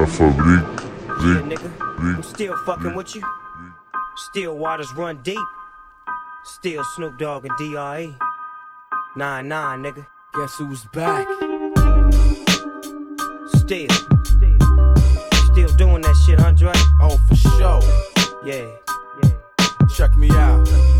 la 0.00 0.06
fabrique. 0.06 0.80
Yeah, 1.20 1.42
nigga. 1.42 1.70
I'm 1.98 2.22
still 2.22 2.56
fucking 2.64 2.94
with 2.94 3.14
you. 3.14 3.22
Still 4.30 4.56
waters 4.56 4.92
run 4.96 5.20
deep. 5.22 5.38
Still 6.44 6.82
Snoop 6.96 7.18
Dogg 7.18 7.44
and 7.44 7.56
D.R.E. 7.58 8.16
9 9.16 9.48
9, 9.48 9.82
nigga. 9.82 10.06
Guess 10.34 10.54
who's 10.56 10.84
back? 10.92 11.26
Still. 13.56 13.90
Still 15.52 15.68
doing 15.76 16.02
that 16.02 16.22
shit, 16.24 16.40
Andre? 16.40 16.72
Oh, 17.00 17.18
for 17.28 17.36
sure. 17.36 17.80
Yeah. 18.44 18.70
Yeah. 19.22 19.86
Check 19.94 20.16
me 20.16 20.30
out. 20.30 20.99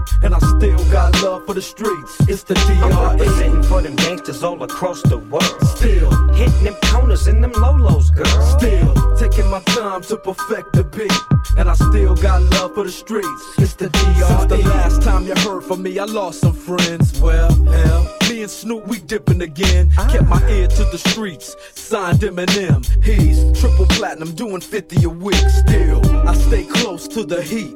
And 0.23 0.35
I 0.35 0.39
still 0.39 0.83
got 0.91 1.21
love 1.23 1.45
for 1.45 1.55
the 1.55 1.61
streets. 1.61 2.17
It's 2.27 2.43
the 2.43 2.55
I'm 2.83 3.17
representing 3.17 3.63
for 3.63 3.81
them 3.81 3.95
gangsters 3.95 4.43
all 4.43 4.61
across 4.63 5.01
the 5.01 5.17
world. 5.17 5.61
Still. 5.75 6.11
Hitting 6.33 6.63
them 6.63 6.75
corners 6.83 7.27
and 7.27 7.43
them 7.43 7.53
lolos, 7.53 8.13
girl. 8.13 8.41
Still 8.57 8.93
taking 9.17 9.49
my 9.49 9.61
time 9.61 10.01
to 10.03 10.17
perfect 10.17 10.73
the 10.73 10.83
beat. 10.83 11.11
And 11.57 11.69
I 11.69 11.73
still 11.73 12.15
got 12.15 12.41
love 12.53 12.75
for 12.75 12.83
the 12.83 12.91
streets. 12.91 13.43
It's 13.57 13.73
the 13.73 13.89
DR. 13.89 14.39
Since 14.39 14.45
the 14.51 14.69
last 14.69 15.01
time 15.01 15.25
you 15.25 15.35
heard 15.35 15.63
from 15.63 15.81
me, 15.83 15.97
I 15.97 16.05
lost 16.05 16.41
some 16.41 16.53
friends. 16.53 17.19
Well, 17.19 17.51
hell, 17.65 18.17
me 18.29 18.41
and 18.43 18.51
Snoop, 18.51 18.87
we 18.87 18.99
dipping 18.99 19.41
again. 19.41 19.91
Kept 20.09 20.27
my 20.27 20.41
ear 20.49 20.67
to 20.67 20.83
the 20.85 20.97
streets. 20.97 21.55
Signed 21.73 22.19
Eminem. 22.19 22.85
He's 23.03 23.59
triple 23.59 23.85
platinum, 23.87 24.33
doing 24.35 24.61
50 24.61 25.03
a 25.03 25.09
week. 25.09 25.35
Still, 25.49 26.01
I 26.27 26.35
stay 26.35 26.65
close 26.65 27.07
to 27.09 27.23
the 27.23 27.41
heat. 27.41 27.75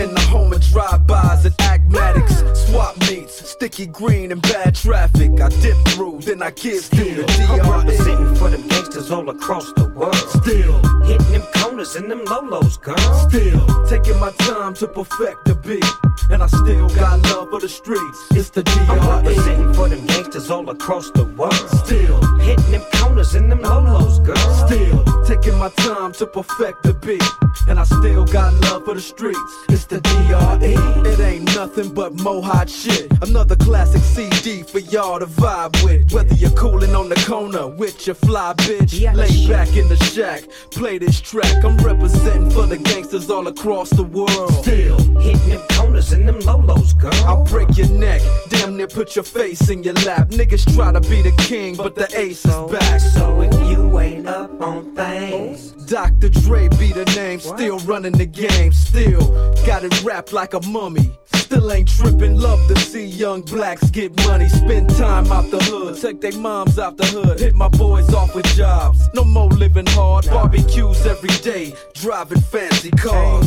In 0.00 0.14
the 0.14 0.20
home 0.30 0.52
of 0.52 0.62
drive-bys 0.70 1.44
and 1.44 1.56
agmatics. 1.58 2.42
Ah. 2.42 2.54
Swap 2.54 2.96
meets, 3.10 3.50
sticky 3.50 3.86
green 3.86 4.32
and 4.32 4.40
bad 4.42 4.74
traffic. 4.74 5.40
I 5.40 5.48
dip 5.60 5.76
through, 5.88 6.20
then 6.22 6.42
I 6.42 6.50
give 6.50 6.84
through 6.84 7.14
the 7.14 7.46
I'm 7.50 7.58
DRE. 7.58 7.70
representing 7.70 8.34
for 8.36 8.48
them 8.48 8.71
gangsters 8.82 9.10
all 9.12 9.28
across 9.30 9.72
the 9.74 9.84
world. 9.88 10.14
Still, 10.14 10.80
Hitting 11.04 11.32
them 11.32 11.42
corners 11.54 11.94
and 11.96 12.10
them 12.10 12.24
lolos, 12.26 12.80
girl. 12.80 12.96
still 13.28 13.66
taking 13.86 14.18
my 14.20 14.30
time 14.38 14.74
to 14.74 14.86
perfect 14.88 15.44
the 15.44 15.54
beat. 15.54 15.84
And 16.30 16.42
I 16.42 16.46
still 16.46 16.88
got 16.90 17.20
love 17.22 17.50
for 17.50 17.60
the 17.60 17.68
streets. 17.68 18.18
It's 18.32 18.50
the 18.50 18.62
I'm 18.88 18.98
DRE. 18.98 19.08
representing 19.08 19.74
for 19.74 19.88
them 19.88 20.04
gangsters 20.06 20.50
all 20.50 20.68
across 20.70 21.10
the 21.10 21.24
world. 21.24 21.54
Still, 21.84 22.20
Hitting 22.38 22.72
them 22.72 22.82
corners 22.94 23.34
and 23.34 23.50
them 23.50 23.60
lolos, 23.60 24.18
girl. 24.24 24.66
still 24.66 25.04
taking 25.24 25.58
my 25.58 25.68
time 25.70 26.12
to 26.14 26.26
perfect 26.26 26.82
the 26.82 26.94
beat. 26.94 27.22
And 27.68 27.78
I 27.78 27.84
still 27.84 28.24
got 28.24 28.52
love 28.64 28.84
for 28.84 28.94
the 28.94 29.00
streets. 29.00 29.38
It's 29.68 29.84
the 29.84 30.00
DRE. 30.00 30.74
It 31.10 31.20
ain't 31.20 31.54
nothing 31.54 31.92
but 31.94 32.14
mohawk 32.14 32.68
shit. 32.68 33.12
Another 33.22 33.56
classic 33.56 34.02
CD 34.02 34.62
for 34.62 34.78
y'all 34.78 35.18
to 35.20 35.26
vibe 35.26 35.82
with. 35.84 36.12
Whether 36.12 36.34
you're 36.34 36.50
cooling 36.52 36.94
on 36.96 37.08
the 37.08 37.16
corner 37.26 37.66
with 37.68 38.06
your 38.06 38.14
fly 38.16 38.54
bitch, 38.56 38.71
Yeah, 38.80 39.12
lay 39.12 39.28
shit. 39.28 39.50
back 39.50 39.76
in 39.76 39.88
the 39.88 39.96
shack, 39.96 40.44
play 40.70 40.98
this 40.98 41.20
track. 41.20 41.64
I'm 41.64 41.76
representing 41.78 42.50
for 42.50 42.66
the 42.66 42.78
gangsters 42.78 43.28
all 43.30 43.46
across 43.46 43.90
the 43.90 44.02
world. 44.02 44.52
Still. 44.62 44.98
Hitting 45.20 45.48
them 45.48 45.60
corners 45.72 46.12
and 46.12 46.26
them 46.26 46.38
lolos, 46.40 46.96
girl. 46.98 47.12
I'll 47.26 47.44
break 47.44 47.76
your 47.76 47.88
neck, 47.88 48.22
damn 48.48 48.76
near 48.76 48.86
put 48.86 49.14
your 49.14 49.24
face 49.24 49.68
in 49.68 49.82
your 49.82 49.94
lap. 50.06 50.28
Niggas 50.28 50.74
try 50.74 50.92
to 50.92 51.00
be 51.00 51.22
the 51.22 51.32
king, 51.42 51.76
but 51.76 51.94
the 51.94 52.08
ace 52.18 52.44
is 52.44 52.70
back. 52.70 53.00
So 53.00 53.42
if 53.42 53.52
you 53.70 53.98
ain't 54.00 54.26
up 54.26 54.60
on 54.60 54.94
things, 54.94 55.72
Dr. 55.86 56.30
Dre 56.30 56.68
be 56.68 56.92
the 56.92 57.04
name, 57.16 57.40
still 57.40 57.78
running 57.80 58.12
the 58.12 58.26
game, 58.26 58.72
still 58.72 59.28
got 59.66 59.84
it 59.84 60.02
wrapped 60.02 60.32
like 60.32 60.54
a 60.54 60.66
mummy. 60.66 61.12
Still 61.34 61.70
ain't 61.70 61.88
tripping, 61.88 62.38
love 62.38 62.66
to 62.68 62.80
see 62.80 63.04
young 63.04 63.42
blacks 63.42 63.90
get 63.90 64.16
money. 64.26 64.48
Spend 64.48 64.88
time 64.96 65.30
out 65.30 65.50
the 65.50 65.58
hood, 65.64 66.00
take 66.00 66.20
their 66.22 66.32
moms 66.40 66.78
out 66.78 66.96
the 66.96 67.04
hood, 67.04 67.40
hit 67.40 67.54
my 67.54 67.68
boys 67.68 68.12
off 68.14 68.34
with 68.34 68.46
jobs. 68.62 69.08
No 69.12 69.24
more 69.24 69.48
living 69.64 69.86
hard, 69.88 70.24
barbecues 70.26 71.04
every 71.06 71.34
day, 71.50 71.74
driving 71.94 72.40
fancy 72.40 72.90
cars. 72.92 73.46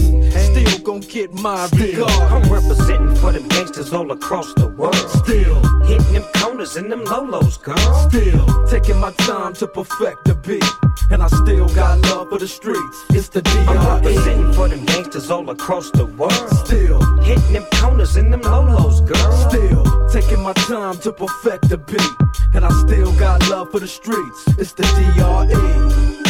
Still 0.50 0.78
gon' 0.88 1.00
get 1.16 1.34
my 1.34 1.70
I'm 1.72 1.80
regard. 1.80 2.48
representing 2.58 3.16
for 3.22 3.31
them 3.31 3.48
gangsters 3.48 3.94
all 3.94 4.12
across 4.12 4.53
the 4.56 4.68
world. 4.80 5.09
Still. 5.24 5.56
Hitting 5.88 6.14
them 6.14 6.26
corners 6.36 6.76
and 6.76 6.92
them 6.92 7.03
lolos, 7.06 7.56
girl. 7.62 8.09
Still 8.09 8.46
taking 8.68 9.00
my 9.00 9.12
time 9.30 9.53
to 9.53 9.68
perfect 9.68 10.20
the 10.26 10.36
beat, 10.48 10.66
and 11.12 11.22
I 11.24 11.28
still 11.28 11.68
got 11.70 12.02
love 12.09 12.30
for 12.30 12.40
the 12.40 12.47
streets. 12.47 12.97
It's 13.18 13.30
the 13.30 13.42
I'm 13.46 13.78
DRE. 13.78 14.09
representing 14.09 14.52
for 14.53 14.68
them 14.68 14.84
gangsters 14.86 15.30
all 15.32 15.50
across 15.50 15.92
the 15.92 16.06
world. 16.20 16.50
Still, 16.66 17.00
Hitting 17.24 17.53
them 17.53 17.66
corners 17.80 18.16
and 18.18 18.34
them 18.34 18.42
lolos, 18.42 18.97
girl. 19.12 19.32
still 19.50 19.84
taking 20.09 20.42
my 20.42 20.53
time 20.53 20.97
to 21.06 21.12
perfect 21.12 21.70
the 21.70 21.78
beat, 21.78 22.14
and 22.56 22.64
I 22.66 22.72
still 22.86 23.12
got 23.26 23.38
love 23.50 23.72
for 23.72 23.80
the 23.80 23.88
streets. 23.88 24.40
It's 24.62 24.74
the 24.74 24.84
DRE. 24.84 25.05
Right 25.14 26.25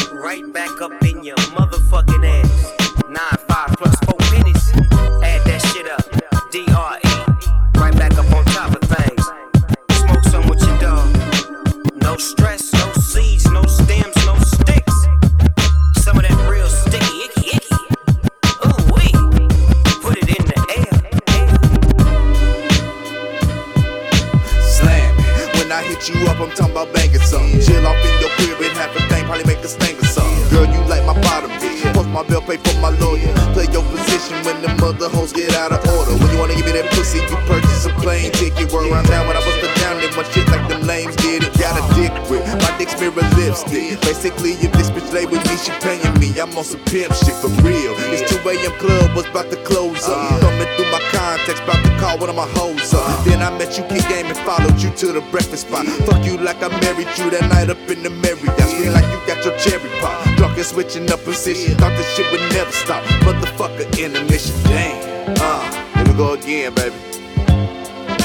You, 53.66 53.84
kick 53.90 54.08
game, 54.08 54.28
and 54.28 54.38
followed 54.46 54.80
you 54.80 54.92
to 54.92 55.08
the 55.12 55.22
breakfast 55.32 55.68
spot. 55.68 55.86
Fuck 56.06 56.24
you 56.24 56.38
like 56.38 56.62
I 56.62 56.70
married 56.70 57.10
you 57.18 57.30
that 57.32 57.50
night 57.50 57.70
up 57.70 57.78
in 57.90 58.04
the 58.04 58.12
Marriott. 58.12 58.56
Scream 58.70 58.94
like 58.94 59.04
you 59.12 59.20
got 59.26 59.44
your 59.44 59.58
cherry 59.58 59.90
pop. 60.00 60.24
Drunk 60.38 60.56
and 60.58 60.66
switching 60.66 61.12
up 61.12 61.24
position. 61.24 61.76
Thought 61.76 61.98
this 61.98 62.08
shit 62.16 62.32
would 62.32 62.42
never 62.54 62.72
stop. 62.72 63.04
Motherfucker 63.26 63.90
intermission. 63.98 64.56
Damn. 64.64 65.34
Uh, 65.40 65.96
here 65.96 66.06
we 66.06 66.14
go 66.14 66.34
again, 66.34 66.74
baby. 66.76 66.96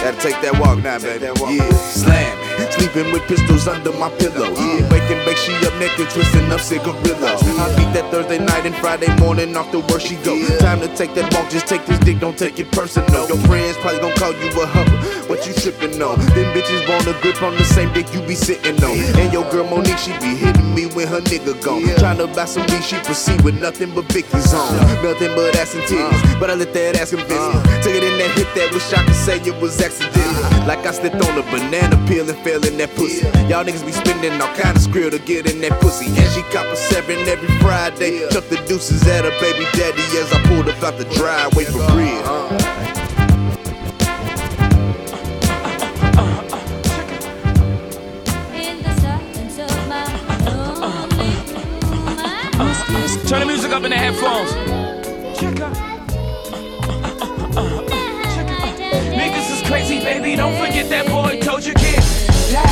Gotta 0.00 0.16
take 0.20 0.40
that 0.40 0.56
walk 0.60 0.82
now, 0.82 0.98
baby. 0.98 1.26
Yeah, 1.26 1.68
slam 1.88 2.38
it. 2.60 2.72
Sleeping 2.72 3.12
with 3.12 3.22
pistols 3.28 3.68
under 3.68 3.92
my 3.92 4.08
pillow. 4.16 4.48
Yeah, 4.56 4.80
waking 4.88 5.20
bake, 5.28 5.36
she 5.36 5.52
up 5.66 5.74
naked, 5.76 6.08
twisting 6.08 6.50
up 6.52 6.60
cigarillos. 6.60 7.42
I 7.60 7.68
beat 7.76 7.92
that 7.92 8.08
Thursday 8.10 8.38
night 8.38 8.64
and 8.64 8.74
Friday 8.76 9.12
morning 9.20 9.56
off 9.56 9.70
the 9.72 9.80
work 9.80 10.00
she 10.00 10.16
go. 10.24 10.40
Time 10.58 10.80
to 10.80 10.88
take 10.96 11.12
that 11.14 11.32
walk, 11.34 11.50
just 11.50 11.66
take 11.66 11.84
this 11.84 11.98
dick, 12.00 12.18
don't 12.20 12.38
take 12.38 12.58
it 12.58 12.70
personal. 12.72 13.28
Your 13.28 13.36
friends 13.44 13.76
probably 13.78 14.00
gon' 14.00 14.14
call 14.16 14.32
you 14.32 14.48
a 14.62 14.66
hubber, 14.66 14.96
what 15.40 15.48
you 15.48 15.54
trippin' 15.54 16.02
on? 16.02 16.18
Them 16.36 16.48
bitches 16.52 16.86
want 16.88 17.06
a 17.08 17.18
grip 17.22 17.42
on 17.42 17.56
the 17.56 17.64
same 17.64 17.92
dick 17.92 18.12
you 18.12 18.20
be 18.22 18.34
sitting 18.34 18.76
on. 18.84 18.98
And 19.16 19.32
your 19.32 19.48
girl 19.50 19.64
Monique, 19.64 19.96
she 19.96 20.12
be 20.20 20.36
hitting 20.36 20.74
me 20.74 20.86
when 20.86 21.08
her 21.08 21.20
nigga 21.20 21.56
gone. 21.64 21.82
Tryna 21.96 22.34
buy 22.36 22.44
some 22.44 22.66
weed, 22.68 22.84
she 22.84 22.96
proceed 23.00 23.40
with 23.42 23.60
nothing 23.60 23.94
but 23.94 24.04
Vicky's 24.12 24.52
on. 24.52 24.76
Nothing 25.02 25.32
but 25.34 25.56
ass 25.56 25.74
and 25.74 25.82
titties, 25.84 26.36
uh. 26.36 26.40
but 26.40 26.50
I 26.50 26.54
let 26.54 26.72
that 26.74 27.00
ass 27.00 27.10
convince 27.10 27.30
me. 27.30 27.36
Uh. 27.38 27.82
Take 27.82 27.96
it 27.96 28.04
in 28.04 28.18
that 28.18 28.30
hit 28.36 28.48
that, 28.54 28.72
wish 28.74 28.92
I 28.92 29.02
could 29.04 29.14
say 29.14 29.40
it 29.40 29.56
was 29.62 29.80
accidental. 29.80 30.44
Uh. 30.44 30.66
Like 30.66 30.84
I 30.84 30.92
slipped 30.92 31.16
on 31.16 31.38
a 31.38 31.42
banana 31.48 31.96
peel 32.06 32.28
and 32.28 32.38
fell 32.44 32.60
in 32.66 32.76
that 32.76 32.94
pussy. 32.94 33.24
Y'all 33.48 33.64
niggas 33.64 33.84
be 33.84 33.92
spending 33.92 34.36
all 34.40 34.52
kind 34.54 34.76
of 34.76 34.82
skrill 34.82 35.10
to 35.10 35.18
get 35.18 35.50
in 35.50 35.60
that 35.62 35.80
pussy. 35.80 36.06
And 36.06 36.28
she 36.36 36.42
cop 36.52 36.66
a 36.66 36.76
seven 36.76 37.16
every 37.28 37.48
Friday. 37.60 38.28
Chuck 38.28 38.44
the 38.48 38.60
deuces 38.68 39.06
at 39.08 39.24
her 39.24 39.34
baby 39.40 39.64
daddy 39.72 40.04
as 40.20 40.32
I 40.32 40.42
pulled 40.44 40.68
up 40.68 40.82
out 40.82 40.98
the 40.98 41.08
driveway 41.16 41.64
for 41.64 41.80
real. 41.96 42.69
Up 53.84 53.90
the 53.90 53.96
headphones. 53.96 54.52
Niggas 59.16 59.50
is 59.50 59.68
crazy, 59.68 60.00
baby. 60.00 60.36
Don't 60.36 60.54
forget 60.54 60.88
that 60.90 61.06
boy 61.06 61.40
told 61.40 61.64
you. 61.64 61.72
Yeah, 62.50 62.66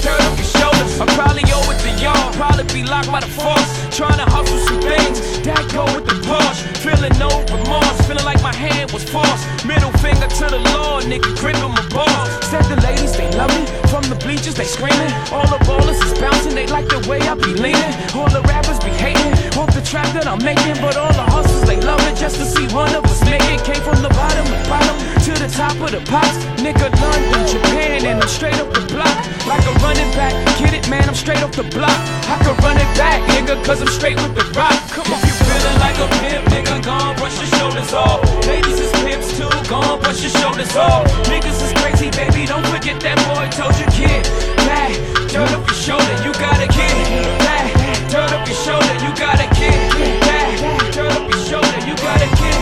turn 0.00 0.20
up 0.20 0.36
your 0.38 0.46
shoulders. 0.46 1.00
I'm 1.00 1.08
probably 1.08 1.42
it 1.70 1.78
to 1.80 2.02
y'all. 2.02 2.32
Probably 2.32 2.64
be 2.72 2.82
locked 2.82 3.10
by 3.10 3.20
the 3.20 3.26
force. 3.26 3.83
Trying 3.94 4.18
to 4.18 4.26
hustle 4.26 4.58
some 4.66 4.82
things. 4.82 5.22
That 5.46 5.62
go 5.70 5.86
with 5.86 6.02
the 6.02 6.18
Porsche. 6.26 6.66
Feeling 6.82 7.14
no 7.14 7.30
remorse. 7.46 7.94
Feeling 8.10 8.26
like 8.26 8.42
my 8.42 8.50
hand 8.50 8.90
was 8.90 9.06
forced. 9.06 9.46
Middle 9.62 9.94
finger 10.02 10.26
to 10.26 10.46
the 10.50 10.58
Lord, 10.74 11.06
nigga. 11.06 11.30
Gripping 11.38 11.70
my 11.70 11.86
balls. 11.94 12.26
Said 12.50 12.66
the 12.66 12.74
ladies, 12.82 13.14
they 13.14 13.30
love 13.38 13.54
me. 13.54 13.62
From 13.94 14.02
the 14.10 14.18
bleachers, 14.18 14.58
they 14.58 14.66
screaming. 14.66 15.14
All 15.30 15.46
the 15.46 15.62
ballers 15.62 16.02
is 16.02 16.10
bouncing. 16.18 16.58
They 16.58 16.66
like 16.66 16.90
the 16.90 17.06
way 17.06 17.22
I 17.22 17.38
be 17.38 17.54
leaning. 17.54 17.94
All 18.18 18.26
the 18.26 18.42
rappers 18.50 18.82
be 18.82 18.90
hating. 18.98 19.30
Off 19.54 19.70
the 19.70 19.84
track 19.86 20.10
that 20.18 20.26
I'm 20.26 20.42
making. 20.42 20.74
But 20.82 20.98
all 20.98 21.14
the 21.14 21.30
hustlers, 21.30 21.62
they 21.62 21.78
love 21.78 22.02
it 22.10 22.18
just 22.18 22.42
to 22.42 22.46
see 22.50 22.66
one 22.74 22.90
of 22.98 23.06
us 23.06 23.22
make 23.30 23.46
it. 23.46 23.62
Came 23.62 23.78
from 23.78 24.02
the 24.02 24.10
bottom 24.10 24.42
the 24.50 24.58
bottom 24.66 24.96
to 25.22 25.32
the 25.38 25.46
top 25.54 25.78
of 25.78 25.94
the 25.94 26.02
pops. 26.10 26.34
Nigga, 26.58 26.90
London, 26.98 27.46
Japan, 27.46 28.02
and 28.10 28.18
I'm 28.18 28.26
straight 28.26 28.58
up 28.58 28.74
the 28.74 28.82
block. 28.90 29.14
Like 29.46 29.62
a 29.70 29.74
running 29.86 30.10
back. 30.18 30.34
Get 30.58 30.74
it, 30.74 30.90
man, 30.90 31.06
I'm 31.06 31.14
straight 31.14 31.46
off 31.46 31.54
the 31.54 31.62
block. 31.70 31.94
I 32.26 32.36
could 32.40 32.56
run 32.64 32.76
it 32.80 32.88
back, 32.96 33.20
nigga, 33.32 33.60
cause 33.64 33.80
I'm 33.82 33.88
straight 33.88 34.16
with 34.16 34.34
the 34.34 34.44
rock. 34.56 34.72
Come 34.90 35.12
on, 35.12 35.20
you 35.20 35.34
feeling 35.44 35.78
like 35.78 35.98
a 36.00 36.08
pimp, 36.24 36.44
nigga, 36.48 36.82
gone, 36.84 37.16
brush 37.16 37.36
your 37.36 37.50
shoulders 37.60 37.92
off. 37.92 38.24
Ladies 38.46 38.80
is 38.80 38.92
pimps 39.04 39.36
too, 39.36 39.50
gone, 39.68 40.00
brush 40.00 40.22
your 40.24 40.32
shoulders 40.40 40.74
off. 40.76 41.04
Niggas 41.28 41.60
is 41.60 41.72
crazy, 41.80 42.08
baby, 42.16 42.46
don't 42.46 42.64
forget 42.72 42.96
that 43.04 43.20
boy 43.28 43.44
told 43.52 43.76
you, 43.76 43.88
kid. 43.92 44.24
Back, 44.64 44.96
turn 45.28 45.48
up 45.52 45.68
your 45.68 45.76
shoulder, 45.76 46.16
you 46.24 46.32
got 46.40 46.56
a 46.64 46.68
kid. 46.72 46.96
Back, 47.44 47.68
turn 48.08 48.30
up 48.32 48.48
your 48.48 48.56
shoulder, 48.56 48.94
you 49.04 49.12
got 49.20 49.36
a 49.36 49.48
kid. 49.52 49.76
Back, 50.24 50.48
turn 50.96 51.12
up 51.12 51.28
your 51.28 51.42
shoulder, 51.44 51.78
you 51.84 51.94
got 52.00 52.24
a 52.24 52.28
kid. 52.40 52.58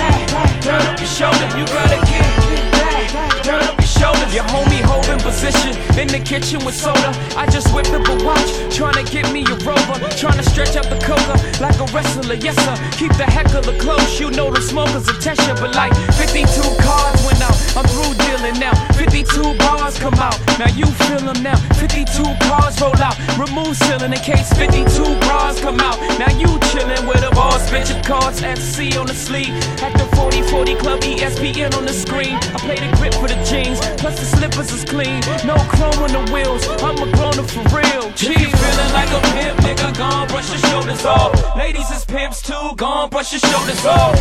Back, 0.00 0.18
turn 0.64 0.80
up 0.88 0.96
your 0.96 1.12
shoulder, 1.12 1.48
you 1.52 1.64
got 1.68 1.92
a 1.92 2.00
kid. 2.08 2.28
Back, 2.80 3.44
turn 3.44 3.60
up 3.60 3.81
Your 4.32 4.44
homie 4.44 4.80
holding 4.80 5.18
position 5.18 5.76
in 6.00 6.08
the 6.08 6.18
kitchen 6.18 6.64
with 6.64 6.74
soda. 6.74 7.12
I 7.36 7.44
just 7.52 7.68
whipped 7.74 7.92
up 7.92 8.08
a 8.08 8.24
watch, 8.24 8.48
trying 8.74 8.96
to 8.96 9.04
get 9.04 9.30
me 9.30 9.44
a 9.44 9.56
rover. 9.60 10.08
Trying 10.16 10.38
to 10.40 10.46
stretch 10.48 10.74
out 10.74 10.88
the 10.88 10.96
coca 11.04 11.36
like 11.60 11.76
a 11.76 11.84
wrestler, 11.92 12.32
yes 12.32 12.56
sir. 12.64 12.74
Keep 12.96 13.12
the 13.20 13.28
heckler 13.28 13.60
close, 13.76 14.18
you 14.18 14.30
know 14.30 14.50
the 14.50 14.62
smokers 14.62 15.06
attention. 15.08 15.54
But 15.60 15.74
like 15.76 15.92
52 16.16 16.48
cards 16.80 16.80
went 16.80 16.96
out, 16.96 17.11
I'm 17.74 17.86
through 17.88 18.14
dealing 18.28 18.60
now. 18.60 18.74
52 18.92 19.56
bars 19.56 19.98
come 19.98 20.14
out, 20.14 20.38
now 20.58 20.68
you 20.76 20.86
feel 21.08 21.20
them 21.20 21.42
now. 21.42 21.56
52 21.80 22.04
cars 22.44 22.80
roll 22.80 22.96
out, 23.00 23.16
remove 23.38 23.76
ceiling 23.76 24.12
in 24.12 24.20
case 24.20 24.52
52 24.52 24.84
bras 25.24 25.60
come 25.60 25.80
out. 25.80 25.98
Now 26.18 26.30
you 26.36 26.46
chillin' 26.68 27.08
with 27.08 27.24
a 27.24 27.30
boss, 27.34 27.70
bitch 27.70 27.88
of 27.96 28.04
cards, 28.04 28.40
FC 28.42 28.98
on 29.00 29.06
the 29.06 29.14
sleeve. 29.14 29.54
At 29.80 29.92
the 29.96 30.04
4040 30.16 30.74
Club, 30.76 31.00
ESPN 31.00 31.74
on 31.76 31.86
the 31.86 31.92
screen. 31.92 32.36
I 32.52 32.58
play 32.60 32.76
the 32.76 32.94
grip 32.96 33.14
for 33.14 33.28
the 33.28 33.40
jeans, 33.48 33.80
plus 33.96 34.20
the 34.20 34.26
slippers 34.26 34.70
is 34.70 34.84
clean. 34.84 35.20
No 35.44 35.56
chrome 35.72 35.96
on 36.04 36.12
the 36.12 36.30
wheels, 36.32 36.68
I'm 36.82 37.00
a 37.00 37.08
grown 37.16 37.38
up 37.40 37.48
for 37.48 37.64
real. 37.72 38.12
Chill. 38.12 38.36
Feeling 38.36 38.92
like 38.92 39.08
a 39.08 39.20
pimp, 39.32 39.56
nigga, 39.64 39.96
gone, 39.96 40.28
brush 40.28 40.50
your 40.50 40.60
shoulders 40.68 41.04
off. 41.06 41.32
Ladies 41.56 41.90
is 41.90 42.04
pimps 42.04 42.42
too, 42.42 42.76
gone, 42.76 43.08
brush 43.08 43.32
your 43.32 43.40
shoulders 43.40 43.84
off. 43.86 44.12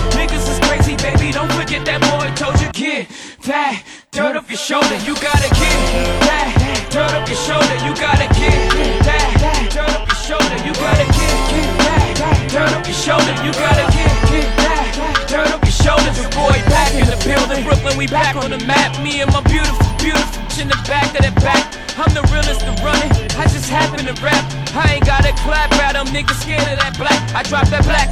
Shoulder, 4.71 5.03
you 5.03 5.15
got 5.19 5.35
a 5.43 5.51
kid. 5.51 5.75
That, 6.23 6.47
dirt 6.87 7.11
up 7.11 7.27
your 7.27 7.35
shoulder, 7.35 7.75
you 7.83 7.91
got 7.91 8.23
a 8.23 8.27
kid. 8.31 8.55
That, 9.03 9.19
dirt 9.67 9.91
up 9.91 10.07
your 10.07 10.15
shoulder, 10.15 10.57
you 10.63 10.71
got 10.79 10.95
a 10.95 11.07
kid. 11.11 11.35
That, 11.83 12.47
dirt 12.47 12.71
up 12.71 12.87
your 12.87 12.95
shoulder, 12.95 13.35
you 13.43 13.51
got 13.51 13.75
a 13.75 13.85
kid. 13.91 14.15
That, 14.63 15.27
dirt 15.27 15.51
up 15.51 15.59
your 15.67 15.75
shoulders, 15.75 16.15
your 16.15 16.31
boy 16.31 16.55
back 16.71 16.95
in 16.95 17.03
the 17.03 17.19
building. 17.19 17.67
Brooklyn, 17.67 17.99
we 17.99 18.07
back 18.07 18.39
on 18.39 18.47
the 18.47 18.63
map. 18.63 18.95
Me 19.03 19.19
and 19.19 19.27
my 19.35 19.43
beautiful, 19.43 19.91
beautiful 19.99 20.39
in 20.61 20.69
the 20.69 20.79
back 20.87 21.09
of 21.17 21.25
that 21.25 21.35
back. 21.43 21.67
I'm 21.99 22.13
the 22.15 22.21
realest 22.31 22.61
to 22.61 22.71
run 22.79 22.95
it. 23.11 23.33
I 23.35 23.49
just 23.51 23.67
happen 23.67 24.05
to 24.05 24.15
rap. 24.23 24.45
I 24.71 24.95
ain't 24.95 25.05
got 25.05 25.25
a 25.25 25.33
clap 25.43 25.73
at 25.83 25.99
them 25.99 26.07
niggas 26.13 26.37
scared 26.39 26.63
of 26.63 26.79
that 26.79 26.95
black. 26.95 27.19
I 27.33 27.41
dropped 27.43 27.71
that 27.71 27.83
black 27.83 28.07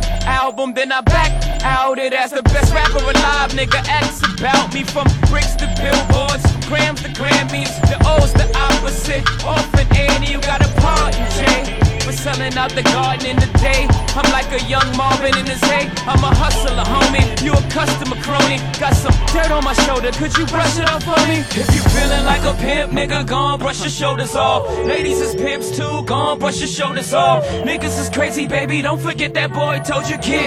album, 0.49 0.73
then 0.73 0.91
I 0.91 1.01
back 1.01 1.31
out 1.63 1.99
it 1.99 2.11
as 2.11 2.31
the 2.31 2.41
best 2.41 2.73
rapper 2.73 3.03
alive. 3.03 3.51
Nigga 3.51 3.81
acts 3.87 4.19
about 4.33 4.73
me 4.73 4.83
from 4.83 5.05
bricks 5.29 5.53
to 5.61 5.67
billboards, 5.77 6.43
grams 6.65 7.01
to 7.03 7.09
Grammys. 7.19 7.69
The 7.89 7.97
O's 8.13 8.33
the 8.33 8.47
opposite. 8.57 9.23
Often 9.45 9.85
Annie, 9.95 10.31
you 10.31 10.41
got 10.41 10.65
a 10.65 10.69
part 10.81 11.13
in 11.21 11.27
Jay. 11.37 11.61
For 12.01 12.13
selling 12.13 12.57
out 12.57 12.71
the 12.71 12.81
garden 12.81 13.27
in 13.27 13.35
the 13.35 13.49
day. 13.61 13.85
I'm 14.17 14.29
like 14.31 14.49
a 14.51 14.61
young 14.65 14.89
Marvin 14.97 15.37
in 15.37 15.45
his 15.45 15.61
hay. 15.69 15.85
I'm 16.09 16.23
a 16.23 16.33
hustler, 16.41 16.83
homie. 16.93 17.25
You 17.45 17.53
a 17.53 17.61
customer 17.69 18.17
crony. 18.25 18.57
Got 18.79 18.95
some 18.95 19.13
dirt 19.31 19.51
on 19.51 19.63
my 19.63 19.73
shoulder. 19.85 20.11
Could 20.11 20.35
you 20.35 20.45
brush 20.47 20.79
it 20.79 20.89
off 20.89 21.03
for 21.03 21.19
me? 21.29 21.45
If 21.61 21.69
you 21.75 21.81
feeling 21.93 22.25
like 22.25 22.43
a 22.43 22.55
pimp, 22.57 22.91
nigga, 22.93 23.27
gone 23.27 23.59
brush 23.59 23.81
your 23.81 23.89
shoulders 23.89 24.35
off. 24.35 24.67
Ladies 24.85 25.21
is 25.21 25.35
pimps 25.35 25.69
too, 25.77 26.03
gone 26.05 26.39
brush 26.39 26.59
your 26.59 26.67
shoulders 26.67 27.13
off. 27.13 27.45
Niggas 27.69 27.99
is 27.99 28.09
crazy, 28.09 28.47
baby. 28.47 28.81
Don't 28.81 28.99
forget 28.99 29.33
that 29.35 29.53
boy 29.53 29.79
told 29.85 30.09
you, 30.09 30.17
kid. 30.17 30.38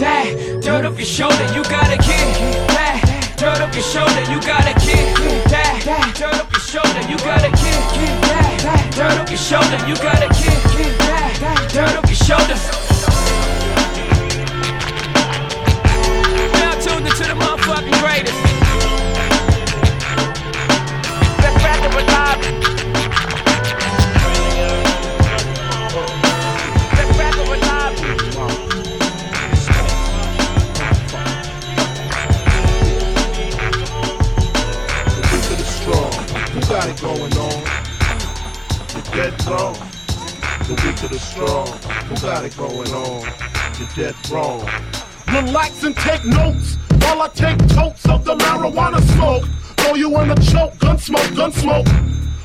That 0.00 0.60
dirt 0.62 0.84
off 0.84 0.98
your 0.98 1.06
shoulder, 1.06 1.44
you 1.54 1.62
gotta 1.64 1.98
kid. 1.98 2.26
That 2.72 3.34
dirt 3.36 3.60
off 3.60 3.74
your 3.74 3.84
shoulder, 3.84 4.22
you 4.32 4.40
gotta 4.40 4.74
kid. 4.80 5.14
That 5.50 6.14
dirt 6.16 6.40
off 6.40 6.50
your 6.52 6.60
shoulder, 6.60 7.02
you 7.10 7.18
gotta 7.18 7.50
kid. 7.52 7.80
That 8.64 8.90
dirt 8.96 9.20
off 9.20 9.28
your 9.28 9.38
shoulder, 9.38 9.78
you 9.88 9.96
got 9.96 10.22
a 10.22 10.28
kid. 10.32 10.58
That 10.98 11.70
dirt 11.72 11.96
off 11.96 12.06
your 12.06 12.16
shoulders. 12.16 12.62
Now 16.54 16.72
tuned 16.80 17.06
into 17.06 17.24
the 17.24 17.34
motherfucking 17.34 18.00
greatest. 18.00 18.53
Dead 39.14 39.46
wrong. 39.46 39.74
The 40.66 40.74
weak 40.82 41.02
of 41.04 41.10
the 41.10 41.18
strong. 41.18 41.66
Who 42.08 42.14
got 42.16 42.44
it 42.44 42.56
going 42.56 42.90
on? 42.90 43.22
You're 43.78 43.88
dead 43.94 44.30
wrong. 44.30 44.68
Relax 45.28 45.84
and 45.84 45.96
take 45.96 46.24
notes 46.24 46.76
while 47.00 47.22
I 47.22 47.28
take 47.28 47.58
totes 47.68 48.08
of 48.08 48.24
the 48.24 48.34
marijuana 48.34 49.00
smoke. 49.14 49.44
Throw 49.78 49.94
you 49.94 50.18
in 50.18 50.30
a 50.30 50.36
choke, 50.36 50.76
gun 50.78 50.98
smoke, 50.98 51.34
gun 51.36 51.52
smoke. 51.52 51.86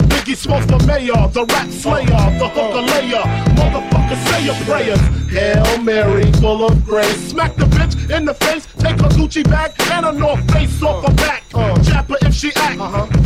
Biggie 0.09 0.35
smokes 0.35 0.67
the 0.67 0.77
mayor, 0.85 1.27
the 1.33 1.45
rap 1.45 1.69
slayer, 1.69 2.05
the 2.37 2.47
hooker 2.47 2.81
layer. 2.81 3.23
Motherfucker, 3.57 4.17
say 4.29 4.45
your 4.45 4.55
prayers. 4.65 4.99
Hail 5.29 5.81
Mary, 5.81 6.31
full 6.33 6.65
of 6.65 6.85
grace. 6.85 7.29
Smack 7.31 7.55
the 7.55 7.68
in 8.11 8.25
the 8.25 8.33
face, 8.33 8.65
take 8.77 8.99
her 8.99 9.09
Gucci 9.09 9.43
bag 9.43 9.71
and 9.91 10.05
a 10.05 10.11
North 10.11 10.51
Face 10.51 10.81
off 10.81 11.05
her 11.05 11.13
back. 11.15 11.43
Her 11.51 11.79
if 12.21 12.33
she 12.33 12.51
act. 12.55 12.77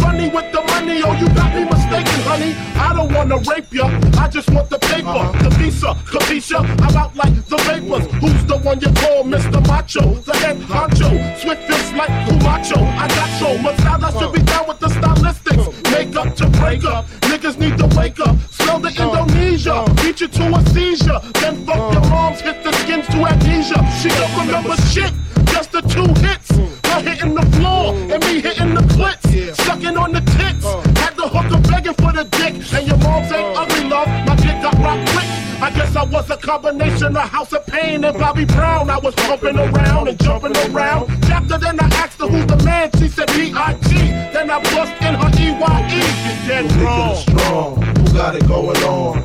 Funny 0.02 0.30
with 0.30 0.52
the 0.52 0.62
money, 0.62 1.02
oh, 1.04 1.14
you 1.14 1.28
got 1.34 1.54
me 1.54 1.64
mistaken, 1.66 2.20
honey. 2.28 2.54
I 2.76 2.94
don't 2.94 3.12
wanna 3.14 3.38
rape 3.50 3.72
ya, 3.74 3.88
I 4.18 4.28
just 4.28 4.50
want 4.52 4.70
the 4.70 4.80
paper. 4.80 5.24
The 5.44 5.50
visa, 5.58 5.94
Kavisha, 6.12 6.60
I'm 6.60 6.96
out 6.96 7.16
like 7.16 7.36
the 7.48 7.58
vapors. 7.58 8.06
Who's 8.22 8.46
the 8.46 8.58
one 8.58 8.80
you 8.82 8.92
call 9.02 9.24
Mr. 9.24 9.66
Macho? 9.68 10.16
The 10.16 10.36
head 10.38 10.58
honcho, 10.58 11.10
swift 11.42 11.64
fist 11.68 11.94
like 11.94 12.10
Kumacho. 12.26 12.78
I 12.78 13.08
got 13.08 13.30
so 13.40 13.58
much 13.58 13.78
style, 13.78 14.20
should 14.20 14.34
be 14.34 14.42
down 14.44 14.68
with 14.68 14.80
the 14.80 14.88
stylistics. 14.88 15.92
Make 15.92 16.16
up 16.16 16.36
to 16.36 16.48
break 16.60 16.84
up. 16.84 17.06
Niggas 17.30 17.58
need 17.60 17.78
to 17.78 17.88
wake 17.98 18.20
up. 18.20 18.36
Smell 18.52 18.80
the 18.80 18.90
uh-huh. 18.90 19.26
Indonesia. 19.26 19.86
Beat 20.02 20.22
you 20.22 20.28
to 20.28 20.56
a 20.56 20.62
seizure. 20.70 21.20
Then 21.42 21.66
fuck 21.66 21.78
uh-huh. 21.78 21.94
your 21.94 22.10
moms, 22.10 22.42
hit 22.42 22.63
the 22.63 22.63
skins 22.84 23.08
to 23.08 23.26
amnesia. 23.26 23.80
She 24.00 24.10
don't 24.10 24.36
remember 24.38 24.76
shit. 24.92 25.14
Just 25.54 25.72
the 25.72 25.82
two 25.82 26.08
hits. 26.22 26.50
Her 26.88 27.02
hitting 27.02 27.34
the 27.34 27.46
floor 27.58 27.94
and 28.12 28.20
me 28.26 28.42
hitting 28.42 28.74
the 28.76 28.84
clits. 28.94 29.56
Sucking 29.66 29.98
on 29.98 30.12
the 30.12 30.22
tits. 30.36 30.66
Had 31.00 31.16
the 31.16 31.28
hooker 31.28 31.60
begging 31.70 31.94
for 31.96 32.12
the 32.12 32.26
dick. 32.40 32.54
And 32.74 32.88
your 32.88 32.98
moms 32.98 33.32
ain't 33.32 33.58
ugly, 33.58 33.84
love. 33.90 34.08
My 34.28 34.36
dick 34.36 34.58
got 34.62 34.76
rock 34.84 35.00
quick. 35.10 35.30
I 35.62 35.72
guess 35.72 35.96
I 35.96 36.04
was 36.04 36.30
a 36.30 36.38
combination 36.38 37.16
of 37.16 37.30
House 37.30 37.54
of 37.54 37.66
Pain 37.66 38.04
and 38.04 38.18
Bobby 38.18 38.46
Brown. 38.46 38.90
I 38.90 38.98
was 38.98 39.16
pumping 39.16 39.58
around 39.58 40.10
and 40.10 40.22
jumping 40.22 40.56
around. 40.68 41.10
After 41.26 41.58
then 41.58 41.80
I 41.80 41.88
asked 42.04 42.20
her 42.20 42.28
who's 42.28 42.46
the 42.46 42.58
man. 42.66 42.92
She 43.00 43.08
said 43.08 43.28
B.I.G. 43.28 43.90
Then 44.34 44.50
I 44.50 44.60
bust 44.76 44.94
in 45.08 45.16
her 45.16 45.32
E.Y.E. 45.40 46.02
You're 46.26 46.48
dead 46.48 46.72
wrong. 46.82 47.16
strong, 47.16 47.82
who 47.82 48.14
got 48.14 48.36
it 48.36 48.46
going 48.48 48.84
on? 48.84 49.24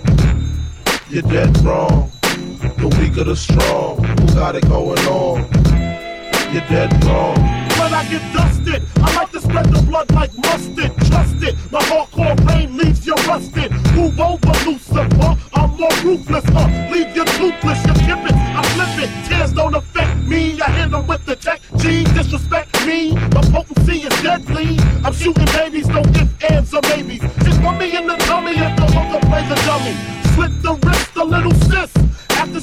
You're 1.11 1.23
dead 1.23 1.57
wrong. 1.65 2.13
The 2.79 2.87
weak 3.01 3.17
of 3.17 3.27
the 3.27 3.35
strong, 3.35 4.05
who 4.05 4.27
got 4.35 4.55
it 4.55 4.69
going 4.69 5.05
on? 5.09 5.41
You're 6.53 6.63
dead 6.71 6.93
wrong. 7.05 7.35
When 7.75 7.93
I 7.93 8.07
get 8.09 8.23
dusted, 8.33 8.83
I 9.03 9.15
like 9.17 9.33
to 9.33 9.41
spread 9.41 9.67
the 9.67 9.83
blood 9.83 10.11
like 10.13 10.31
mustard. 10.39 10.95
Trust 11.09 11.43
it, 11.43 11.57
my 11.73 11.81
hardcore 11.91 12.39
rain 12.49 12.77
leaves 12.77 13.05
you 13.05 13.15
rusted. 13.27 13.73
Move 13.95 14.21
over, 14.21 14.55
Lucifer. 14.65 15.37
I'm 15.55 15.71
more 15.77 15.91
ruthless, 16.05 16.45
huh? 16.47 16.69
Leave 16.93 17.17
you 17.17 17.25
toothless, 17.25 17.85
you 17.85 17.95
skip 17.97 18.23
it, 18.31 18.35
I 18.35 18.63
flip 18.75 18.95
it. 19.05 19.11
Tears 19.29 19.53
don't 19.53 19.75
affect 19.75 20.17
me, 20.23 20.61
I 20.63 20.71
'em 20.81 21.07
with 21.07 21.27
the 21.27 21.35
tech. 21.35 21.61
G, 21.79 22.05
disrespect 22.15 22.87
me, 22.87 23.15
my 23.35 23.43
potency 23.51 24.07
is 24.07 24.23
deadly. 24.23 24.79
I'm 25.05 25.13
shooting 25.13 25.47
babies, 25.47 25.89
no 25.89 26.01
ifs, 26.01 26.31
ands, 26.49 26.73
or 26.73 26.83
maybes. 26.83 27.21
Just 27.45 27.61
put 27.61 27.77
me 27.77 27.97
in 27.97 28.07
the 28.07 28.17
tummy 28.29 28.53
if 28.53 28.77
the 28.77 28.87
hooker 28.87 29.27
plays 29.27 29.51
a 29.51 29.59
dummy. 29.67 29.95
Slit 30.35 30.63
the 30.63 30.75
wrist, 30.87 31.17
a 31.17 31.25
little 31.25 31.55
sis. 31.67 31.91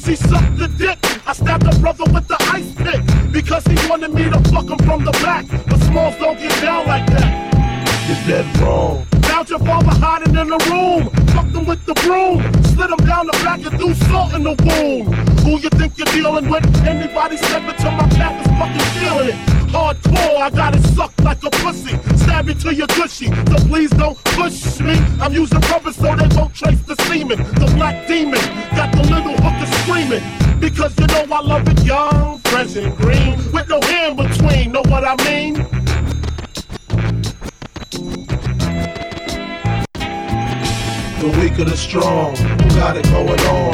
She 0.05 0.15
sucked 0.15 0.59
the 0.59 0.67
dick, 0.67 0.99
I 1.25 1.33
stabbed 1.33 1.65
a 1.65 1.79
brother 1.79 2.03
with 2.13 2.27
the 2.27 2.37
ice 2.53 2.71
pick 2.75 3.01
because 3.31 3.65
he 3.65 3.73
wanted 3.89 4.13
me 4.13 4.25
to 4.25 4.39
fuck 4.53 4.69
him 4.69 4.77
from 4.85 5.03
the 5.03 5.11
back. 5.25 5.47
But 5.49 5.79
Smalls 5.81 6.15
don't 6.17 6.37
get 6.37 6.61
down 6.61 6.85
like 6.85 7.07
that. 7.07 8.05
You're 8.05 8.37
dead 8.37 8.57
wrong. 8.61 9.03
Found 9.23 9.49
your 9.49 9.57
father 9.57 9.97
hiding 9.97 10.35
in 10.37 10.49
the 10.49 10.61
room. 10.69 11.09
Fucked 11.33 11.55
him 11.55 11.65
with 11.65 11.83
the 11.87 11.95
broom. 12.05 12.37
Slid 12.65 12.91
him 12.91 13.03
down 13.07 13.25
the 13.25 13.33
back 13.41 13.65
and 13.65 13.79
threw 13.79 13.95
salt 14.05 14.35
in 14.35 14.43
the 14.43 14.53
wound. 14.53 15.09
Who 15.41 15.57
you 15.57 15.69
think 15.73 15.97
you're 15.97 16.13
dealing 16.13 16.51
with? 16.51 16.63
Anybody 16.85 17.37
stepping 17.37 17.75
to 17.75 17.89
my 17.89 18.07
path 18.13 18.45
is 18.45 18.51
fucking 18.61 18.87
feeling 19.01 19.29
it. 19.29 19.35
Hardcore, 19.73 20.37
I 20.37 20.51
got 20.51 20.75
it 20.75 20.83
sucked 20.93 21.19
like 21.23 21.43
a 21.43 21.49
pussy. 21.49 21.97
Stab 22.21 22.47
it 22.47 22.59
to 22.59 22.75
your 22.75 22.87
gushy. 22.93 23.25
So 23.25 23.57
please 23.65 23.89
don't 23.89 24.23
push 24.37 24.79
me. 24.81 25.01
I'm 25.19 25.33
using 25.33 25.59
rubber 25.61 25.91
so 25.91 26.15
they 26.15 26.29
won't 26.37 26.53
trace 26.53 26.81
the 26.83 26.95
semen. 27.09 27.41
The 27.57 27.73
black 27.75 28.07
demon 28.07 28.39
got 28.77 28.93
the 28.93 29.01
little. 29.01 29.34
Because 30.85 30.99
you 30.99 31.25
know 31.25 31.35
I 31.35 31.41
love 31.41 31.67
it 31.67 31.83
young, 31.83 32.37
fresh 32.45 32.75
and 32.75 32.95
green. 32.95 33.37
With 33.51 33.67
no 33.67 33.79
in 33.79 34.15
between, 34.15 34.71
know 34.71 34.83
what 34.83 35.03
I 35.03 35.15
mean? 35.25 35.55
The 41.19 41.39
weak 41.39 41.57
of 41.57 41.69
the 41.69 41.75
strong, 41.75 42.35
who 42.35 42.69
got 42.75 42.97
it 42.97 43.05
going 43.05 43.39
on? 43.39 43.73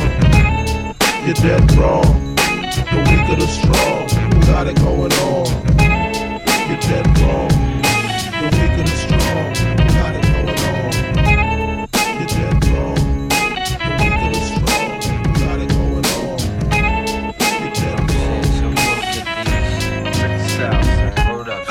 You're 1.25 1.33
dead 1.33 1.69
wrong. 1.73 2.35
The 2.37 3.03
weak 3.09 3.29
of 3.29 3.39
the 3.41 3.47
strong, 3.47 4.07
who 4.33 4.41
got 4.45 4.67
it 4.67 4.77
going 4.77 5.11
on? 5.11 5.47
You're 6.69 6.79
dead 6.79 7.19
wrong. 7.19 7.50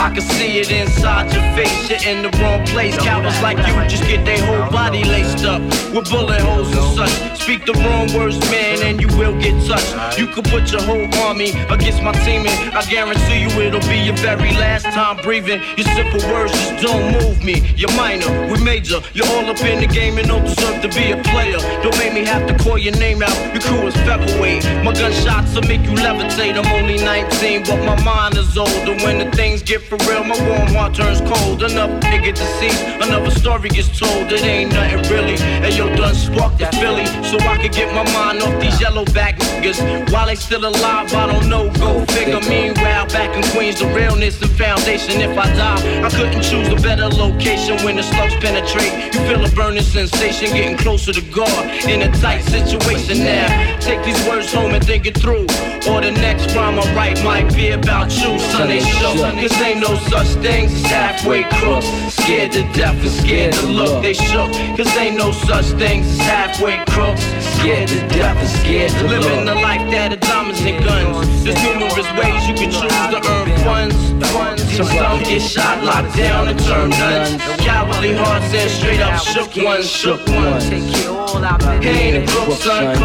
I 0.00 0.10
can 0.10 0.22
see 0.22 0.60
it 0.60 0.70
inside 0.70 1.32
your 1.32 1.42
face, 1.56 1.90
you're 1.90 1.98
in 2.08 2.22
the 2.22 2.30
wrong 2.38 2.64
place. 2.66 2.96
Cowards 2.98 3.42
like 3.42 3.58
you 3.58 3.88
just 3.88 4.04
get 4.04 4.24
their 4.24 4.38
whole 4.46 4.70
body 4.70 5.02
laced 5.02 5.44
up 5.44 5.60
with 5.92 6.08
bullet 6.08 6.40
holes 6.40 6.70
and 6.70 7.08
such. 7.08 7.37
Speak 7.48 7.64
the 7.64 7.72
wrong 7.80 8.12
words, 8.12 8.38
man, 8.50 8.82
and 8.82 9.00
you 9.00 9.08
will 9.16 9.32
get 9.40 9.56
touched. 9.66 10.18
You 10.18 10.26
could 10.26 10.44
put 10.44 10.70
your 10.70 10.82
whole 10.82 11.08
army 11.24 11.48
against 11.72 12.02
my 12.02 12.12
team, 12.20 12.44
and 12.44 12.76
I 12.76 12.84
guarantee 12.84 13.40
you 13.40 13.48
it'll 13.64 13.80
be 13.88 14.04
your 14.04 14.16
very 14.16 14.52
last 14.60 14.84
time 14.84 15.16
breathing. 15.24 15.62
Your 15.78 15.88
simple 15.96 16.20
words 16.28 16.52
just 16.52 16.84
don't 16.84 17.10
move 17.16 17.42
me. 17.42 17.72
You're 17.74 17.96
minor, 17.96 18.28
we 18.52 18.62
major. 18.62 19.00
You're 19.14 19.26
all 19.28 19.48
up 19.48 19.64
in 19.64 19.80
the 19.80 19.86
game 19.86 20.18
and 20.18 20.28
don't 20.28 20.44
deserve 20.44 20.82
to 20.82 20.88
be 20.88 21.12
a 21.12 21.22
player. 21.32 21.56
Don't 21.80 21.96
make 21.96 22.12
me 22.12 22.26
have 22.26 22.46
to 22.48 22.54
call 22.62 22.76
your 22.76 22.94
name 22.98 23.22
out. 23.22 23.32
Your 23.54 23.62
crew 23.62 23.86
is 23.86 23.96
featherweight. 24.04 24.64
My 24.84 24.92
gunshots 24.92 25.54
will 25.54 25.62
make 25.62 25.80
you 25.88 25.96
levitate. 25.96 26.52
I'm 26.52 26.68
only 26.76 26.98
19, 26.98 27.64
but 27.64 27.80
my 27.82 27.96
mind 28.04 28.36
is 28.36 28.58
older. 28.58 28.92
When 29.00 29.16
the 29.24 29.34
things 29.34 29.62
get 29.62 29.80
for 29.80 29.96
real, 30.04 30.22
my 30.22 30.36
warm 30.46 30.68
heart 30.76 30.92
turns 30.92 31.22
cold. 31.22 31.62
Enough 31.62 31.96
nigga 32.12 32.36
deceased, 32.36 32.84
another 33.00 33.30
story 33.30 33.70
gets 33.70 33.88
told. 33.98 34.30
It 34.30 34.44
ain't 34.44 34.74
nothing 34.74 35.00
really. 35.08 35.40
And 35.64 35.74
yo, 35.74 35.88
done 35.96 36.14
sparked 36.14 36.58
the 36.58 36.66
Philly, 36.76 37.06
so 37.24 37.37
I 37.42 37.56
can 37.58 37.70
get 37.70 37.94
my 37.94 38.04
mind 38.12 38.42
off 38.42 38.60
these 38.60 38.80
yellow 38.80 39.04
back 39.06 39.38
niggas. 39.38 40.12
While 40.12 40.26
they 40.26 40.34
still 40.34 40.64
alive, 40.64 41.12
I 41.14 41.26
don't 41.26 41.48
know. 41.48 41.70
Go 41.78 42.04
figure. 42.06 42.40
Meanwhile, 42.48 43.06
back 43.08 43.34
in 43.36 43.42
Queens, 43.68 43.80
the 43.80 43.86
realness 43.88 44.40
and 44.40 44.50
foundation. 44.52 45.20
If 45.20 45.36
I 45.36 45.44
die, 45.54 46.02
I 46.02 46.08
couldn't 46.08 46.42
choose 46.42 46.68
a 46.68 46.76
better 46.76 47.08
location 47.08 47.76
when 47.84 47.96
the 47.96 48.02
slugs 48.02 48.34
penetrate. 48.36 49.12
You 49.12 49.20
feel 49.28 49.44
a 49.44 49.50
burning 49.50 49.82
sensation, 49.82 50.54
getting 50.54 50.78
closer 50.78 51.12
to 51.12 51.20
God 51.20 51.66
in 51.84 52.00
a 52.02 52.10
tight 52.18 52.44
situation 52.44 53.18
now. 53.18 53.78
Take 53.80 54.02
these 54.04 54.20
words 54.26 54.52
home 54.52 54.72
and 54.72 54.84
think 54.84 55.06
it 55.06 55.18
through. 55.18 55.46
Or 55.88 56.00
the 56.00 56.12
next 56.12 56.54
rhyme 56.54 56.78
I 56.78 56.94
write 56.94 57.22
might 57.24 57.54
be 57.54 57.70
about 57.70 58.10
you, 58.10 58.38
son. 58.38 58.68
They 58.68 58.80
show. 58.80 59.12
Cause 59.14 59.60
ain't 59.60 59.80
no 59.80 59.96
such 60.08 60.28
things 60.40 60.72
as 60.72 60.86
halfway 60.86 61.42
crooks. 61.60 61.86
Scared 62.14 62.52
to 62.52 62.62
death 62.72 62.96
and 62.96 63.10
scared 63.10 63.54
to 63.54 63.66
look. 63.66 64.02
They 64.02 64.14
shook. 64.14 64.50
Cause 64.76 64.88
ain't 64.96 65.18
no 65.18 65.32
such 65.32 65.66
things 65.78 66.06
as 66.06 66.20
halfway 66.20 66.82
crooks. 66.88 67.22
Scared 67.58 67.88
to 67.88 68.00
death 68.08 68.36
and 68.36 68.48
scared 68.60 68.92
to 68.92 69.02
look. 69.02 69.24
Living 69.24 69.44
the 69.44 69.54
life 69.54 69.84
that 69.90 70.12
of 70.12 70.20
diamonds 70.20 70.60
and 70.62 70.82
guns. 70.84 71.44
There's 71.44 71.62
numerous 71.64 72.10
ways 72.16 72.48
you 72.48 72.54
can 72.54 72.70
choose 72.70 73.06
to 73.12 73.20
earn 73.28 73.57
funds. 73.64 73.94
funds. 74.32 74.62
Some 74.76 74.86
some 74.86 75.18
get 75.20 75.42
shot, 75.42 75.82
locked 75.84 76.16
down, 76.16 76.48
and 76.48 76.58
turn 76.60 76.90
nuns. 76.90 77.42
Cowardly 77.64 78.14
hearts 78.14 78.54
and 78.54 78.70
straight 78.70 79.00
up 79.00 79.20
shook 79.20 79.54
ones, 79.56 79.90
shook 79.90 80.26
ones. 80.28 80.68
He 80.68 81.88
ain't 81.88 82.28
a 82.28 82.32
crook, 82.32 82.58
son. 82.58 82.96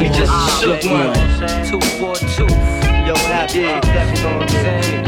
He 0.00 0.08
just 0.08 0.32
a 0.32 0.50
shook 0.60 0.82
one. 0.90 1.14
Two 1.68 1.80
four 1.98 2.16
two. 2.16 2.46
Yo, 3.06 3.14
happy. 3.16 3.60
Yeah. 3.60 4.99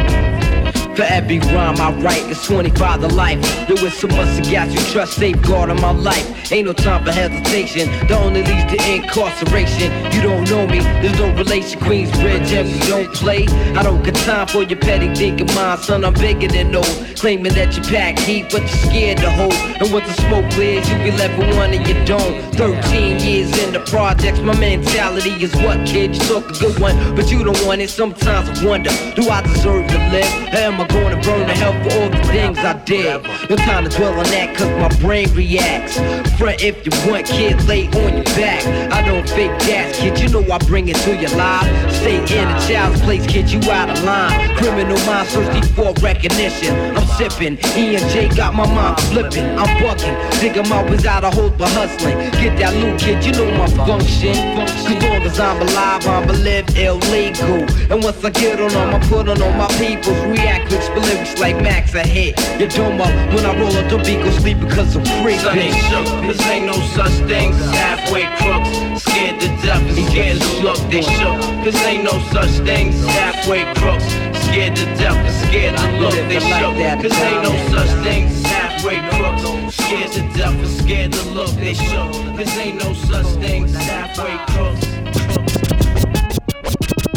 For 0.97 1.05
every 1.05 1.39
rhyme 1.39 1.81
I 1.81 1.91
write, 2.03 2.23
it's 2.31 2.47
25 2.47 3.01
to 3.01 3.09
life. 3.09 3.41
There 3.67 3.83
was 3.83 3.95
so 3.95 4.09
much 4.09 4.37
to 4.37 4.53
got 4.53 4.71
you 4.71 4.81
trust, 4.93 5.15
safeguard 5.15 5.71
in 5.71 5.81
my 5.81 5.93
life. 5.93 6.53
Ain't 6.53 6.67
no 6.67 6.75
time 6.75 7.03
for 7.03 7.13
hesitation. 7.13 7.89
The 8.09 8.19
only 8.19 8.43
leads 8.43 8.71
to 8.75 8.93
incarceration. 8.93 9.91
You 10.13 10.21
don't 10.21 10.45
know 10.51 10.67
me, 10.67 10.81
there's 11.01 11.19
no 11.19 11.35
relation. 11.35 11.81
Queensbridge, 11.81 12.53
and 12.53 12.69
we 12.71 12.79
don't 12.89 13.11
play. 13.15 13.47
I 13.75 13.83
don't 13.83 14.05
got 14.05 14.15
time 14.17 14.47
for 14.49 14.65
your 14.65 14.79
petty 14.79 15.15
thinking, 15.15 15.47
mind, 15.55 15.81
son. 15.81 16.05
I'm 16.05 16.13
bigger 16.13 16.49
than 16.49 16.73
those. 16.73 17.15
Claiming 17.19 17.55
that 17.55 17.75
you 17.75 17.83
pack 17.85 18.19
heat, 18.19 18.51
but 18.53 18.61
you're 18.61 18.69
scared 18.69 19.19
to 19.19 19.31
hold. 19.31 19.55
And 19.55 19.91
once 19.95 20.07
the 20.15 20.23
smoke 20.29 20.51
clears, 20.53 20.87
you 20.91 20.97
be 20.99 21.11
left 21.13 21.39
with 21.39 21.57
one 21.57 21.73
you 21.73 22.05
don't. 22.05 22.55
13 22.57 23.19
years 23.21 23.57
in 23.65 23.73
the 23.73 23.81
projects, 23.81 24.41
my 24.41 24.59
mentality 24.61 25.43
is 25.43 25.55
what, 25.57 25.87
kid? 25.87 26.15
You 26.15 26.21
talk 26.21 26.51
a 26.51 26.59
good 26.59 26.79
one, 26.79 27.17
but 27.17 27.31
you 27.31 27.43
don't 27.45 27.65
want 27.65 27.81
it. 27.81 27.89
Sometimes 27.89 28.61
I 28.61 28.67
wonder, 28.67 28.91
do 29.15 29.31
I 29.31 29.41
deserve 29.41 29.89
to 29.89 29.99
live? 30.13 30.53
Am 30.53 30.82
I 30.83 30.85
I 30.85 30.89
gonna 30.89 31.23
burn 31.23 31.47
to 31.47 31.55
hell 31.55 31.73
for 31.85 31.95
all 31.95 32.11
the 32.11 32.19
things 32.27 32.59
I 32.59 32.73
did? 32.83 33.23
No 33.49 33.55
time 33.55 33.85
to 33.85 33.91
dwell 33.97 34.19
on 34.19 34.25
that, 34.35 34.57
cause 34.57 34.69
my 34.83 34.89
brain 35.01 35.33
reacts. 35.33 35.95
Front 36.37 36.61
if 36.61 36.85
you 36.85 36.91
want, 37.09 37.27
kid, 37.27 37.63
lay 37.69 37.87
on 37.87 38.17
your 38.17 38.25
back. 38.35 38.67
I 38.91 39.07
don't 39.07 39.29
fake 39.29 39.57
gas, 39.61 39.97
kid, 39.97 40.19
you 40.19 40.29
know 40.29 40.43
I 40.53 40.59
bring 40.67 40.89
it 40.89 40.97
to 41.07 41.15
your 41.15 41.31
life. 41.39 41.71
Stay 42.03 42.19
in 42.19 42.49
a 42.49 42.59
child's 42.67 43.01
place, 43.03 43.25
kid, 43.27 43.49
you 43.49 43.61
out 43.71 43.91
of 43.91 44.03
line. 44.03 44.57
Criminal 44.57 44.99
mind 45.07 45.29
thirsty 45.29 45.63
for 45.71 45.93
recognition. 46.03 46.75
I'm 46.97 47.07
sipping, 47.15 47.59
E 47.79 47.95
and 47.95 48.11
J 48.11 48.29
got 48.35 48.55
my 48.55 48.67
mind 48.67 48.99
flipping. 49.13 49.47
I'm 49.57 49.71
bucking, 49.81 50.17
digging 50.41 50.69
my 50.69 50.83
ways 50.91 51.07
out 51.07 51.23
of 51.23 51.33
hope 51.35 51.59
for 51.59 51.69
hustling. 51.69 52.19
Get 52.43 52.59
that 52.59 52.75
loot, 52.75 52.99
kid, 52.99 53.25
you 53.25 53.33
know 53.39 53.47
my 53.57 53.69
function. 53.87 54.35
Cause 54.67 54.99
long 54.99 55.23
as 55.23 55.39
I'm 55.39 55.63
alive, 55.63 56.07
I'm 56.09 56.29
a 56.29 56.33
live 56.33 56.69
illegal. 56.77 57.71
And 57.93 58.03
once 58.03 58.25
I 58.25 58.31
get 58.31 58.61
on 58.61 58.71
them, 58.71 58.95
I 58.95 58.99
put 59.07 59.29
on 59.29 59.41
all 59.41 59.53
my 59.53 59.69
peoples. 59.79 60.19
React 60.27 60.72
with 60.73 61.05
lyrics 61.05 61.39
like 61.39 61.57
Max, 61.61 61.95
I 61.95 62.07
hit. 62.07 62.39
You 62.59 62.67
don't 62.69 62.97
when 62.97 63.45
I 63.45 63.59
roll 63.61 63.77
up 63.77 63.91
the 63.91 63.99
beat, 63.99 64.23
go 64.25 64.31
sleep 64.31 64.59
because 64.61 64.97
I'm 64.97 65.05
free. 65.23 65.37
Son 65.37 65.59
ain't 65.59 65.77
shook, 65.89 66.07
cause 66.25 66.41
ain't 66.49 66.67
no 66.67 66.73
such 66.97 67.13
thing 67.29 67.53
halfway 67.77 68.25
crooks. 68.41 69.03
Scared 69.03 69.41
to 69.41 69.49
death 69.61 69.83
and 69.83 70.09
scared 70.09 70.41
to 70.41 70.63
look, 70.63 70.79
they 70.91 71.03
shook. 71.03 71.41
Cause 71.65 71.77
ain't 71.85 72.05
no 72.05 72.17
such 72.33 72.65
thing 72.65 72.93
halfway 72.93 73.65
crooks. 73.75 74.05
Scared 74.47 74.77
to 74.77 74.85
death 74.97 75.17
and 75.17 75.49
scared 75.49 75.77
to 75.77 75.87
look, 76.01 76.15
they 76.29 76.41
shook. 76.41 76.75
Cause 77.03 77.19
ain't 77.21 77.43
no 77.43 77.53
such 77.69 77.93
thing 78.05 78.29
halfway 78.45 78.99
crooks. 79.13 79.77
Scared 79.77 80.13
to 80.13 80.21
death 80.39 80.57
and 80.57 80.69
scared 80.81 81.13
to 81.13 81.29
look, 81.31 81.51
they 81.57 81.75
shook. 81.75 82.13
Cause 82.37 82.57
ain't 82.57 82.79
no 82.79 82.95
such 82.95 83.27
thing 83.43 83.69
halfway 83.69 84.37
crooks. 84.53 84.87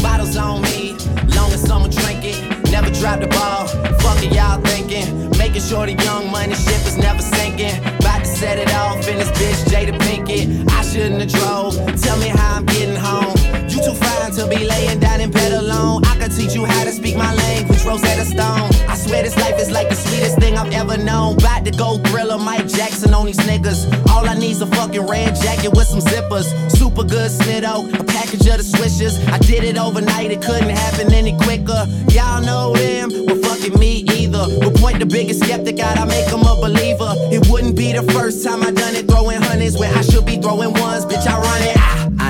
Bottles 0.01 0.35
on 0.35 0.61
me, 0.63 0.97
long 1.35 1.51
as 1.53 1.61
someone 1.61 1.89
drink 1.89 2.25
it. 2.25 2.54
Drop 2.99 3.19
the 3.19 3.27
ball. 3.27 3.67
Fuck 3.99 4.23
it, 4.23 4.33
y'all 4.33 4.61
thinking. 4.61 5.29
Making 5.37 5.61
sure 5.61 5.85
the 5.85 5.93
young 6.03 6.31
money 6.31 6.55
ship 6.55 6.81
is 6.87 6.97
never 6.97 7.21
sinking. 7.21 7.77
About 7.99 8.19
to 8.19 8.25
set 8.25 8.57
it 8.57 8.73
off 8.73 9.07
in 9.07 9.17
this 9.17 9.29
bitch, 9.31 9.65
Jada 9.69 9.97
Pinkett. 9.99 10.69
I 10.71 10.81
shouldn't 10.81 11.21
have 11.21 11.31
drove. 11.31 11.75
Tell 12.01 12.17
me 12.17 12.29
how 12.29 12.57
I'm 12.57 12.65
getting 12.65 12.95
home. 12.95 13.34
You 13.75 13.83
too 13.83 13.93
fine 13.93 14.31
to 14.31 14.47
be 14.47 14.63
laying 14.63 15.01
down 15.01 15.19
in 15.19 15.31
bed 15.31 15.51
alone. 15.51 16.05
I 16.05 16.15
could 16.17 16.31
teach 16.31 16.55
you 16.55 16.63
how 16.63 16.85
to 16.85 16.93
speak 16.93 17.17
my 17.17 17.33
language, 17.35 17.83
Rosetta 17.83 18.23
Stone. 18.23 18.71
I 18.87 18.95
swear 18.95 19.21
this 19.21 19.35
life 19.35 19.59
is 19.59 19.69
like 19.69 19.89
the 19.89 19.95
sweetest 19.95 20.39
thing 20.39 20.57
I've 20.57 20.71
ever 20.71 20.95
known. 20.95 21.35
About 21.35 21.65
to 21.65 21.71
go 21.71 21.97
thriller 22.07 22.37
Mike 22.37 22.69
Jackson 22.69 23.13
on 23.13 23.25
these 23.25 23.39
niggas. 23.39 23.83
All 24.07 24.25
I 24.25 24.35
need's 24.35 24.61
a 24.61 24.67
fucking 24.67 25.05
red 25.05 25.35
jacket 25.35 25.73
with 25.75 25.87
some 25.87 25.99
zippers. 25.99 26.47
Super 26.71 27.03
good 27.03 27.29
snitto, 27.29 27.91
a 27.99 28.03
package 28.05 28.47
of 28.47 28.63
the 28.63 28.63
swishers. 28.63 29.19
I 29.27 29.39
did 29.39 29.65
it 29.65 29.77
overnight, 29.77 30.31
it 30.31 30.41
couldn't 30.41 30.69
happen 30.69 31.11
any 31.11 31.35
quicker. 31.35 31.85
Y'all 32.15 32.41
know 32.41 32.71
them, 32.71 33.11
well 33.25 33.35
fucking 33.43 33.77
me 33.77 34.05
either. 34.15 34.47
But 34.57 34.75
point 34.75 34.99
the 34.99 35.05
biggest 35.05 35.43
skeptic 35.43 35.79
out, 35.79 35.97
I 35.97 36.05
make 36.05 36.29
him 36.29 36.47
a 36.47 36.55
believer. 36.55 37.13
It 37.29 37.51
wouldn't 37.51 37.75
be 37.75 37.91
the 37.91 38.03
first 38.13 38.41
time 38.41 38.63
I 38.63 38.71
done 38.71 38.95
it, 38.95 39.05
throwing 39.05 39.41
hundreds 39.41 39.77
where 39.77 39.93
I 39.93 40.01
should 40.01 40.25
be 40.25 40.37
throwing 40.37 40.71
ones. 40.79 41.05
Bitch, 41.05 41.27
I 41.27 41.35
run 41.41 41.61
it. 41.63 41.74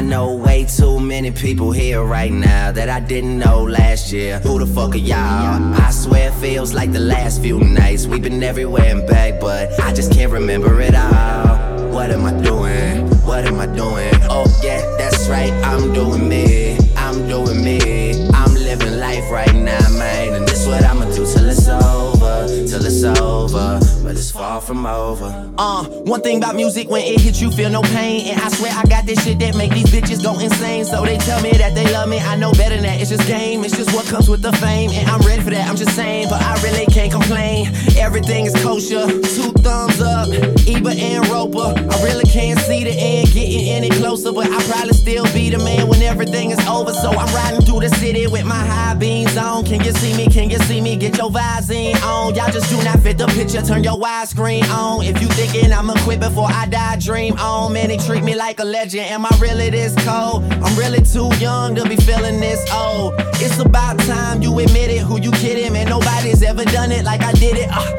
Know 0.05 0.35
way 0.35 0.65
too 0.65 0.99
many 0.99 1.31
people 1.31 1.71
here 1.71 2.03
right 2.03 2.31
now 2.31 2.71
that 2.71 2.89
I 2.89 2.99
didn't 2.99 3.39
know 3.39 3.63
last 3.63 4.13
year. 4.13 4.37
Who 4.39 4.59
the 4.59 4.67
fuck 4.67 4.93
are 4.93 4.99
y'all? 4.99 5.73
I 5.73 5.89
swear 5.89 6.29
it 6.29 6.35
feels 6.35 6.75
like 6.75 6.91
the 6.93 6.99
last 6.99 7.41
few 7.41 7.59
nights. 7.59 8.05
We've 8.05 8.21
been 8.21 8.43
everywhere 8.43 8.95
and 8.95 9.07
back, 9.07 9.39
but 9.39 9.77
I 9.79 9.93
just 9.93 10.13
can't 10.13 10.31
remember 10.31 10.79
it 10.79 10.93
all. 10.93 11.57
What 11.91 12.11
am 12.11 12.23
I 12.23 12.39
doing? 12.39 13.07
What 13.25 13.45
am 13.45 13.59
I 13.59 13.65
doing? 13.65 14.13
Oh, 14.29 14.45
yeah, 14.63 14.79
that's 14.97 15.27
right, 15.27 15.51
I'm 15.63 15.91
doing 15.91 16.29
me. 16.29 16.77
I'm 16.95 17.27
doing 17.27 17.63
me. 17.63 18.29
I'm 18.29 18.53
living 18.53 18.99
life 18.99 19.29
right 19.31 19.55
now, 19.55 19.89
man. 19.97 20.33
And 20.33 20.47
this 20.47 20.67
what 20.67 20.83
I'ma 20.83 21.05
do 21.05 21.25
till 21.25 21.49
it's 21.49 21.67
over. 21.67 22.47
Till 22.67 22.85
it's 22.85 23.03
over. 23.03 23.84
But 24.05 24.17
it's 24.17 24.29
far 24.29 24.61
from 24.61 24.85
over. 24.85 25.51
Uh, 25.57 25.83
one 26.05 26.21
thing 26.21 26.37
about 26.37 26.55
music, 26.55 26.87
when 26.91 27.01
it 27.01 27.19
hits 27.19 27.41
you, 27.41 27.49
feel 27.49 27.71
no 27.71 27.81
pain. 27.81 28.27
And 28.27 28.39
I 28.39 28.49
swear 28.49 28.71
I 28.71 28.83
got 28.83 29.07
this 29.07 29.23
shit 29.23 29.39
that 29.39 29.57
make 29.57 29.71
these 29.71 29.87
bitches 29.87 30.21
go 30.21 30.37
insane. 30.37 30.85
So 30.85 31.03
they 31.03 31.17
tell 31.17 31.41
me 31.41 31.49
that 31.53 31.73
they 31.73 31.91
love 31.91 32.07
me. 32.07 32.19
I 32.19 32.35
know 32.35 32.51
better 32.51 32.75
than 32.75 32.83
that. 32.83 33.01
It's 33.01 33.09
just 33.09 33.27
game. 33.27 33.65
It's 33.65 33.75
just 33.75 33.91
what 33.95 34.05
comes 34.05 34.29
with 34.29 34.43
the 34.43 34.51
fame. 34.53 34.91
And 34.91 35.09
I'm 35.09 35.21
ready 35.21 35.41
for 35.41 35.49
that. 35.49 35.67
I'm 35.67 35.75
just 35.75 35.95
saying, 35.95 36.27
but 36.29 36.39
I 36.39 36.53
really 36.61 36.85
can't 36.85 37.11
complain. 37.11 37.65
Everything 37.97 38.45
is 38.45 38.53
kosher. 38.61 39.07
Two 39.09 39.51
thumbs 39.65 39.99
up. 39.99 40.29
Eba 40.69 40.95
and 40.95 41.27
Roper. 41.27 41.73
I 41.75 42.03
really 42.03 42.25
can't 42.25 42.59
see 42.59 42.83
the 42.83 42.91
end 42.91 43.31
getting 43.33 43.69
any 43.69 43.89
closer. 43.89 44.31
But 44.31 44.51
I 44.51 44.61
probably 44.69 44.93
still 44.93 45.25
be 45.33 45.49
the 45.49 45.57
man 45.57 45.87
when 45.87 46.03
everything 46.03 46.51
is 46.51 46.59
over. 46.67 46.93
So 46.93 47.09
I'm 47.09 47.33
riding 47.33 47.61
through 47.61 47.79
the 47.79 47.89
city 47.89 48.27
with 48.27 48.45
my 48.45 48.53
high 48.53 48.93
beams 48.93 49.35
on. 49.35 49.65
Can 49.65 49.83
you 49.83 49.93
see 49.93 50.15
me? 50.15 50.27
Can 50.27 50.51
you 50.51 50.59
see 50.59 50.79
me? 50.79 50.95
Get 50.95 51.17
your 51.17 51.31
vibes 51.31 51.71
in 51.71 51.97
on. 52.03 52.35
Y'all 52.35 52.51
just 52.51 52.69
do 52.69 52.77
not 52.83 52.99
fit 52.99 53.17
the 53.17 53.25
picture. 53.27 53.63
Turn 53.63 53.83
your 53.83 53.95
widescreen 54.05 54.63
on. 54.69 55.03
If 55.03 55.19
you 55.19 55.27
thinking 55.29 55.73
I'ma 55.73 55.93
quit 56.03 56.19
before 56.19 56.47
I 56.47 56.67
die, 56.67 56.97
dream 56.97 57.33
on. 57.39 57.73
Man, 57.73 57.87
they 57.87 57.97
treat 57.97 58.23
me 58.23 58.35
like 58.35 58.59
a 58.59 58.63
legend. 58.63 59.05
Am 59.09 59.25
I 59.25 59.31
really 59.39 59.69
this 59.71 59.95
cold? 60.05 60.43
I'm 60.63 60.77
really 60.77 61.01
too 61.01 61.29
young 61.37 61.73
to 61.75 61.83
be 61.89 61.95
feeling 61.95 62.39
this 62.39 62.63
old. 62.71 63.15
It's 63.41 63.59
about 63.59 63.97
time 63.99 64.43
you 64.43 64.51
admit 64.59 64.91
it. 64.91 64.99
Who 64.99 65.19
you 65.19 65.31
kidding? 65.31 65.73
Man, 65.73 65.89
nobody's 65.89 66.43
ever 66.43 66.65
done 66.65 66.91
it 66.91 67.03
like 67.03 67.21
I 67.21 67.31
did 67.33 67.57
it. 67.57 67.69
Uh. 67.71 67.91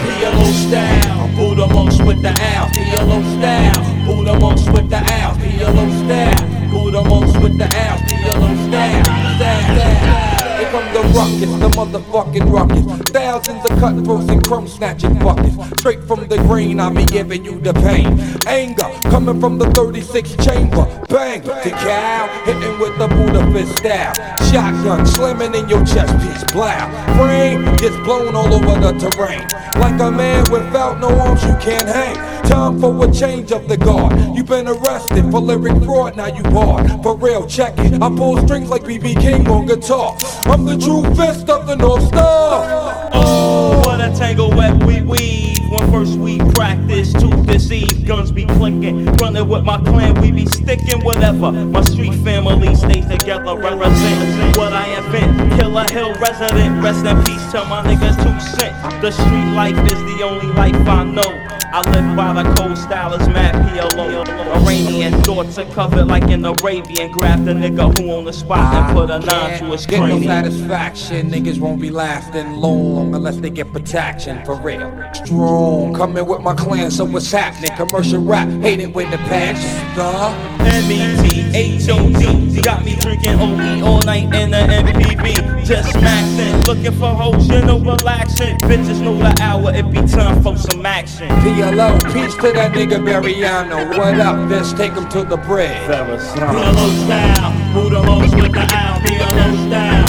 PLO 0.00 0.46
style, 0.68 1.28
Buddha 1.36 1.66
monks 1.74 1.98
with 2.02 2.22
the 2.22 2.30
owl. 2.30 2.68
PLO 2.68 3.18
style, 3.38 4.06
Buddha 4.06 4.38
monks 4.38 4.66
with 4.66 4.88
the 4.90 4.96
owl. 4.96 5.34
PLO 5.36 5.86
style, 6.04 6.70
Buddha 6.70 7.02
monks 7.04 7.36
with 7.38 7.58
the 7.58 7.64
owl. 7.64 7.98
PLO 7.98 8.50
style, 8.68 9.04
style, 9.36 9.62
style. 9.76 10.39
Here 10.60 10.70
come 10.72 10.92
the 10.92 11.00
ruckus, 11.16 11.40
the 11.40 11.70
motherfucking 11.70 12.52
ruckus. 12.52 13.10
Thousands 13.12 13.64
of 13.64 13.78
cutthroats 13.78 14.28
and 14.28 14.44
crumb 14.44 14.68
snatching 14.68 15.18
buckets. 15.18 15.56
Straight 15.78 16.04
from 16.04 16.28
the 16.28 16.36
green, 16.36 16.80
I 16.80 16.92
be 16.92 17.06
giving 17.06 17.46
you 17.46 17.58
the 17.60 17.72
pain. 17.72 18.20
Anger 18.46 18.90
coming 19.04 19.40
from 19.40 19.56
the 19.56 19.70
36 19.70 20.36
chamber. 20.44 20.84
Bang, 21.08 21.40
the 21.40 21.70
cow 21.70 22.28
hitting 22.44 22.78
with 22.78 22.98
the 22.98 23.08
Buddha 23.08 23.50
fist 23.52 23.78
style. 23.78 24.12
Shotgun 24.52 25.06
slamming 25.06 25.54
in 25.54 25.66
your 25.66 25.82
chest 25.86 26.12
piece. 26.20 26.44
Blow. 26.52 26.68
Brain 27.16 27.64
gets 27.76 27.96
blown 28.04 28.36
all 28.36 28.52
over 28.52 28.78
the 28.80 28.92
terrain. 29.00 29.48
Like 29.80 29.98
a 29.98 30.10
man 30.10 30.44
without 30.52 31.00
no 31.00 31.08
arms, 31.20 31.42
you 31.42 31.56
can't 31.56 31.88
hang. 31.88 32.16
Time 32.50 32.80
for 32.80 33.08
a 33.08 33.12
change 33.12 33.52
of 33.52 33.68
the 33.68 33.76
guard. 33.76 34.12
You've 34.36 34.46
been 34.46 34.66
arrested 34.66 35.30
for 35.30 35.40
lyric 35.40 35.82
fraud, 35.84 36.16
now 36.16 36.26
you 36.26 36.42
barred. 36.42 37.02
For 37.02 37.16
real, 37.16 37.46
check 37.46 37.78
it. 37.78 38.02
I 38.02 38.08
pull 38.08 38.36
strings 38.44 38.68
like 38.68 38.82
BB 38.82 39.20
King 39.20 39.48
on 39.48 39.66
guitar. 39.66 40.18
I'm 40.50 40.64
the 40.64 40.76
true 40.76 41.04
fist 41.14 41.48
of 41.48 41.68
the 41.68 41.76
North 41.76 42.08
Star. 42.08 43.08
Oh, 43.12 43.82
what 43.84 44.00
a 44.00 44.12
tangle 44.18 44.50
web 44.50 44.82
we 44.82 45.00
weave. 45.00 45.58
When 45.70 45.88
first 45.92 46.18
we 46.18 46.38
practice 46.38 47.12
to 47.12 47.30
deceive, 47.44 48.04
guns 48.04 48.32
be 48.32 48.46
clinking. 48.46 49.06
Running 49.22 49.48
with 49.48 49.62
my 49.62 49.78
clan, 49.78 50.20
we 50.20 50.32
be 50.32 50.46
sticking 50.46 51.04
whatever. 51.04 51.52
My 51.52 51.82
street 51.82 52.14
family 52.24 52.74
stays 52.74 53.06
together, 53.06 53.56
represent 53.56 54.56
what 54.56 54.72
I 54.72 54.86
invent. 54.98 55.52
Killer 55.60 55.86
Hill 55.92 56.14
resident, 56.14 56.82
rest 56.82 57.06
in 57.06 57.22
peace 57.22 57.52
to 57.52 57.64
my 57.66 57.84
niggas 57.84 58.16
two 58.16 58.58
cent. 58.58 58.74
The 59.00 59.12
street 59.12 59.54
life 59.54 59.78
is 59.86 60.00
the 60.02 60.24
only 60.24 60.48
life 60.54 60.74
I 60.88 61.04
know. 61.04 61.49
I 61.72 61.88
live 61.92 62.16
by 62.16 62.32
the 62.32 62.42
cold 62.54 62.76
stylers, 62.76 63.32
Matt 63.32 63.54
PLO. 63.54 64.26
Iranian 64.60 65.22
thoughts 65.22 65.56
are 65.56 65.64
covered 65.66 66.06
like 66.06 66.24
an 66.24 66.44
Arabian. 66.44 67.12
Grab 67.12 67.44
the 67.44 67.52
nigga 67.52 67.96
who 67.96 68.10
on 68.10 68.24
the 68.24 68.32
spot 68.32 68.74
and 68.74 68.96
put 68.96 69.08
a 69.08 69.20
nine 69.20 69.58
to 69.60 69.66
his 69.66 69.86
Get 69.86 70.00
no 70.00 70.20
satisfaction, 70.20 71.30
niggas 71.30 71.60
won't 71.60 71.80
be 71.80 71.90
lasting 71.90 72.54
long 72.54 73.14
unless 73.14 73.36
they 73.36 73.50
get 73.50 73.72
protection 73.72 74.44
for 74.44 74.56
real. 74.56 74.90
Strong, 75.14 75.94
coming 75.94 76.26
with 76.26 76.40
my 76.40 76.56
clan, 76.56 76.90
so 76.90 77.04
what's 77.04 77.30
happening? 77.30 77.70
Commercial 77.76 78.20
rap, 78.20 78.48
hate 78.62 78.80
it 78.80 78.92
with 78.92 79.08
the 79.12 79.18
passion. 79.18 79.96
Duh. 79.96 80.56
M-E-T-H-O-D 80.70 82.62
Got 82.62 82.84
me 82.84 82.96
drinking 82.96 83.40
OE 83.40 83.82
all 83.84 84.00
night 84.02 84.32
in 84.34 84.50
the 84.50 84.58
MPV 84.58 85.64
Just 85.64 85.94
maxing, 85.96 86.66
looking 86.66 86.92
for 86.92 87.08
hoes, 87.08 87.48
you 87.48 87.62
know, 87.62 87.78
relaxing 87.78 88.56
Bitches 88.58 89.00
know 89.00 89.16
the 89.16 89.34
hour, 89.42 89.72
it 89.74 89.90
be 89.90 89.98
time 90.06 90.42
for 90.42 90.56
some 90.56 90.84
action 90.84 91.28
PLO, 91.60 92.00
peace 92.14 92.34
to 92.36 92.52
that 92.52 92.72
nigga 92.72 93.04
Mariano. 93.04 93.86
What 93.98 94.18
up, 94.18 94.48
Vince? 94.48 94.72
Take 94.72 94.92
him 94.92 95.06
to 95.10 95.22
the 95.22 95.36
bridge. 95.36 95.76
PLO 95.84 96.18
style, 96.18 97.52
most 97.74 98.34
with 98.34 98.52
the 98.52 98.64
owl? 98.72 99.00
PLO 99.04 99.68
style, 99.68 100.08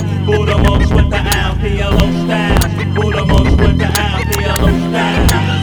most 0.64 0.94
with 0.94 1.10
the 1.10 1.18
owl? 1.18 1.56
PLO 1.56 2.08
style, 2.24 3.26
most 3.28 3.58
with 3.60 3.78
the 3.78 3.86
owl? 3.86 4.22
PLO 4.32 4.70
style 4.90 5.61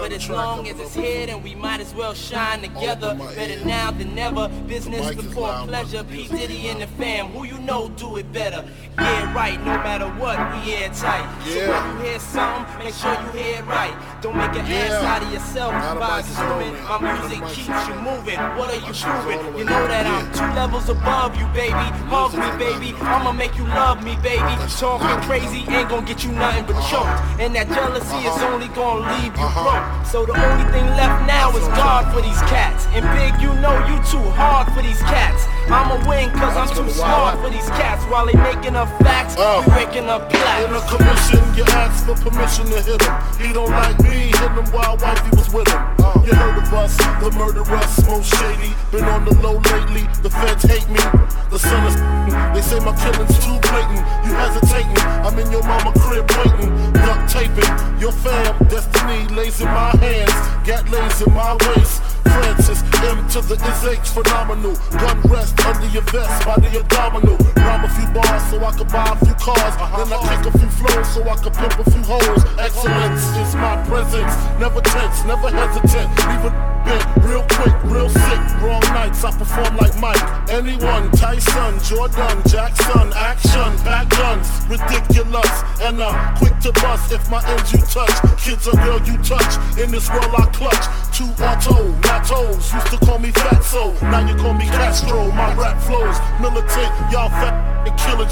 but 0.00 0.12
as 0.12 0.28
long 0.28 0.68
as 0.68 0.78
it's 0.80 0.94
here, 0.94 1.26
then 1.26 1.42
we 1.42 1.54
might 1.54 1.80
as 1.80 1.94
well 1.94 2.14
shine 2.14 2.62
together. 2.62 3.14
Better 3.34 3.64
now 3.64 3.90
than 3.90 4.14
never. 4.14 4.48
Business 4.66 5.14
before 5.14 5.52
pleasure. 5.66 6.04
P 6.04 6.28
Diddy 6.28 6.68
and 6.68 6.80
the 6.80 6.86
fam, 6.86 7.28
who 7.28 7.44
you 7.44 7.58
know 7.58 7.88
do 7.90 8.16
it 8.16 8.32
better. 8.32 8.64
Yeah, 8.98 9.34
right. 9.34 9.58
No 9.60 9.76
matter 9.86 10.06
what, 10.20 10.38
we 10.52 10.74
airtight. 10.74 11.26
So 11.44 11.70
when 11.70 11.96
you 11.96 12.10
hear 12.10 12.18
something, 12.18 12.78
make 12.84 12.94
sure 12.94 13.12
you 13.12 13.30
hear 13.38 13.58
it 13.58 13.66
right. 13.66 13.94
Don't 14.22 14.36
make 14.36 14.50
an 14.50 14.66
ass 14.66 15.04
out 15.04 15.22
of 15.22 15.32
yourself 15.32 15.72
by 15.98 16.20
assuming 16.20 16.74
my 16.84 16.98
music 16.98 17.40
keeps 17.54 17.88
you 17.88 17.94
moving. 17.94 18.38
What 18.58 18.70
are 18.70 18.82
you 18.86 18.92
proving? 18.92 19.58
You 19.58 19.64
know 19.64 19.86
that 19.86 20.06
I'm 20.06 20.26
two 20.32 20.54
levels 20.56 20.88
above 20.88 21.36
you, 21.38 21.46
baby. 21.54 21.86
Hug 22.10 22.32
me, 22.34 22.50
baby. 22.58 22.94
I'ma 23.00 23.32
make 23.32 23.56
you 23.56 23.64
love 23.64 24.02
me, 24.02 24.16
baby. 24.22 24.54
Talking 24.78 25.22
crazy 25.28 25.64
ain't 25.68 25.88
gonna 25.88 26.06
get 26.06 26.24
you 26.24 26.32
nothing 26.32 26.66
but 26.66 26.80
choked. 26.88 27.06
And 27.40 27.54
that 27.54 27.68
jealousy 27.68 28.16
is 28.26 28.42
only 28.42 28.68
gonna 28.68 29.06
leave 29.14 29.36
you 29.36 29.48
broke. 29.54 29.87
So 30.04 30.24
the 30.24 30.32
only 30.32 30.64
thing 30.72 30.86
left 30.96 31.26
now 31.26 31.50
is 31.56 31.66
God 31.76 32.12
for 32.12 32.22
these 32.22 32.40
cats. 32.48 32.86
And 32.96 33.04
big, 33.16 33.40
you 33.42 33.52
know 33.60 33.76
you 33.84 33.96
too 34.08 34.24
hard 34.32 34.72
for 34.72 34.82
these 34.82 35.00
cats. 35.00 35.44
I'ma 35.68 36.00
win 36.08 36.30
cause 36.30 36.56
I'm 36.56 36.68
too 36.74 36.90
smart 36.90 37.38
for 37.40 37.50
these 37.50 37.68
cats. 37.76 38.04
While 38.06 38.26
they 38.26 38.34
making 38.34 38.74
up 38.74 38.88
facts, 39.02 39.36
we 39.36 39.74
waking 39.76 40.08
up 40.08 40.32
In 40.32 40.72
a 40.72 40.80
commission, 40.88 41.44
you 41.54 41.64
ask 41.76 42.06
for 42.06 42.16
permission 42.16 42.66
to 42.66 42.80
hit 42.80 43.02
him. 43.02 43.14
He 43.38 43.52
don't 43.52 43.70
like 43.70 44.00
me, 44.02 44.32
hit 44.32 44.52
him 44.56 44.64
while 44.72 44.96
wifey 44.96 45.36
was 45.36 45.52
with 45.52 45.68
him. 45.68 46.07
You 46.28 46.34
heard 46.34 46.58
of 46.58 46.74
us, 46.74 46.94
the 47.24 47.30
murderers, 47.40 48.04
most 48.04 48.28
shady. 48.36 48.74
Been 48.92 49.04
on 49.04 49.24
the 49.24 49.32
low 49.40 49.56
lately, 49.72 50.04
the 50.20 50.28
feds 50.28 50.62
hate 50.64 50.86
me. 50.90 51.00
The 51.48 51.58
son 51.58 51.86
is 51.88 51.96
they 52.52 52.60
say 52.60 52.84
my 52.84 52.92
killing's 53.00 53.32
too 53.40 53.56
blatant. 53.64 54.04
You 54.28 54.36
hesitating, 54.36 55.00
I'm 55.24 55.38
in 55.38 55.50
your 55.50 55.62
mama 55.62 55.90
crib 55.96 56.28
waiting. 56.36 56.92
Duct 56.92 57.32
taping, 57.32 57.72
your 57.98 58.12
fam, 58.12 58.52
destiny 58.68 59.24
lays 59.34 59.62
in 59.62 59.68
my 59.68 59.96
hands. 60.04 60.36
Gat 60.68 60.86
lays 60.90 61.22
in 61.22 61.32
my 61.32 61.56
waist. 61.64 62.02
Francis, 62.38 62.82
M 63.02 63.18
to 63.34 63.40
the 63.42 63.56
is 63.58 63.84
H 63.84 64.08
phenomenal. 64.14 64.74
Gun 64.94 65.18
rest 65.26 65.58
under 65.66 65.88
your 65.88 66.06
vest 66.14 66.46
by 66.46 66.56
the 66.56 66.70
abdominal. 66.78 67.36
Rhyme 67.56 67.84
a 67.84 67.88
few 67.90 68.06
bars 68.14 68.42
so 68.50 68.62
I 68.64 68.70
can 68.72 68.88
buy 68.88 69.10
a 69.10 69.16
few 69.24 69.34
cars. 69.34 69.74
Then 69.98 70.12
I 70.14 70.18
kick 70.30 70.46
a 70.46 70.58
few 70.58 70.70
flows 70.78 71.08
so 71.14 71.20
I 71.28 71.36
can 71.36 71.52
pimp 71.52 71.78
a 71.78 71.90
few 71.90 72.02
hoes. 72.02 72.42
Excellence 72.58 73.24
is 73.42 73.54
my 73.56 73.74
presence. 73.90 74.34
Never 74.62 74.80
tense, 74.80 75.24
never 75.24 75.50
hesitant. 75.50 76.10
Leave 76.30 76.77
real 77.22 77.44
quick, 77.50 77.74
real 77.84 78.08
sick. 78.08 78.40
Wrong 78.60 78.82
nights, 78.94 79.24
I 79.24 79.30
perform 79.32 79.76
like 79.76 79.98
Mike. 80.00 80.22
Anyone, 80.50 81.10
Tyson, 81.12 81.78
Jordan, 81.84 82.42
Jackson, 82.48 83.12
action, 83.14 83.70
back 83.84 84.08
guns, 84.10 84.48
ridiculous. 84.68 85.52
And 85.82 86.02
I'm 86.02 86.36
quick 86.36 86.58
to 86.60 86.72
bust 86.80 87.12
if 87.12 87.28
my 87.30 87.44
ends 87.48 87.72
you 87.72 87.80
touch. 87.80 88.16
Kids 88.38 88.66
or 88.66 88.76
girl 88.84 89.00
you 89.02 89.16
touch. 89.22 89.52
In 89.78 89.90
this 89.90 90.08
world 90.10 90.34
I 90.36 90.46
clutch. 90.52 90.86
Two 91.12 91.30
auto, 91.42 91.94
toes. 92.24 92.72
Used 92.72 92.86
to 92.88 92.98
call 93.04 93.18
me 93.18 93.30
Fatso. 93.30 94.00
Now 94.02 94.26
you 94.26 94.36
call 94.36 94.54
me 94.54 94.66
Castro. 94.66 95.30
My 95.32 95.54
rap 95.54 95.80
flows 95.82 96.18
militant. 96.40 96.92
Y'all 97.12 97.28
fat 97.28 97.86
and 97.86 97.98
killing 97.98 98.28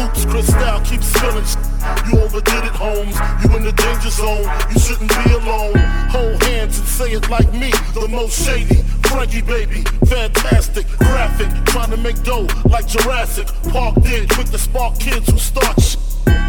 Oops, 0.00 0.24
Cristal 0.26 0.80
keeps 0.82 1.06
spilling 1.06 1.44
You 2.10 2.20
overdid 2.20 2.64
it, 2.64 2.74
Holmes. 2.74 3.16
You 3.42 3.56
in 3.56 3.64
the 3.64 3.72
danger 3.72 4.10
zone. 4.10 4.46
You 4.72 4.78
shouldn't 4.80 5.10
be 5.24 5.32
alone. 5.32 5.76
Hold 6.10 6.42
hands 6.44 6.78
and 6.78 6.88
say 6.88 7.12
it 7.12 7.28
like 7.28 7.52
me. 7.52 7.70
The 7.94 8.08
most 8.08 8.44
shady. 8.44 8.82
Frankie 9.08 9.42
baby. 9.42 9.82
Fantastic. 10.06 10.86
Graphic. 10.98 11.48
Trying 11.66 11.90
to 11.90 11.96
make 11.96 12.22
dough 12.22 12.46
like 12.68 12.86
Jurassic. 12.86 13.48
Park 13.70 13.94
did. 14.02 14.36
with 14.36 14.50
the 14.50 14.58
spark 14.58 14.98
kids 14.98 15.30
who 15.30 15.38
start 15.38 15.80
sh- 15.80 15.96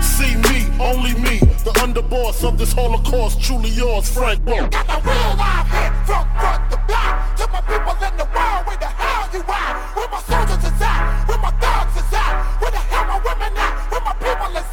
See 0.02 0.36
me, 0.36 0.68
only 0.82 1.14
me, 1.14 1.40
the 1.64 1.72
underboss 1.80 2.44
of 2.46 2.58
this 2.58 2.74
Holocaust, 2.74 3.42
truly 3.42 3.70
yours, 3.70 4.10
Frank. 4.14 4.42
Whoa. 4.44 4.68
Got 4.68 4.86
the 4.88 5.00
real 5.08 5.32
live 5.40 5.68
hit 5.72 5.94
from 6.06 6.28
front 6.36 6.72
to 6.72 6.78
back. 6.92 7.38
To 7.38 7.48
my 7.48 7.62
people 7.62 7.96
in 8.04 8.18
the 8.18 8.28
world, 8.36 8.68
where 8.68 8.78
the 8.78 8.92
hell 9.00 9.30
you 9.32 9.40
at? 9.48 9.74
Where 9.96 10.10
my 10.12 10.20
soldiers 10.28 10.64
is 10.64 10.82
at? 10.82 11.24
Where 11.30 11.38
my 11.40 11.52
thugs 11.64 11.96
is 11.96 12.14
at? 12.14 12.36
Where 12.60 12.72
the 12.72 12.84
hell 12.92 13.06
my 13.08 13.20
women 13.24 13.54
at? 13.56 13.92
Where 13.92 14.02
my 14.02 14.14
people 14.20 14.58
is? 14.60 14.69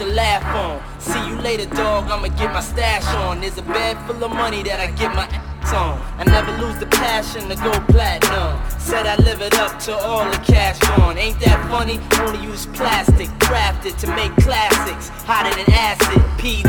Your 0.00 0.14
laugh 0.14 0.42
on. 0.56 0.80
See 0.98 1.28
you 1.28 1.36
later, 1.42 1.66
dog. 1.74 2.04
I'ma 2.10 2.28
get 2.28 2.54
my 2.54 2.62
stash 2.62 3.04
on. 3.16 3.42
There's 3.42 3.58
a 3.58 3.62
bed 3.62 3.98
full 4.06 4.24
of 4.24 4.30
money 4.30 4.62
that 4.62 4.80
I 4.80 4.90
get 4.92 5.14
my 5.14 5.26
ass 5.26 5.74
on. 5.74 6.00
I 6.16 6.24
never 6.24 6.52
lose 6.64 6.78
the 6.78 6.86
passion 6.86 7.50
to 7.50 7.54
go 7.56 7.72
platinum. 7.92 8.79
Said 9.00 9.18
I 9.18 9.22
live 9.24 9.40
it 9.40 9.54
up 9.58 9.78
to 9.88 9.96
all 9.96 10.30
the 10.30 10.36
cash 10.44 10.76
on. 11.00 11.16
Ain't 11.16 11.40
that 11.40 11.56
funny? 11.70 11.98
Only 12.20 12.44
use 12.44 12.66
plastic, 12.66 13.28
crafted 13.40 13.96
to 14.00 14.06
make 14.12 14.28
classics. 14.44 15.08
Hotter 15.24 15.56
than 15.56 15.72
acid, 15.72 16.20
PD. 16.36 16.68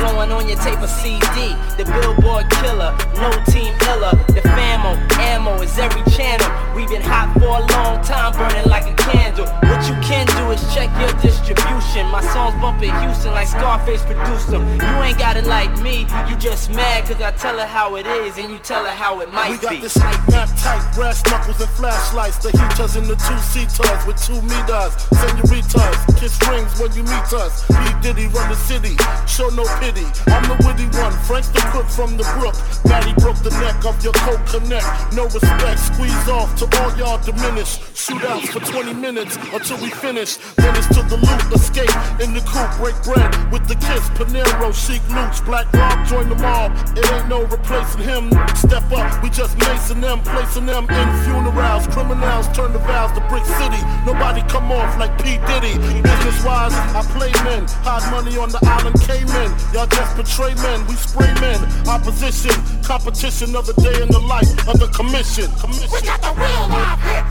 Blowing 0.00 0.32
on 0.32 0.48
your 0.48 0.58
tape 0.58 0.82
of 0.82 0.90
CD. 0.90 1.54
The 1.78 1.86
Billboard 1.86 2.50
killer, 2.58 2.90
no 3.14 3.30
team 3.46 3.70
iller. 3.86 4.10
The 4.34 4.42
famo, 4.42 4.98
ammo 5.22 5.54
is 5.62 5.78
every 5.78 6.02
channel. 6.10 6.50
We've 6.74 6.88
been 6.88 7.00
hot 7.00 7.30
for 7.38 7.54
a 7.54 7.64
long 7.78 8.02
time, 8.02 8.32
burning 8.34 8.68
like 8.68 8.90
a 8.90 8.94
candle. 8.94 9.46
What 9.70 9.86
you 9.86 9.94
can 10.02 10.26
do 10.34 10.50
is 10.50 10.58
check 10.74 10.90
your 10.98 11.14
distribution. 11.22 12.10
My 12.10 12.22
songs 12.34 12.60
bump 12.60 12.82
in 12.82 12.90
Houston 13.02 13.32
like 13.32 13.46
Scarface 13.46 14.02
produced 14.02 14.50
them. 14.50 14.66
You 14.80 14.98
ain't 15.06 15.18
got 15.18 15.36
it 15.36 15.46
like 15.46 15.70
me, 15.80 16.06
you 16.28 16.34
just 16.36 16.70
mad 16.70 17.04
cause 17.06 17.20
I 17.20 17.30
tell 17.32 17.58
her 17.58 17.66
how 17.66 17.96
it 17.96 18.06
is 18.06 18.38
and 18.38 18.50
you 18.50 18.58
tell 18.58 18.84
her 18.84 18.90
how 18.90 19.20
it 19.20 19.32
might 19.32 19.50
We 19.50 19.58
got 19.58 19.70
be. 19.70 19.80
this 19.80 19.94
snap 19.94 20.48
tight, 20.58 20.94
brass 20.94 21.22
and 21.60 21.70
flashlights. 21.70 22.38
The 22.38 22.50
heaters 22.50 22.96
in 22.96 23.04
the 23.04 23.16
two 23.16 23.38
seaters 23.52 24.00
with 24.06 24.16
two 24.20 24.40
meters. 24.42 24.92
Senoritas, 25.12 25.96
kiss 26.18 26.38
rings 26.48 26.72
when 26.80 26.92
you 26.92 27.02
meet 27.02 27.32
us. 27.32 27.66
P 27.66 27.76
Diddy 28.00 28.26
run 28.28 28.48
the 28.48 28.56
city, 28.56 28.96
show 29.26 29.48
no 29.50 29.64
pity. 29.80 30.06
I'm 30.28 30.44
the 30.48 30.56
witty 30.64 30.86
one, 30.96 31.12
Frank 31.26 31.46
the 31.52 31.60
crook 31.72 31.88
from 31.88 32.16
the 32.16 32.24
brook. 32.38 32.54
Daddy 32.84 33.12
broke 33.20 33.38
the 33.42 33.50
neck 33.60 33.84
of 33.84 33.96
your 34.04 34.12
coke 34.24 34.44
connect. 34.46 34.86
No 35.14 35.24
respect, 35.24 35.80
squeeze 35.80 36.28
off 36.28 36.54
to 36.60 36.64
all 36.80 36.90
y'all 36.96 37.18
diminish. 37.18 37.78
Shootouts 37.96 38.48
for 38.52 38.60
20 38.60 38.94
minutes 38.94 39.36
until 39.52 39.78
we 39.78 39.90
finish. 39.90 40.36
Then 40.56 40.76
it's 40.76 40.88
to 40.94 41.02
the 41.08 41.16
loot, 41.16 41.42
escape 41.54 41.92
in 42.20 42.34
the 42.34 42.42
coupe, 42.46 42.72
break 42.78 42.96
bread 43.02 43.30
with 43.52 43.66
the 43.68 43.76
kiss. 43.76 44.04
Panero, 44.16 44.72
chic 44.74 45.02
loots, 45.10 45.40
black 45.40 45.72
rock, 45.72 46.06
join 46.06 46.28
the 46.28 46.36
mob. 46.36 46.72
It 46.96 47.10
ain't 47.12 47.28
no 47.28 47.44
replacing 47.44 48.02
him. 48.02 48.30
Step 48.56 48.84
up, 48.92 49.22
we 49.22 49.30
just 49.30 49.56
macing 49.58 50.00
them, 50.00 50.20
placing 50.22 50.66
them 50.66 50.84
in 50.90 51.08
funerals. 51.42 51.86
Criminals 51.88 52.46
turn 52.56 52.72
the 52.72 52.78
vows 52.78 53.12
to 53.12 53.20
Brick 53.28 53.44
City. 53.44 53.80
Nobody 54.06 54.42
come 54.48 54.70
off 54.72 54.98
like 54.98 55.16
P. 55.18 55.38
Diddy. 55.46 55.74
Business 56.02 56.44
wise, 56.44 56.72
I 56.72 57.02
play 57.14 57.32
men. 57.44 57.66
Hide 57.82 58.10
money 58.10 58.36
on 58.38 58.50
the 58.50 58.60
island 58.62 59.00
Cayman. 59.02 59.50
Y'all 59.72 59.86
just 59.86 60.16
betray 60.16 60.54
men, 60.62 60.86
we 60.86 60.94
spray 60.94 61.32
men. 61.40 61.58
Opposition, 61.88 62.54
competition 62.82 63.56
of 63.56 63.66
the 63.66 63.74
day 63.74 64.02
in 64.02 64.08
the 64.08 64.20
life 64.20 64.50
of 64.68 64.78
the 64.78 64.88
commission. 64.88 65.50
commission. 65.58 65.88
We 65.90 66.02
got 66.02 66.20
the 66.22 66.32
real 66.34 66.64
live 66.68 67.00
hit 67.02 67.24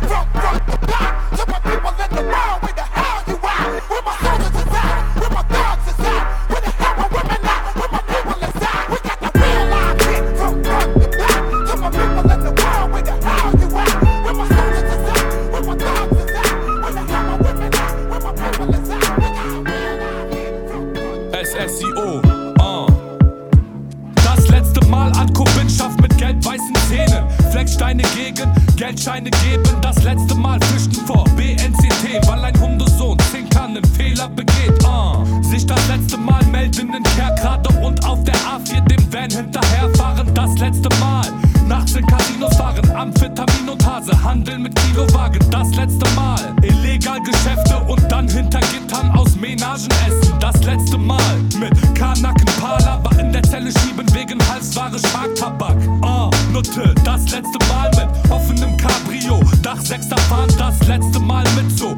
back. 0.87 1.29
To 1.37 1.43
my 1.47 1.59
people 1.59 2.00
Flecksteine 27.81 28.03
gegen 28.15 28.51
Geldscheine 28.75 29.29
geben. 29.31 29.63
Das 29.81 30.03
letzte 30.03 30.35
Mal 30.35 30.59
flüchten 30.61 31.03
vor 31.07 31.23
BNCT, 31.35 32.27
weil 32.27 32.45
ein 32.45 32.59
Hundesohn 32.59 33.17
Zinkern 33.31 33.75
einen 33.75 33.83
Fehler 33.83 34.29
begeht. 34.29 34.83
Uh. 34.83 35.25
Sich 35.41 35.65
das 35.65 35.79
letzte 35.87 36.17
Mal 36.17 36.43
melden 36.45 36.93
in 36.93 37.03
Kerkrade 37.03 37.69
und 37.79 38.05
auf 38.05 38.23
der 38.23 38.35
A4 38.35 38.81
dem 38.81 39.11
Van 39.11 39.31
hinterherfahren. 39.31 40.31
Das 40.35 40.55
letzte 40.59 40.89
Mal. 40.99 41.25
Nachts 41.67 41.95
in 41.95 42.05
Casinos 42.05 42.55
fahren, 42.55 42.91
Amphetamin 42.91 43.69
und 43.69 43.85
Hase, 43.85 44.11
handeln 44.23 44.63
mit 44.63 44.75
Kilowagen, 44.75 45.39
das 45.49 45.73
letzte 45.75 46.07
Mal. 46.11 46.53
Illegal 46.61 47.19
Geschäfte 47.21 47.77
und 47.87 48.03
dann 48.11 48.27
hinter 48.27 48.59
Gittern 48.59 49.09
aus 49.11 49.35
Menagen 49.35 49.87
essen, 50.05 50.33
das 50.39 50.63
letzte 50.63 50.97
Mal. 50.97 51.19
Nutte, 56.75 56.95
das 57.03 57.29
letzte 57.31 57.57
Mal 57.67 57.89
mit 57.91 58.31
offenem 58.31 58.77
Cabrio, 58.77 59.41
Dach 59.61 59.81
sechster 59.81 60.17
fahren, 60.17 60.49
das 60.57 60.79
letzte 60.87 61.19
Mal 61.19 61.43
mit 61.55 61.77
so 61.77 61.95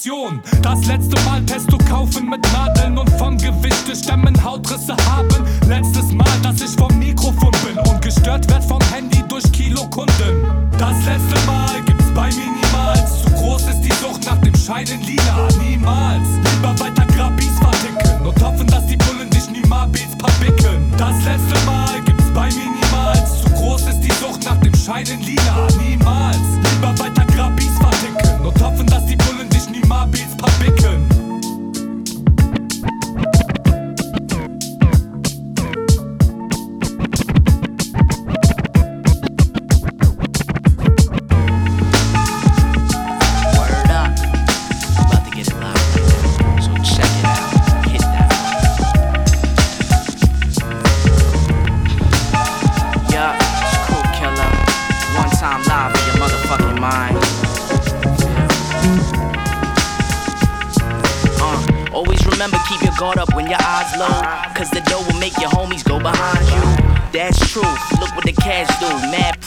Integration. 0.00 0.42
Das 0.62 0.86
letzte 0.86 1.20
Mal 1.24 1.42
Testo 1.44 1.69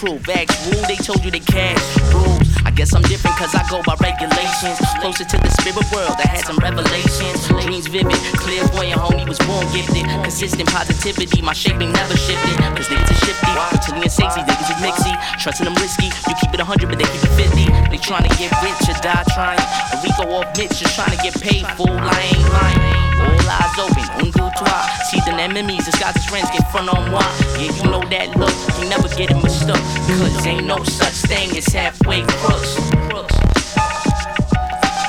Ask 0.03 0.11
rule, 0.11 0.83
they 0.83 0.97
told 0.97 1.23
you 1.23 1.31
the 1.31 1.39
cash 1.39 1.79
rules. 2.11 2.43
I 2.65 2.71
guess 2.71 2.93
I'm 2.93 3.01
different 3.03 3.37
cause 3.37 3.55
I 3.55 3.63
go 3.71 3.81
by 3.87 3.95
regulations. 4.03 4.75
Closer 4.99 5.23
to 5.23 5.37
the 5.39 5.47
spirit 5.63 5.79
world, 5.95 6.19
I 6.19 6.27
had 6.27 6.43
some 6.43 6.57
revelations. 6.57 7.47
Dreams 7.47 7.87
vivid, 7.87 8.19
clairvoyant 8.35 8.99
homie 8.99 9.27
was 9.27 9.39
born 9.47 9.63
gifted. 9.71 10.03
Consistent 10.19 10.67
positivity, 10.67 11.41
my 11.41 11.53
shaping 11.53 11.93
never 11.93 12.17
shifted. 12.17 12.57
Cause 12.75 12.87
niggas 12.91 13.11
are 13.11 13.25
shifty, 13.25 13.51
Brazilian 13.71 14.09
sexy, 14.09 14.41
niggas 14.41 14.75
is 14.75 14.79
mixy. 14.83 15.39
Trusting 15.39 15.65
them 15.65 15.75
risky, 15.75 16.07
you 16.07 16.35
keep 16.35 16.53
it 16.53 16.59
100 16.59 16.89
but 16.89 16.99
they 16.99 17.05
keep 17.05 17.23
it 17.23 17.63
50. 17.63 17.72
Trying 18.03 18.27
to 18.29 18.35
get 18.37 18.51
rich 18.61 18.89
or 18.89 18.99
die 19.01 19.23
trying. 19.33 19.57
A 19.57 19.95
Rico 20.03 20.29
off 20.35 20.57
Mitch 20.57 20.77
just 20.77 20.93
trying 20.93 21.15
to 21.15 21.23
get 21.23 21.39
paid, 21.39 21.65
fool. 21.77 21.87
I 21.87 22.35
ain't 22.35 22.49
lying. 22.51 22.83
All 23.23 23.49
eyes 23.49 23.79
open, 23.79 24.03
un, 24.19 24.29
deux. 24.29 24.43
See 25.07 25.19
the 25.23 25.31
enemies, 25.39 25.85
disguise 25.85 26.15
as 26.17 26.25
friends, 26.25 26.49
get 26.51 26.69
front 26.69 26.89
on 26.89 27.09
moi. 27.11 27.23
Yeah, 27.55 27.71
you 27.71 27.83
know 27.89 28.03
that 28.11 28.35
look, 28.35 28.51
you 28.77 28.89
never 28.89 29.07
get 29.15 29.31
it 29.31 29.39
mistook. 29.41 29.79
Cause 30.19 30.45
ain't 30.45 30.67
no 30.67 30.83
such 30.83 31.31
thing 31.31 31.55
as 31.55 31.67
halfway 31.67 32.23
crooks. 32.43 32.75
Crooks. 33.07 33.39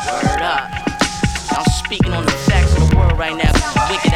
Word 0.06 0.42
up. 0.46 0.70
I'm 1.50 1.66
speaking 1.82 2.12
on 2.12 2.24
the 2.24 2.38
facts 2.46 2.78
of 2.78 2.88
the 2.88 2.96
world 2.96 3.18
right 3.18 3.34
now. 3.34 3.50
Wicked 3.90 4.13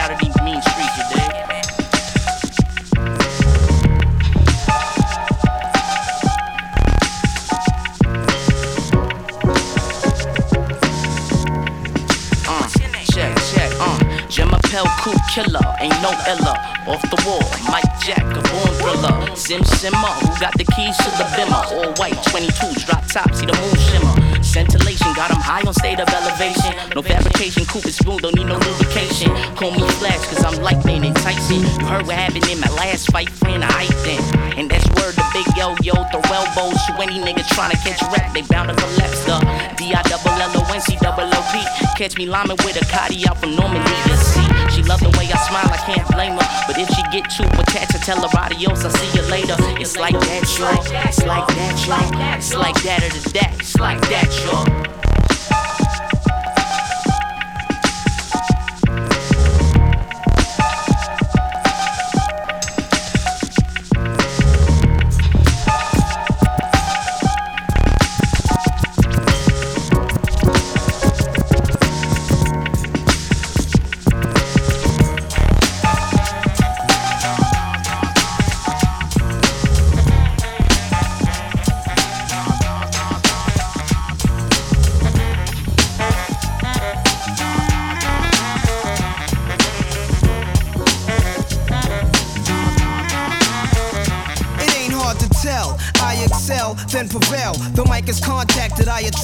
Appel, 14.78 14.90
cool 15.02 15.18
killer, 15.34 15.74
ain't 15.80 16.00
no 16.02 16.10
illa. 16.30 16.54
Off 16.86 17.02
the 17.10 17.20
wall, 17.26 17.42
Mike 17.70 17.90
Jack, 18.00 18.22
a 18.22 18.40
born 18.46 18.72
thriller. 18.78 19.36
Sim 19.36 19.64
Simmer, 19.64 20.14
who 20.22 20.28
got 20.38 20.56
the 20.56 20.64
keys 20.76 20.96
to 20.98 21.10
the 21.18 21.26
bimmer? 21.34 21.64
All 21.72 21.92
white, 21.94 22.14
22s, 22.30 22.86
drop 22.86 23.04
top, 23.06 23.34
see 23.34 23.46
the 23.46 23.54
moon 23.58 23.74
shimmer. 23.90 24.42
Scintillation, 24.42 25.12
got 25.14 25.30
'em 25.30 25.40
high 25.40 25.62
on 25.66 25.74
state 25.74 25.98
of 25.98 26.08
elevation. 26.08 26.74
No 26.94 27.02
fabrication, 27.02 27.66
coupe 27.66 27.90
smooth, 27.90 28.22
don't 28.22 28.36
need 28.36 28.46
no 28.46 28.56
lubrication. 28.56 29.30
Call 29.56 29.72
me 29.72 29.80
Flash, 29.98 30.24
cause 30.28 30.44
I'm 30.44 30.62
lightning 30.62 31.04
enticing. 31.04 31.62
You 31.80 31.86
heard 31.86 32.06
what 32.06 32.14
happened 32.14 32.46
in 32.46 32.60
my 32.60 32.70
last 32.70 33.10
fight, 33.10 33.30
friend, 33.30 33.64
I 33.64 33.86
then. 34.04 34.47
And 34.58 34.68
that's 34.68 34.86
word 34.98 35.14
the 35.14 35.22
big 35.32 35.46
yo 35.56 35.78
yo, 35.86 35.94
throw 36.10 36.18
elbows 36.34 36.82
to 36.90 36.92
any 36.98 37.22
nigga 37.22 37.46
trying 37.54 37.70
to 37.70 37.78
catch 37.78 38.02
rap, 38.10 38.34
they 38.34 38.42
bound 38.42 38.68
to 38.68 38.74
collapse 38.74 39.22
the 39.22 39.38
D 39.78 39.94
I 39.94 40.02
double 40.02 40.34
L 40.34 40.50
O 40.58 40.74
N 40.74 40.80
C 40.80 40.98
double 41.00 41.30
O 41.30 41.40
P. 41.54 41.62
Catch 41.96 42.18
me 42.18 42.26
liming 42.26 42.56
with 42.66 42.74
a 42.74 42.84
Cotty 42.90 43.24
out 43.28 43.38
from 43.38 43.54
Normandy 43.54 43.94
to 44.10 44.16
see. 44.18 44.42
She 44.74 44.82
love 44.82 44.98
the 44.98 45.14
way 45.14 45.30
I 45.30 45.38
smile, 45.46 45.70
I 45.70 45.78
can't 45.86 46.06
blame 46.10 46.32
her. 46.34 46.48
But 46.66 46.76
if 46.76 46.88
she 46.90 47.02
get 47.14 47.30
too 47.30 47.46
attached, 47.54 47.94
I 47.94 47.98
tell 48.02 48.18
her 48.18 48.38
adios, 48.38 48.84
I'll 48.84 48.90
see 48.90 49.16
you 49.16 49.22
later. 49.30 49.54
It's 49.78 49.96
like 49.96 50.18
that, 50.18 50.42
y'all. 50.58 50.82
It's 51.06 51.24
like 51.24 51.46
that, 51.54 51.86
y'all. 51.86 52.36
It's 52.36 52.54
like 52.54 52.82
that 52.82 53.04
or 53.04 53.10
the 53.14 53.30
that. 53.38 53.54
It's 53.60 53.78
like 53.78 54.00
that, 54.10 54.26
y'all. 54.42 54.97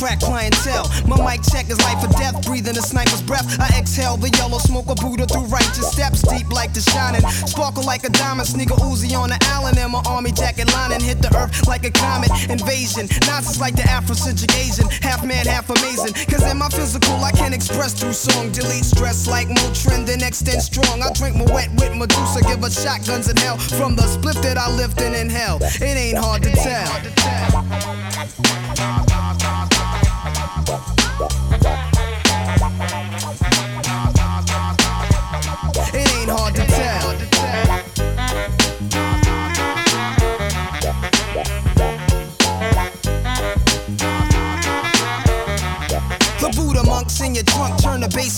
Attract 0.05 0.23
clientele. 0.23 0.87
My 1.07 1.17
mic 1.17 1.41
check 1.43 1.71
is 1.71 1.81
life 1.81 2.03
or 2.05 2.13
death, 2.19 2.45
breathing 2.47 2.77
a 2.77 2.83
sniper's 2.83 3.23
breath. 3.23 3.47
I 3.59 3.69
exhale 3.79 4.17
the 4.17 4.29
yellow 4.37 4.59
smoke 4.59 4.89
of 4.89 4.97
Buddha 4.97 5.27
through 5.27 5.45
righteous 5.45 5.91
steps, 5.91 6.23
deep 6.23 6.51
like 6.51 6.73
the 6.75 6.81
shining. 6.81 7.23
Sparkle 7.47 7.85
like 7.85 8.05
a 8.05 8.11
diamond, 8.11 8.49
sneaker 8.49 8.75
Uzi 8.75 9.17
on 9.17 9.31
the 9.31 9.39
island, 9.53 9.79
and 9.79 9.93
my 9.93 10.03
army 10.07 10.33
jacket 10.33 10.71
lining 10.73 11.01
hit 11.01 11.23
the 11.23 11.35
earth 11.37 11.67
like 11.67 11.85
a 11.85 11.91
comet 11.91 12.31
invasion. 12.51 13.09
Nonsense 13.27 13.61
like 13.61 13.77
the 13.77 13.83
Afrocentric 13.83 14.53
Asian, 14.61 14.89
half 15.01 15.25
man, 15.25 15.47
half 15.47 15.71
amazing. 15.71 16.13
Cause 16.29 16.45
in 16.51 16.59
my 16.59 16.69
physical, 16.69 17.17
I 17.25 17.33
can't 17.33 17.55
express 17.55 17.95
through 17.95 18.13
song. 18.13 18.53
Delete 18.53 18.85
stress 18.85 19.27
like 19.27 19.49
Motrin, 19.49 20.05
then 20.07 20.23
extend 20.23 20.63
strong. 20.63 21.03
I 21.03 21.11
drink 21.13 21.37
my 21.37 21.47
wet 21.53 21.71
with 21.81 21.97
Medusa, 21.97 22.43
give 22.43 22.63
us 22.63 22.83
shotguns 22.83 23.29
in 23.29 23.37
hell. 23.37 23.57
From 23.57 23.97
the 23.97 24.07
split 24.07 24.37
that 24.43 24.59
I 24.59 24.69
lift 24.77 25.01
in 25.01 25.31
hell, 25.31 25.59
it 25.63 25.97
ain't 25.97 26.19
hard 26.19 26.43
to 26.43 26.51
tell. 26.53 26.93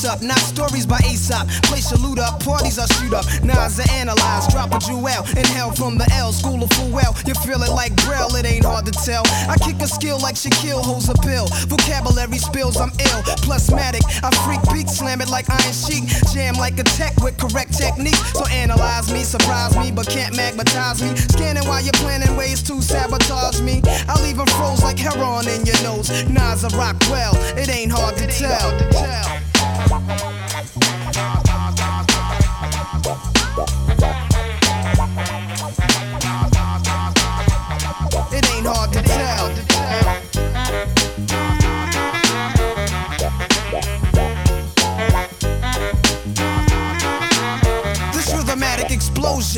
Up. 0.07 0.23
Not 0.23 0.39
stories 0.39 0.87
by 0.87 0.99
Aesop. 1.11 1.47
Place 1.67 1.91
your 1.91 2.01
loot 2.01 2.19
up, 2.19 2.43
parties 2.43 2.79
I 2.79 2.87
shoot 2.97 3.13
up. 3.13 3.27
Nas 3.43 3.79
I 3.81 3.87
analyze, 3.95 4.47
drop 4.49 4.73
a 4.73 4.79
jewel. 4.79 5.23
Inhale 5.37 5.73
from 5.73 5.99
the 5.99 6.07
L, 6.15 6.33
school 6.33 6.63
of 6.63 6.71
full 6.71 6.91
well. 6.91 7.15
You 7.27 7.35
feel 7.35 7.63
it 7.63 7.71
like 7.71 7.95
Braille, 8.07 8.35
it 8.37 8.47
ain't 8.47 8.65
hard 8.65 8.87
to 8.87 8.93
tell. 8.93 9.23
I 9.51 9.57
kick 9.59 9.81
a 9.83 9.89
skill 9.89 10.19
like 10.21 10.37
Shaquille 10.37 10.83
holds 10.83 11.09
a 11.09 11.15
pill. 11.15 11.47
Vocabulary 11.67 12.39
spills, 12.39 12.77
I'm 12.77 12.91
ill. 13.11 13.23
Plusmatic, 13.43 14.05
I 14.23 14.31
freak 14.47 14.63
beat, 14.73 14.89
slam 14.89 15.21
it 15.21 15.29
like 15.29 15.51
Iron 15.51 15.75
Sheik. 15.75 16.05
Jam 16.33 16.55
like 16.55 16.79
a 16.79 16.85
tech 16.85 17.17
with 17.21 17.37
correct 17.39 17.77
technique. 17.77 18.21
So 18.35 18.47
analyze 18.47 19.13
me, 19.13 19.25
surprise 19.25 19.77
me, 19.77 19.91
but 19.91 20.09
can't 20.09 20.37
magnetize 20.37 21.03
me. 21.03 21.17
Scanning 21.17 21.67
while 21.67 21.83
you're 21.83 21.99
planning 22.05 22.37
ways 22.37 22.63
to 22.65 22.81
sabotage 22.81 23.61
me. 23.61 23.83
I 24.09 24.15
leave 24.23 24.39
'em 24.39 24.47
froze 24.47 24.83
like 24.83 24.99
heroin 24.99 25.49
in 25.49 25.67
your 25.67 25.81
nose. 25.83 26.11
Nas 26.29 26.65
I 26.65 26.69
rock 26.77 26.97
well, 27.11 27.35
it 27.57 27.69
ain't 27.69 27.93
hard 27.93 28.17
to 28.19 28.27
tell. 28.27 29.56
Thank 29.99 31.41
you. 31.41 31.46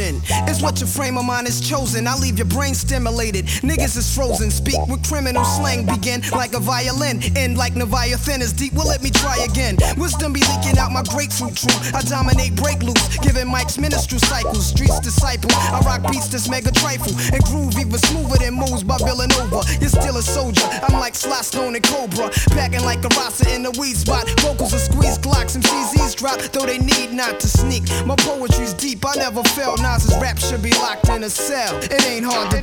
Explosion 0.09 0.49
is 0.49 0.62
what 0.62 0.81
your 0.81 0.88
frame 0.88 1.18
of 1.18 1.25
mind 1.25 1.47
is 1.47 1.61
chosen. 1.61 2.07
I 2.07 2.16
leave 2.16 2.38
your 2.38 2.47
brain 2.47 2.75
stimulated. 2.75 3.47
Niggas 3.62 3.97
is 3.97 4.14
frozen. 4.14 4.51
Speak 4.51 4.79
with 4.88 5.07
criminal 5.07 5.44
slang. 5.44 5.87
Begin 5.87 6.23
like 6.33 6.55
a 6.55 6.61
violin. 6.61 7.21
End 7.37 7.57
like 7.59 7.75
Leviathan 7.75 8.40
is 8.42 8.53
deep. 8.53 8.73
Well, 8.73 8.87
let 8.87 9.03
me 9.03 9.11
try 9.11 9.37
again. 9.44 9.77
Wisdom 9.97 10.33
be 10.33 10.40
leaking 10.40 10.79
out 10.79 10.92
my 10.92 11.03
grapefruit 11.03 11.57
truth. 11.57 11.94
I 11.94 12.01
dominate 12.03 12.57
break 12.57 12.83
loose. 12.83 13.18
Giving 13.18 13.47
mics 13.47 13.79
ministerial 13.79 14.21
cycles. 14.21 14.66
Streets 14.66 15.01
disciple. 15.01 15.51
I 15.53 15.81
rock 15.85 16.11
beats 16.11 16.29
that's 16.29 16.49
mega 16.49 16.73
trifle. 16.73 17.12
And 17.33 17.42
groove 17.44 17.79
even 17.79 17.99
smoother 17.99 18.38
than 18.38 18.55
moves 18.55 18.85
by 18.85 18.99
Villanova. 18.99 19.62
You're 19.81 19.90
still 19.90 20.16
a 20.16 20.23
soldier. 20.23 20.66
I'm 20.88 20.99
like 21.01 21.14
Sly 21.14 21.40
Stallone 21.40 21.77
and 21.77 21.85
Cobra. 21.85 22.31
Packing 22.57 22.85
like 22.85 23.05
a 23.05 23.09
rasa 23.18 23.55
in 23.55 23.62
the 23.62 23.73
weed 23.79 23.97
spot. 23.97 24.29
Vocals 24.40 24.75
are 24.75 24.79
squeeze 24.79 25.18
Glocks 25.18 25.55
and 25.55 25.64
CZs 25.64 26.16
drop. 26.16 26.38
Though 26.53 26.66
they 26.66 26.79
need 26.79 27.12
not 27.12 27.40
to 27.40 27.49
sneak. 27.49 27.85
My 28.07 28.16
poetry's 28.16 28.75
deep. 28.75 29.05
I 29.05 29.14
never 29.16 29.42
fell. 29.42 29.77
Nas's 29.99 30.17
rap 30.21 30.39
should 30.39 30.63
be 30.63 30.71
locked 30.75 31.09
in 31.09 31.25
a 31.25 31.29
cell. 31.29 31.77
It 31.83 32.07
ain't 32.07 32.25
hard 32.25 32.53
to 32.53 32.61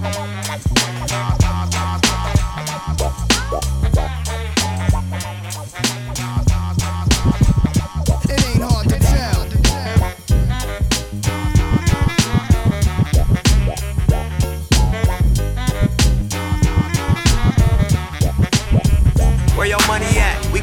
tell. 0.00 0.27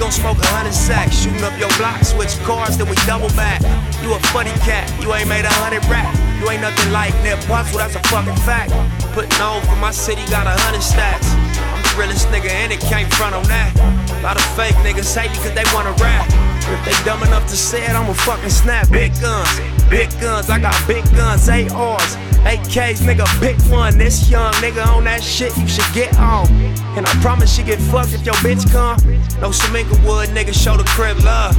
Gon' 0.05 0.11
smoke 0.11 0.37
a 0.37 0.47
hundred 0.53 0.77
sacks, 0.77 1.17
shooting 1.17 1.41
up 1.41 1.57
your 1.57 1.71
block, 1.81 1.97
switch 2.05 2.37
cars, 2.45 2.77
then 2.77 2.85
we 2.85 2.93
double 3.09 3.29
back. 3.33 3.57
You 4.05 4.13
a 4.13 4.19
funny 4.29 4.53
cat, 4.61 4.85
you 5.01 5.09
ain't 5.17 5.27
made 5.27 5.45
a 5.45 5.55
hundred 5.57 5.81
rap. 5.89 6.13
You 6.37 6.45
ain't 6.45 6.61
nothing 6.61 6.93
like 6.93 7.09
Nip 7.25 7.41
well 7.49 7.65
that's 7.73 7.95
a 7.97 8.03
fucking 8.13 8.37
fact. 8.45 8.69
Putting 9.17 9.33
on 9.41 9.65
for 9.65 9.75
my 9.81 9.89
city, 9.89 10.21
got 10.29 10.45
a 10.45 10.53
hundred 10.61 10.85
stacks. 10.85 11.25
I'm 11.73 11.81
the 11.81 11.93
realest 11.97 12.29
nigga 12.29 12.53
and 12.53 12.71
it 12.71 12.81
can't 12.81 13.09
front 13.17 13.33
on 13.33 13.49
that. 13.49 13.73
A 13.73 14.21
lot 14.21 14.37
of 14.37 14.45
fake 14.53 14.77
niggas 14.85 15.09
me 15.09 15.37
cause 15.41 15.57
they 15.57 15.65
wanna 15.73 15.97
rap. 15.97 16.29
If 16.69 16.85
they 16.85 16.93
dumb 17.01 17.23
enough 17.23 17.49
to 17.49 17.57
say 17.57 17.81
it, 17.81 17.97
I'ma 17.97 18.13
fucking 18.13 18.53
snap. 18.53 18.91
Big 18.91 19.09
guns, 19.17 19.49
big 19.89 20.09
guns, 20.19 20.49
I 20.49 20.59
got 20.59 20.75
big 20.87 21.03
guns, 21.15 21.49
ARs. 21.49 22.15
AKs, 22.45 23.01
nigga, 23.01 23.25
pick 23.39 23.57
one. 23.71 23.97
This 23.97 24.29
young 24.29 24.53
nigga 24.55 24.85
on 24.85 25.03
that 25.05 25.23
shit, 25.23 25.55
you 25.57 25.67
should 25.67 25.91
get 25.93 26.15
on. 26.19 26.47
And 26.95 27.05
I 27.05 27.11
promise 27.21 27.53
she 27.53 27.63
get 27.63 27.79
fucked 27.79 28.13
if 28.13 28.25
your 28.25 28.35
bitch 28.35 28.71
come. 28.71 28.97
No 29.41 29.49
Samika 29.49 29.97
Wood, 30.05 30.29
nigga, 30.29 30.53
show 30.53 30.77
the 30.77 30.83
crib 30.83 31.17
love. 31.23 31.57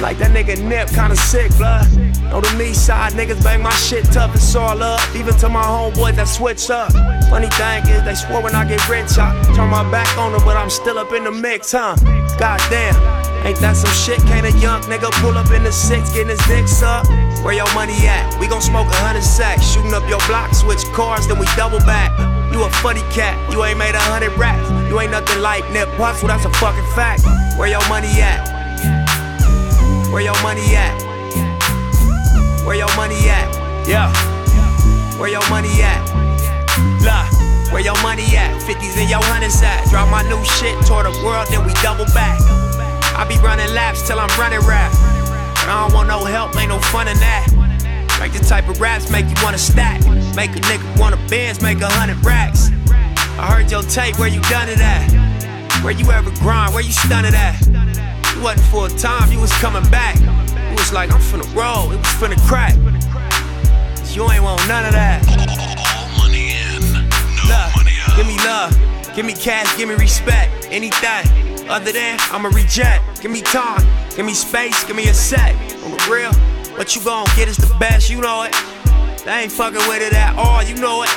Like 0.00 0.18
that 0.18 0.30
nigga 0.30 0.62
Nip, 0.62 0.88
kinda 0.88 1.16
sick, 1.16 1.50
blood. 1.56 1.86
On 2.32 2.40
the 2.42 2.54
me 2.58 2.72
side, 2.72 3.12
niggas 3.12 3.42
bang 3.44 3.62
my 3.62 3.70
shit 3.70 4.04
tough, 4.06 4.34
it's 4.34 4.54
all 4.54 4.82
up. 4.82 5.00
Even 5.14 5.34
to 5.38 5.48
my 5.48 5.62
homeboys 5.62 6.16
that 6.16 6.28
switch 6.28 6.70
up. 6.70 6.92
Funny 7.28 7.48
thing 7.48 7.86
is, 7.88 8.02
they 8.04 8.14
swore 8.14 8.42
when 8.42 8.54
I 8.54 8.64
get 8.64 8.88
rich, 8.88 9.18
I 9.18 9.30
turn 9.54 9.70
my 9.70 9.88
back 9.90 10.16
on 10.18 10.32
them, 10.32 10.42
but 10.44 10.56
I'm 10.56 10.70
still 10.70 10.98
up 10.98 11.12
in 11.12 11.24
the 11.24 11.32
mix, 11.32 11.72
huh? 11.72 11.96
Goddamn. 12.38 13.21
Ain't 13.44 13.58
that 13.58 13.74
some 13.76 13.90
shit? 13.90 14.22
Can't 14.30 14.46
a 14.46 14.56
young 14.58 14.82
nigga 14.82 15.10
pull 15.18 15.36
up 15.36 15.50
in 15.50 15.64
the 15.64 15.72
six, 15.72 16.12
getting 16.12 16.30
his 16.30 16.38
dick 16.46 16.68
sucked? 16.68 17.10
Where 17.42 17.54
your 17.54 17.66
money 17.74 17.98
at? 18.06 18.38
We 18.38 18.46
gon' 18.46 18.62
smoke 18.62 18.86
a 18.86 18.94
hundred 19.02 19.24
sacks, 19.24 19.66
shooting 19.66 19.92
up 19.94 20.08
your 20.08 20.20
block, 20.30 20.54
switch 20.54 20.84
cars, 20.94 21.26
then 21.26 21.40
we 21.40 21.46
double 21.56 21.80
back. 21.80 22.14
You 22.52 22.62
a 22.62 22.70
funny 22.84 23.02
cat, 23.10 23.34
you 23.50 23.64
ain't 23.64 23.78
made 23.78 23.96
a 23.96 23.98
hundred 23.98 24.30
raps. 24.38 24.70
You 24.88 25.00
ain't 25.00 25.10
nothing 25.10 25.42
like 25.42 25.68
Nip 25.72 25.88
Puffs, 25.98 26.22
well 26.22 26.30
that's 26.30 26.44
a 26.46 26.50
fucking 26.62 26.86
fact. 26.94 27.26
Where 27.58 27.66
your 27.66 27.82
money 27.88 28.14
at? 28.22 28.46
Where 30.12 30.22
your 30.22 30.40
money 30.42 30.62
at? 30.78 30.94
Where 32.64 32.76
your 32.76 32.94
money 32.94 33.18
at? 33.26 33.50
Yeah. 33.88 34.14
Where 35.18 35.30
your 35.30 35.42
money 35.50 35.82
at? 35.82 35.98
Blah. 37.02 37.26
Where 37.74 37.82
your 37.82 38.00
money 38.02 38.36
at? 38.36 38.54
50s 38.62 39.02
in 39.02 39.08
your 39.08 39.22
hundreds 39.24 39.60
at. 39.62 39.88
Drop 39.90 40.08
my 40.10 40.22
new 40.30 40.38
shit 40.44 40.78
toward 40.86 41.06
the 41.06 41.24
world, 41.26 41.48
then 41.48 41.66
we 41.66 41.72
double 41.82 42.06
back. 42.14 42.38
I 43.16 43.26
be 43.28 43.36
running 43.38 43.72
laps 43.74 44.06
till 44.06 44.18
I'm 44.18 44.30
running 44.38 44.60
rap. 44.66 44.92
I 45.68 45.86
don't 45.86 45.94
want 45.94 46.08
no 46.08 46.24
help, 46.24 46.56
ain't 46.56 46.68
no 46.68 46.78
fun 46.78 47.08
in 47.08 47.16
that. 47.18 47.46
Like 48.18 48.32
the 48.32 48.38
type 48.44 48.68
of 48.68 48.80
raps 48.80 49.10
make 49.10 49.26
you 49.26 49.34
wanna 49.42 49.58
stack. 49.58 50.00
Make 50.34 50.50
a 50.50 50.60
nigga 50.60 50.98
wanna 50.98 51.18
bands, 51.28 51.60
make 51.62 51.80
a 51.80 51.88
hundred 51.88 52.24
racks. 52.24 52.70
I 53.38 53.46
heard 53.52 53.70
your 53.70 53.82
tape, 53.82 54.18
where 54.18 54.28
you 54.28 54.40
done 54.42 54.68
it 54.68 54.80
at? 54.80 55.10
Where 55.82 55.92
you 55.92 56.10
ever 56.12 56.30
grind, 56.38 56.74
where 56.74 56.82
you 56.82 56.92
stun 56.92 57.24
it 57.24 57.34
at? 57.34 57.60
You 58.34 58.42
wasn't 58.42 58.66
full 58.68 58.88
time, 58.88 59.32
you 59.32 59.40
was 59.40 59.52
coming 59.54 59.82
back. 59.90 60.16
It 60.16 60.78
was 60.78 60.92
like, 60.92 61.10
I'm 61.12 61.20
finna 61.20 61.46
roll, 61.54 61.90
it 61.90 61.98
was 61.98 62.06
finna 62.20 62.38
crack. 62.46 62.74
You 64.14 64.30
ain't 64.30 64.42
want 64.42 64.66
none 64.68 64.84
of 64.84 64.92
that. 64.92 65.26
Love, 67.48 67.72
give 68.16 68.26
me 68.26 68.36
love, 68.38 69.14
give 69.16 69.26
me 69.26 69.32
cash, 69.32 69.76
give 69.76 69.88
me 69.88 69.94
respect, 69.96 70.68
anything. 70.70 71.41
Other 71.68 71.92
than 71.92 72.18
I'ma 72.30 72.48
reject. 72.48 73.22
Give 73.22 73.30
me 73.30 73.40
time, 73.40 73.86
give 74.16 74.26
me 74.26 74.34
space, 74.34 74.84
give 74.84 74.96
me 74.96 75.08
a 75.08 75.14
sec. 75.14 75.54
On 75.84 75.90
the 75.90 76.08
real, 76.10 76.32
what 76.76 76.94
you 76.94 77.02
gon' 77.02 77.26
get 77.36 77.48
is 77.48 77.56
the 77.56 77.72
best, 77.78 78.10
you 78.10 78.20
know 78.20 78.42
it. 78.42 78.54
They 79.24 79.42
ain't 79.42 79.52
fucking 79.52 79.86
with 79.88 80.02
it 80.02 80.12
at 80.12 80.36
all, 80.36 80.62
you 80.62 80.74
know 80.76 81.02
it. 81.02 81.10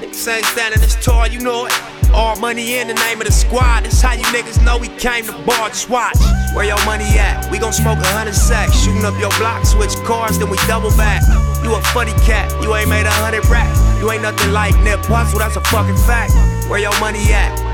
Niggas 0.00 0.28
ain't 0.28 0.44
standing 0.46 0.80
this 0.80 0.96
tall, 1.04 1.26
you 1.26 1.40
know 1.40 1.66
it. 1.66 1.72
All 2.12 2.36
money 2.36 2.76
in 2.76 2.88
the 2.88 2.94
name 2.94 3.20
of 3.20 3.26
the 3.26 3.32
squad. 3.32 3.84
That's 3.84 4.02
how 4.02 4.12
you 4.12 4.24
niggas 4.24 4.62
know 4.64 4.76
we 4.76 4.88
came 4.88 5.24
to 5.24 5.32
bar. 5.46 5.70
Just 5.70 5.88
watch. 5.88 6.18
Where 6.54 6.64
your 6.64 6.84
money 6.84 7.08
at? 7.16 7.50
We 7.50 7.58
gon' 7.58 7.72
smoke 7.72 7.98
a 7.98 8.06
hundred 8.12 8.34
sacks. 8.34 8.76
Shooting 8.84 9.04
up 9.04 9.18
your 9.18 9.30
block, 9.38 9.64
switch 9.64 9.96
cars, 10.04 10.38
then 10.38 10.50
we 10.50 10.58
double 10.68 10.90
back. 10.90 11.22
You 11.64 11.74
a 11.74 11.80
funny 11.94 12.12
cat, 12.26 12.52
you 12.62 12.74
ain't 12.74 12.90
made 12.90 13.06
a 13.06 13.10
hundred 13.10 13.46
racks. 13.46 13.80
You 14.00 14.10
ain't 14.10 14.22
nothing 14.22 14.52
like 14.52 14.76
Nip 14.82 15.00
Puffs, 15.02 15.32
that's 15.38 15.56
a 15.56 15.60
fucking 15.62 15.96
fact. 15.96 16.34
Where 16.68 16.80
your 16.80 16.98
money 17.00 17.32
at? 17.32 17.71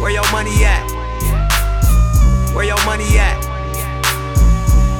Where 0.00 0.10
your 0.10 0.24
money 0.32 0.64
at? 0.64 0.80
Where 2.54 2.64
your 2.64 2.82
money 2.86 3.18
at? 3.18 3.36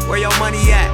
Where 0.06 0.18
your 0.18 0.38
money 0.38 0.60
at? 0.70 0.92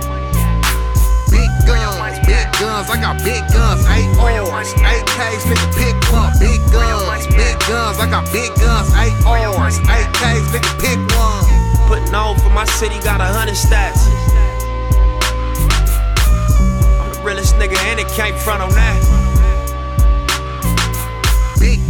Big 1.28 1.50
gun, 1.66 2.14
big 2.24 2.46
guns, 2.54 2.88
I 2.88 3.00
got 3.00 3.18
big 3.24 3.42
guns. 3.50 3.84
Eight 3.90 4.06
orange, 4.22 4.70
eight 4.86 5.04
K's, 5.10 5.42
nigga 5.50 5.66
pick 5.74 5.96
one. 6.14 6.32
Big 6.38 6.62
guns, 6.70 7.26
big 7.26 7.58
guns, 7.66 7.98
I 7.98 8.08
got 8.08 8.30
big 8.30 8.54
guns. 8.54 8.94
Eight 8.94 9.18
orange, 9.26 9.74
eight 9.90 10.06
K's, 10.14 10.46
nigga 10.54 10.70
pick 10.78 11.02
one. 11.18 11.42
Putting 11.88 12.14
on 12.14 12.38
for 12.38 12.50
my 12.50 12.64
city, 12.64 13.00
got 13.02 13.20
a 13.20 13.26
hundred 13.26 13.56
stats. 13.56 14.06
I'm 17.02 17.12
the 17.12 17.20
realest 17.24 17.56
nigga 17.56 17.76
and 17.90 17.98
it 17.98 18.06
can't 18.14 18.38
front 18.38 18.62
on 18.62 18.70
that. 18.70 19.15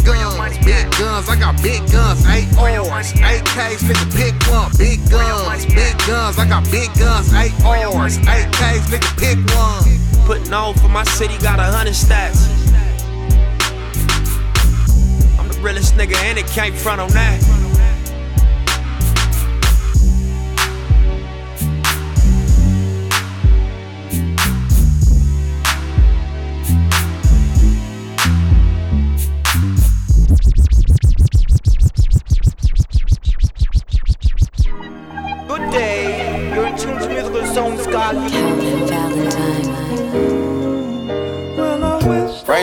Big 0.07 0.15
guns, 0.15 0.59
big 0.59 0.91
guns, 0.99 1.29
I 1.29 1.37
got 1.37 1.61
big 1.63 1.81
guns. 1.91 2.25
Eight 2.27 2.47
orange, 2.57 3.13
eight 3.17 3.45
K's, 3.45 3.83
nigga 3.83 4.07
pick 4.15 4.35
one. 4.49 4.71
Big 4.79 5.01
guns, 5.11 5.67
big 5.67 5.99
guns, 6.07 6.39
I 6.39 6.47
got 6.49 6.63
big 6.71 6.95
guns. 6.95 7.35
Eight 7.35 7.53
orange, 7.65 8.19
eight 8.19 8.47
K's, 8.53 8.87
nigga 8.87 9.11
pick 9.19 9.39
one. 9.57 9.83
Putting 10.25 10.53
on 10.53 10.75
for 10.75 10.89
my 10.89 11.03
city, 11.03 11.37
got 11.39 11.59
a 11.59 11.65
hundred 11.65 11.95
stats. 11.95 12.47
I'm 15.41 15.49
the 15.49 15.59
realest 15.61 15.95
nigga 15.95 16.15
and 16.23 16.39
it 16.39 16.47
can't 16.47 16.77
front 16.77 17.01
on 17.01 17.11
that. 17.11 17.66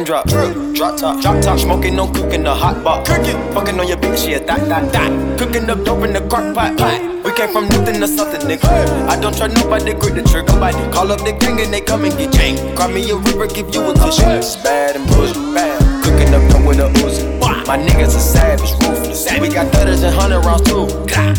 Raindrop, 0.03 0.27
drip, 0.27 0.75
drop 0.75 0.97
top, 0.97 1.21
drop 1.21 1.41
top, 1.41 1.57
smoking, 1.57 1.95
no 1.95 2.11
cooking, 2.11 2.43
the 2.43 2.53
hot 2.53 2.83
pot. 2.83 3.07
Cooking, 3.07 3.39
fucking 3.53 3.79
on 3.79 3.87
your 3.87 3.95
bitch, 3.95 4.27
yeah, 4.27 4.39
that, 4.39 4.67
that, 4.67 4.91
that. 4.91 5.39
Cooking 5.39 5.69
up 5.69 5.81
dope 5.85 6.03
in 6.03 6.11
the 6.11 6.19
crock 6.27 6.53
pot, 6.53 6.77
pot. 6.77 6.99
We 7.23 7.31
came 7.31 7.47
from 7.53 7.69
nothing 7.69 8.01
to 8.01 8.07
something, 8.09 8.41
nigga. 8.41 8.67
I 9.07 9.17
don't 9.17 9.33
try 9.33 9.47
nobody, 9.47 9.93
grip 9.93 10.15
the 10.15 10.23
trigger, 10.23 10.59
body. 10.59 10.75
Call 10.91 11.09
up 11.09 11.19
the 11.23 11.31
gang 11.31 11.61
and 11.61 11.73
they 11.73 11.79
come 11.79 12.03
and 12.03 12.11
get 12.17 12.33
gang. 12.33 12.75
Cry 12.75 12.91
me 12.91 13.09
a 13.11 13.15
river, 13.15 13.47
give 13.47 13.73
you 13.73 13.91
a 13.91 13.93
tissue. 13.93 14.27
Bad 14.61 14.97
and 14.97 15.07
bullshit, 15.07 15.39
bad. 15.55 15.79
Cooking 16.03 16.35
up 16.35 16.51
come 16.51 16.65
with 16.65 16.79
a 16.79 16.91
Uzi. 16.99 17.39
My 17.65 17.77
niggas 17.77 18.11
are 18.11 18.27
savage, 18.35 18.73
ruthless. 18.83 19.31
We 19.39 19.47
got 19.47 19.71
thudders 19.71 20.03
and 20.03 20.13
hundred 20.13 20.43
rounds 20.43 20.67
too. 20.67 20.83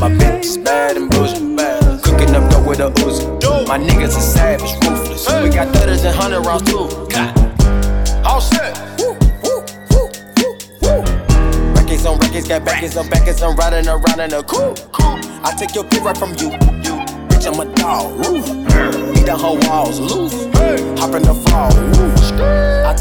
My 0.01 0.09
bitch 0.09 0.41
is 0.41 0.57
bad 0.57 0.97
and 0.97 1.11
bullshit, 1.11 1.55
bad. 1.55 2.03
Cooking 2.03 2.35
up 2.35 2.51
dope 2.51 2.67
with 2.67 2.81
a 2.81 2.89
Uzi. 3.05 3.69
My 3.69 3.77
niggas 3.77 4.17
are 4.17 4.25
savage, 4.25 4.73
ruthless. 4.89 5.29
We 5.43 5.51
got 5.51 5.69
thudders 5.77 6.03
and 6.05 6.17
hundred 6.17 6.47
rounds 6.47 6.62
too. 6.65 6.89
All 8.35 8.41
set. 8.41 8.76
Records 11.76 12.05
on 12.05 12.18
records, 12.18 12.49
got 12.49 12.64
backers 12.64 12.97
on 12.97 13.09
backers, 13.09 13.41
I'm 13.41 13.55
riding 13.55 13.87
around 13.87 14.18
in 14.18 14.32
a 14.32 14.43
coupe. 14.43 14.80
I 14.99 15.55
take 15.57 15.72
your 15.76 15.85
bitch 15.85 16.03
right 16.03 16.18
from 16.18 16.30
you. 16.30 16.51
You, 16.82 16.99
bitch, 17.28 17.47
I'm 17.47 17.61
a 17.61 17.72
dog. 17.76 18.18
Roof. 18.26 18.45
Beat 19.14 19.26
the 19.26 19.37
whole 19.39 19.57
walls 19.68 20.01
loose. 20.01 20.35
Hop 20.99 21.14
in 21.14 21.22
the 21.22 21.35
fall. 21.47 21.74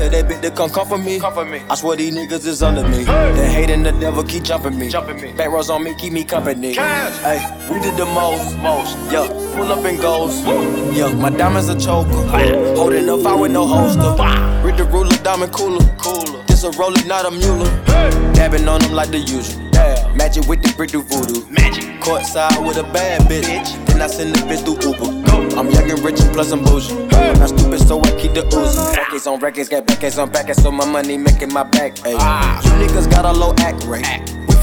I 0.04 0.10
tell 0.10 0.22
that 0.22 0.34
bitch 0.34 0.41
to 0.41 0.51
come 0.51 0.70
comfort 0.70 0.97
me. 0.97 1.18
Comfort 1.18 1.45
me. 1.45 1.62
I 1.70 1.76
swear 1.76 1.95
these 1.95 2.14
niggas 2.14 2.45
is 2.45 2.62
under 2.62 2.86
me. 2.86 3.06
The 3.06 3.47
hate 3.47 3.70
and 3.70 3.86
the 3.86 3.91
devil 3.93 4.22
keep 4.24 4.43
jumping 4.43 4.78
me. 4.78 4.89
Jumping 4.89 5.22
me. 5.22 5.32
Back 5.32 5.49
rows 5.49 5.70
on 5.70 5.82
me, 5.82 5.95
keep 5.95 6.12
me 6.12 6.26
company. 6.26 6.74
Hey, 6.74 7.39
we 7.72 7.80
did 7.80 7.95
the 7.95 8.06
most, 8.08 8.58
most. 8.58 8.97
Yeah, 9.10 9.28
pull 9.56 9.72
up 9.72 9.86
and 9.86 9.97
goes. 10.01 10.43
Yeah, 10.93 11.14
my 11.14 11.30
diamonds 11.30 11.70
a 11.70 11.80
choker. 11.80 12.10
Holding 12.76 13.08
a 13.08 13.18
fire 13.18 13.38
with 13.38 13.54
no 13.54 13.66
holster. 13.66 14.12
Read 14.62 14.76
the 14.76 14.84
ruler, 14.91 15.16
diamond 15.24 15.54
cooler. 15.54 15.86
Cooler. 15.97 16.43
This 16.47 16.66
a 16.66 16.72
roller, 16.72 17.01
not 17.06 17.26
a 17.26 17.32
mule. 17.32 17.64
Dabbing 18.34 18.68
on 18.68 18.82
them 18.82 18.91
like 18.91 19.12
the 19.12 19.20
usual. 19.20 19.64
Yeah. 19.72 20.14
Magic 20.16 20.45
with 20.47 20.62
the 20.62 20.74
brick 20.76 20.91
do 20.91 21.01
voodoo. 21.01 21.47
Magic. 21.49 21.86
Courtside 22.01 22.66
with 22.68 22.76
a 22.76 22.84
bad 22.84 23.22
bitch. 23.22 23.86
Then 23.86 24.01
I 24.01 24.08
send 24.08 24.36
the 24.36 24.41
bitch 24.41 24.66
through 24.66 24.91
Uber. 24.91 25.22
I'm 25.56 25.70
young 25.70 25.89
and 25.89 25.99
rich 25.99 26.20
and 26.20 26.34
plus 26.34 26.51
I'm 26.51 26.64
bougie. 26.64 26.93
I'm 27.14 27.39
not 27.39 27.49
stupid, 27.49 27.80
so 27.88 27.99
I 28.01 28.12
keep 28.20 28.34
the 28.34 28.41
Uzi. 28.41 28.97
Records 28.97 29.28
on 29.28 29.39
records, 29.39 29.70
got 29.70 29.86
backers 29.86 30.18
on 30.18 30.32
backers, 30.32 30.62
so 30.62 30.72
my 30.72 30.86
money 30.86 31.18
making 31.18 31.54
my 31.54 31.64
back. 31.64 31.99
Ay. 32.06 32.16
Ah. 32.18 32.62
You 32.64 32.88
niggas 32.88 33.10
got 33.12 33.26
a 33.26 33.32
low 33.32 33.54
act 33.60 33.84
rate. 33.86 34.04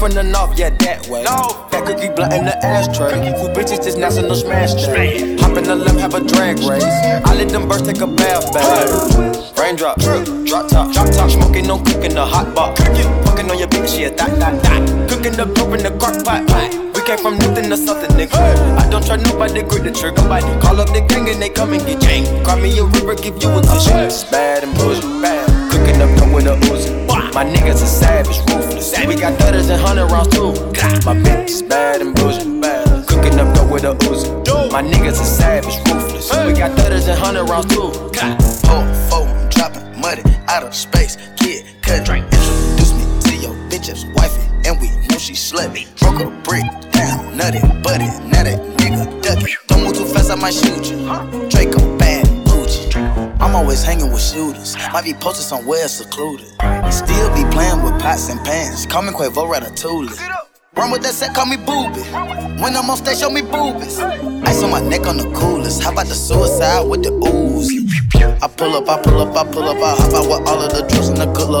From 0.01 0.17
the 0.17 0.23
north, 0.23 0.57
yeah, 0.57 0.73
that 0.81 1.05
way. 1.13 1.21
No. 1.21 1.69
That 1.69 1.85
cookie 1.85 2.09
blunt 2.09 2.33
in 2.33 2.41
the 2.49 2.57
ashtray. 2.65 3.21
Who 3.37 3.53
bitches 3.53 3.85
just 3.85 4.01
national 4.01 4.33
smash 4.33 4.73
day. 4.73 5.37
Hop 5.37 5.53
in 5.53 5.69
the 5.69 5.75
limb, 5.77 6.01
have 6.01 6.15
a 6.15 6.25
drag 6.25 6.57
race. 6.65 6.81
I 6.81 7.37
let 7.37 7.49
them 7.53 7.69
birds 7.69 7.85
take 7.85 8.01
a 8.01 8.07
bath, 8.09 8.49
bath. 8.49 9.53
Raindrop, 9.53 10.01
drop 10.01 10.65
top, 10.73 10.89
drop 10.89 11.05
top, 11.13 11.29
smoking, 11.29 11.67
no 11.67 11.77
cooking, 11.77 12.17
the 12.17 12.25
hot 12.25 12.49
pot. 12.55 12.81
Fucking 12.81 13.45
on 13.45 13.59
your 13.59 13.67
bitch, 13.69 13.93
yeah, 14.01 14.09
that, 14.09 14.33
that, 14.41 14.57
that. 14.65 14.81
Cooking 15.05 15.37
the 15.37 15.45
dope 15.45 15.77
in 15.77 15.85
the 15.85 15.93
crock 16.01 16.17
pot. 16.25 16.49
We 16.97 17.01
came 17.05 17.21
from 17.21 17.37
nothing 17.37 17.69
to 17.69 17.77
something, 17.77 18.09
nigga. 18.17 18.41
I 18.81 18.89
don't 18.89 19.05
try 19.05 19.21
nobody, 19.21 19.61
grip 19.61 19.83
the 19.85 19.93
trigger, 19.93 20.25
body. 20.25 20.49
Call 20.65 20.81
up 20.81 20.89
the 20.89 21.05
gang 21.05 21.29
and 21.29 21.37
they 21.37 21.49
come 21.53 21.77
and 21.77 21.85
get 21.85 22.01
gang. 22.01 22.25
Cry 22.41 22.57
me 22.57 22.73
a 22.79 22.85
river, 22.89 23.13
give 23.13 23.37
you 23.37 23.53
a 23.53 23.61
tissue. 23.61 24.31
Bad 24.33 24.63
and 24.63 24.73
bullshit, 24.73 25.05
bad. 25.21 25.45
Cooking 25.69 26.01
up, 26.01 26.09
come 26.17 26.33
with 26.33 26.49
a 26.49 26.57
Uzi. 26.73 27.00
My 27.33 27.45
niggas 27.45 27.81
are 27.81 27.85
savage, 27.85 28.39
ruthless. 28.49 28.93
We 29.07 29.15
got 29.15 29.39
thudders 29.39 29.69
and 29.69 29.81
hundred 29.81 30.07
rounds 30.07 30.27
too. 30.35 30.51
My 31.05 31.15
bitch 31.15 31.49
is 31.49 31.61
bad 31.61 32.01
and 32.01 32.13
bullshit, 32.13 32.61
bad. 32.61 33.07
Cooking 33.07 33.39
up, 33.39 33.55
come 33.55 33.69
with 33.69 33.85
a 33.85 33.93
Uzi. 33.93 34.71
My 34.71 34.81
niggas 34.83 35.19
are 35.21 35.23
savage, 35.23 35.77
ruthless. 35.87 36.29
We 36.45 36.51
got 36.51 36.77
thudders 36.77 37.07
and 37.07 37.17
hundred 37.17 37.45
rounds 37.45 37.73
too. 37.73 37.89
Four, 38.67 38.83
four, 39.09 39.27
I'm 39.27 39.49
dropping 39.49 40.01
money 40.01 40.23
out 40.49 40.63
of 40.63 40.75
space. 40.75 41.15
Kid, 41.37 41.65
cut, 41.81 42.05
drink. 42.05 42.25
Introduce 42.25 42.93
me 42.93 43.05
to 43.21 43.35
your 43.37 43.55
bitch's 43.71 44.05
wifey, 44.13 44.41
and 44.67 44.79
we 44.81 44.89
know 45.07 45.17
she 45.17 45.33
slutty. 45.33 45.87
Broke 46.01 46.19
a 46.19 46.29
brick 46.43 46.65
down, 46.91 47.37
nutty, 47.37 47.61
buddy. 47.81 48.07
Now 48.27 48.43
that 48.43 48.59
nigga 48.77 49.23
ducky. 49.23 49.55
Don't 49.67 49.85
move 49.85 49.93
too 49.93 50.05
fast, 50.05 50.31
I 50.31 50.35
might 50.35 50.53
shoot 50.53 50.91
you. 50.91 51.49
Draco. 51.49 51.90
I'm 53.41 53.55
always 53.55 53.83
hanging 53.83 54.11
with 54.11 54.21
shooters. 54.21 54.77
Might 54.93 55.03
be 55.03 55.13
posted 55.13 55.45
somewhere 55.45 55.87
secluded. 55.87 56.47
Still 56.91 57.29
be 57.33 57.43
playing 57.51 57.81
with 57.81 57.99
pots 57.99 58.29
and 58.29 58.39
pans. 58.45 58.85
Call 58.85 59.01
me 59.01 59.09
Quavo 59.09 59.51
Ratatouille. 59.51 60.50
Run 60.75 60.89
with 60.89 61.01
that 61.03 61.13
set, 61.13 61.35
call 61.35 61.45
me 61.45 61.57
booby. 61.57 61.99
When 62.63 62.77
I'm 62.77 62.89
on 62.89 62.95
stage, 62.95 63.19
show 63.19 63.29
me 63.29 63.41
boobies. 63.41 63.99
Ice 63.99 64.63
on 64.63 64.71
my 64.71 64.79
neck 64.79 65.05
on 65.05 65.17
the 65.17 65.29
coolest. 65.35 65.83
How 65.83 65.91
about 65.91 66.07
the 66.07 66.15
suicide 66.15 66.87
with 66.87 67.03
the 67.03 67.11
ooze? 67.11 67.67
I 68.41 68.47
pull 68.47 68.75
up, 68.75 68.87
I 68.87 69.01
pull 69.01 69.19
up, 69.19 69.35
I 69.35 69.51
pull 69.51 69.63
up, 69.67 69.77
I 69.77 69.95
hop 69.99 70.13
out 70.13 70.29
with 70.31 70.47
all 70.47 70.61
of 70.63 70.71
the 70.71 70.87
drugs 70.87 71.09
and 71.09 71.17
the 71.17 71.25
good. 71.27 71.51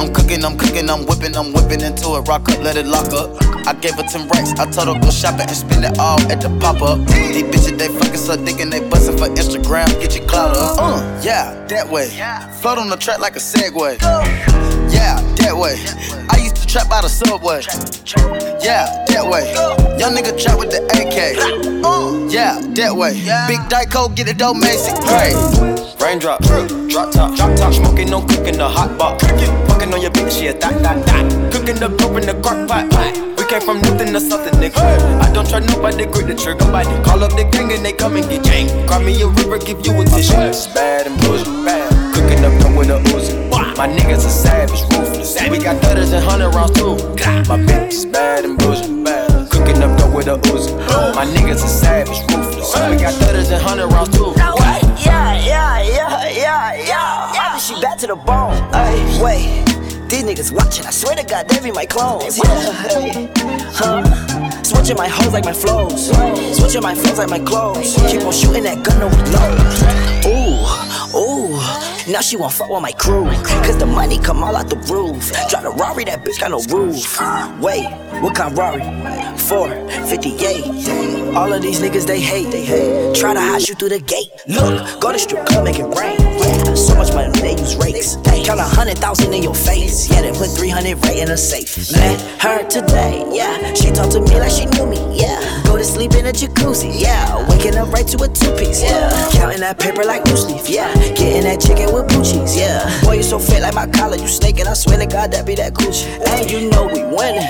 I'm 0.00 0.12
cooking, 0.12 0.44
I'm 0.44 0.58
cooking, 0.58 0.90
I'm 0.90 1.06
whipping, 1.06 1.36
I'm 1.36 1.52
whipping 1.52 1.82
into 1.82 2.18
it. 2.18 2.26
Rock 2.26 2.48
up, 2.50 2.58
let 2.58 2.76
it 2.76 2.86
lock 2.86 3.12
up. 3.14 3.38
I 3.64 3.74
gave 3.74 3.94
her 3.94 4.02
10 4.02 4.26
racks. 4.26 4.50
I 4.58 4.68
told 4.68 4.88
her 4.90 5.00
go 5.00 5.10
shopping 5.10 5.46
and 5.46 5.56
spend 5.56 5.84
it 5.84 5.96
all 5.98 6.18
at 6.26 6.40
the 6.40 6.50
pop 6.58 6.82
up. 6.82 6.98
These 7.06 7.44
bitches, 7.46 7.78
they 7.78 7.86
fucking 7.86 8.16
so 8.16 8.34
dick 8.44 8.58
and 8.58 8.72
they 8.72 8.80
bustin' 8.80 9.18
for 9.18 9.28
Instagram. 9.28 9.86
Get 10.02 10.16
your 10.18 10.26
clout 10.26 10.56
up. 10.56 10.76
Uh, 10.82 11.20
yeah, 11.22 11.54
that 11.68 11.88
way. 11.88 12.10
Float 12.60 12.78
on 12.78 12.90
the 12.90 12.96
track 12.96 13.20
like 13.20 13.36
a 13.36 13.40
Segway. 13.40 14.00
Yeah, 14.90 15.22
that 15.38 15.54
way. 15.56 15.78
I 16.28 16.42
used 16.42 16.57
trap 16.68 16.88
by 16.88 17.00
the 17.00 17.08
subway. 17.08 17.64
Yeah, 18.60 18.84
that 19.08 19.24
way. 19.24 19.48
Young 19.98 20.12
nigga 20.14 20.36
trap 20.36 20.58
with 20.60 20.70
the 20.70 20.84
AK. 20.92 21.40
Uh, 21.82 22.28
yeah, 22.28 22.60
that 22.76 22.92
way. 22.94 23.16
Big 23.48 23.60
Dyco, 23.72 24.14
get 24.14 24.28
it 24.28 24.36
dope, 24.36 24.58
Macy. 24.58 24.92
Right. 25.08 25.32
Raindrop, 25.98 26.42
drip, 26.44 26.68
drop 26.88 27.10
top, 27.10 27.34
drop 27.34 27.56
top, 27.56 27.72
smoking, 27.72 28.10
no 28.10 28.20
cooking, 28.20 28.58
the 28.58 28.68
hot 28.68 28.98
pot. 28.98 29.20
Fucking 29.20 29.92
on 29.92 30.00
your 30.02 30.10
bitch, 30.12 30.42
yeah, 30.44 30.52
that, 30.52 30.82
that, 30.84 31.04
that. 31.06 31.52
Cooking 31.52 31.80
the 31.80 31.88
dope 31.88 32.20
in 32.20 32.28
the 32.28 32.36
crock 32.44 32.68
pot. 32.68 32.84
We 33.38 33.44
came 33.48 33.62
from 33.64 33.80
nothing 33.80 34.12
to 34.12 34.20
something, 34.20 34.52
nigga. 34.60 34.76
I 35.24 35.32
don't 35.32 35.48
try 35.48 35.60
nobody, 35.60 36.04
grip 36.04 36.28
the 36.28 36.36
trigger, 36.36 36.68
body. 36.70 36.92
Call 37.02 37.24
up 37.24 37.32
the 37.32 37.48
gang 37.48 37.72
and 37.72 37.84
they 37.84 37.92
come 37.92 38.16
and 38.16 38.28
get 38.28 38.44
gang. 38.44 38.68
Cry 38.86 39.02
me 39.02 39.16
a 39.22 39.26
river, 39.26 39.58
give 39.58 39.80
you 39.86 39.96
a 39.96 40.04
tissue. 40.04 40.36
It's 40.44 40.66
bad 40.68 41.06
and 41.06 41.16
bullshit, 41.24 41.48
bad. 41.64 42.14
Cooking 42.14 42.44
up, 42.44 42.52
come 42.60 42.76
with 42.76 42.90
a 42.90 43.00
Uzi. 43.00 43.07
My 43.78 43.86
niggas 43.86 44.26
are 44.26 44.28
savage, 44.28 44.82
ruthless. 44.92 45.40
We 45.48 45.58
got 45.58 45.80
thudders 45.80 46.12
and 46.12 46.24
hundred 46.24 46.52
rounds 46.52 46.72
too. 46.72 46.96
My 47.48 47.56
bitch 47.56 47.92
is 47.92 48.06
bad 48.06 48.44
and 48.44 48.58
bullshit, 48.58 49.04
bad. 49.04 49.48
Cooking 49.52 49.80
up, 49.80 49.96
come 50.00 50.12
with 50.12 50.26
a 50.26 50.36
Uzi. 50.36 50.74
My 51.14 51.24
niggas 51.24 51.62
are 51.62 51.68
savage, 51.68 52.18
ruthless. 52.34 52.74
We 52.90 52.96
got 52.96 53.14
thudders 53.14 53.52
and 53.52 53.62
hundred 53.62 53.86
rounds 53.86 54.10
too. 54.18 54.34
Yeah, 54.36 54.82
yeah, 54.98 55.80
yeah, 55.80 56.28
yeah, 56.28 56.74
yeah. 56.74 57.32
Yeah, 57.32 57.58
she 57.58 57.80
back 57.80 57.98
to 57.98 58.08
the 58.08 58.16
bone. 58.16 58.58
Ay, 58.74 59.20
wait. 59.22 59.64
These 60.10 60.24
niggas 60.24 60.50
watching, 60.52 60.84
I 60.84 60.90
swear 60.90 61.14
to 61.14 61.22
God, 61.22 61.46
they 61.48 61.60
be 61.60 61.70
my 61.70 61.86
clones. 61.86 62.36
Yeah, 62.36 63.28
huh? 63.74 64.02
Switching 64.64 64.96
my 64.96 65.06
hoes 65.06 65.32
like 65.32 65.44
my 65.44 65.52
flows. 65.52 66.10
Switching 66.58 66.82
my 66.82 66.96
flows 66.96 67.18
like 67.18 67.30
my 67.30 67.38
clothes. 67.38 67.94
Keep 68.10 68.22
on 68.22 68.32
shooting 68.32 68.64
that 68.64 68.82
gun, 68.82 68.98
no 68.98 69.06
reload. 69.06 69.54
Ooh, 70.26 70.66
ooh. 71.14 71.56
Now 72.10 72.20
she 72.20 72.36
won't 72.36 72.52
fuck 72.52 72.70
with 72.70 72.82
my 72.82 72.92
crew. 72.92 73.24
Cause 73.64 73.76
the 73.76 73.86
money 73.86 74.18
come 74.18 74.42
all 74.42 74.56
out 74.56 74.68
the 74.68 74.76
roof. 74.92 75.32
Drive 75.50 75.64
the 75.64 75.70
Rari, 75.70 76.04
that 76.04 76.24
bitch 76.24 76.40
got 76.40 76.50
no 76.50 76.60
roof. 76.74 77.20
Wait, 77.60 77.84
what 78.22 78.34
kind 78.34 78.52
of 78.52 78.58
Rari? 78.58 78.82
458. 79.38 81.34
All 81.34 81.52
of 81.52 81.62
these 81.62 81.80
niggas 81.80 82.06
they 82.06 82.20
hate, 82.20 82.50
they 82.50 82.64
hate. 82.64 83.14
Try 83.14 83.34
to 83.34 83.40
hide 83.40 83.68
you 83.68 83.74
through 83.74 83.90
the 83.90 84.00
gate. 84.00 84.30
Look, 84.48 85.00
go 85.00 85.12
to 85.12 85.18
strip 85.18 85.46
club, 85.46 85.64
make 85.64 85.78
it 85.78 85.84
rain. 85.96 86.16
So 86.76 86.94
much 86.94 87.12
money 87.12 87.32
they 87.40 87.52
use 87.52 87.76
rakes. 87.76 88.16
Count 88.46 88.60
a 88.60 88.64
hundred 88.64 88.98
thousand 88.98 89.34
in 89.34 89.42
your 89.42 89.54
face. 89.54 90.08
Yeah, 90.10 90.22
they 90.22 90.30
put 90.32 90.48
300 90.50 90.96
right 91.04 91.18
in 91.18 91.30
a 91.30 91.36
safe. 91.36 91.92
Met 91.92 92.20
her 92.40 92.66
today. 92.68 93.24
Yeah, 93.32 93.74
she 93.74 93.90
talked 93.90 94.12
to 94.12 94.20
me 94.20 94.38
like 94.38 94.50
she 94.50 94.64
knew 94.66 94.86
me. 94.86 94.96
Yeah, 95.12 95.62
go 95.64 95.76
to 95.76 95.84
sleep 95.84 96.14
in 96.14 96.26
a 96.26 96.32
jacuzzi. 96.32 96.90
Yeah, 96.98 97.46
waking 97.50 97.76
up 97.76 97.92
right 97.92 98.06
to 98.08 98.22
a 98.22 98.28
two 98.28 98.52
piece. 98.56 98.82
Yeah, 98.82 99.10
counting 99.32 99.60
that 99.60 99.78
paper 99.78 100.04
like 100.04 100.24
loose 100.26 100.46
leaf. 100.46 100.68
Yeah, 100.68 100.88
getting 101.16 101.44
that 101.44 101.60
chicken 101.60 101.92
with 101.92 102.08
blue 102.08 102.24
cheese. 102.24 102.56
Yeah, 102.56 102.84
boy, 103.02 103.16
you 103.16 103.22
so 103.22 103.38
fit 103.38 103.62
like 103.62 103.74
my 103.74 103.86
collar. 103.86 104.16
You 104.16 104.28
snaking. 104.28 104.66
I 104.66 104.74
swear 104.74 104.98
to 104.98 105.06
God, 105.06 105.32
that 105.32 105.46
be 105.46 105.54
that 105.56 105.74
coochie. 105.74 106.06
And 106.26 106.50
you 106.50 106.70
know 106.70 106.86
we 106.86 107.02
winning. 107.02 107.46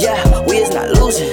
Yeah, 0.00 0.16
we 0.46 0.56
is 0.58 0.74
not 0.74 0.88
losing. 0.90 1.30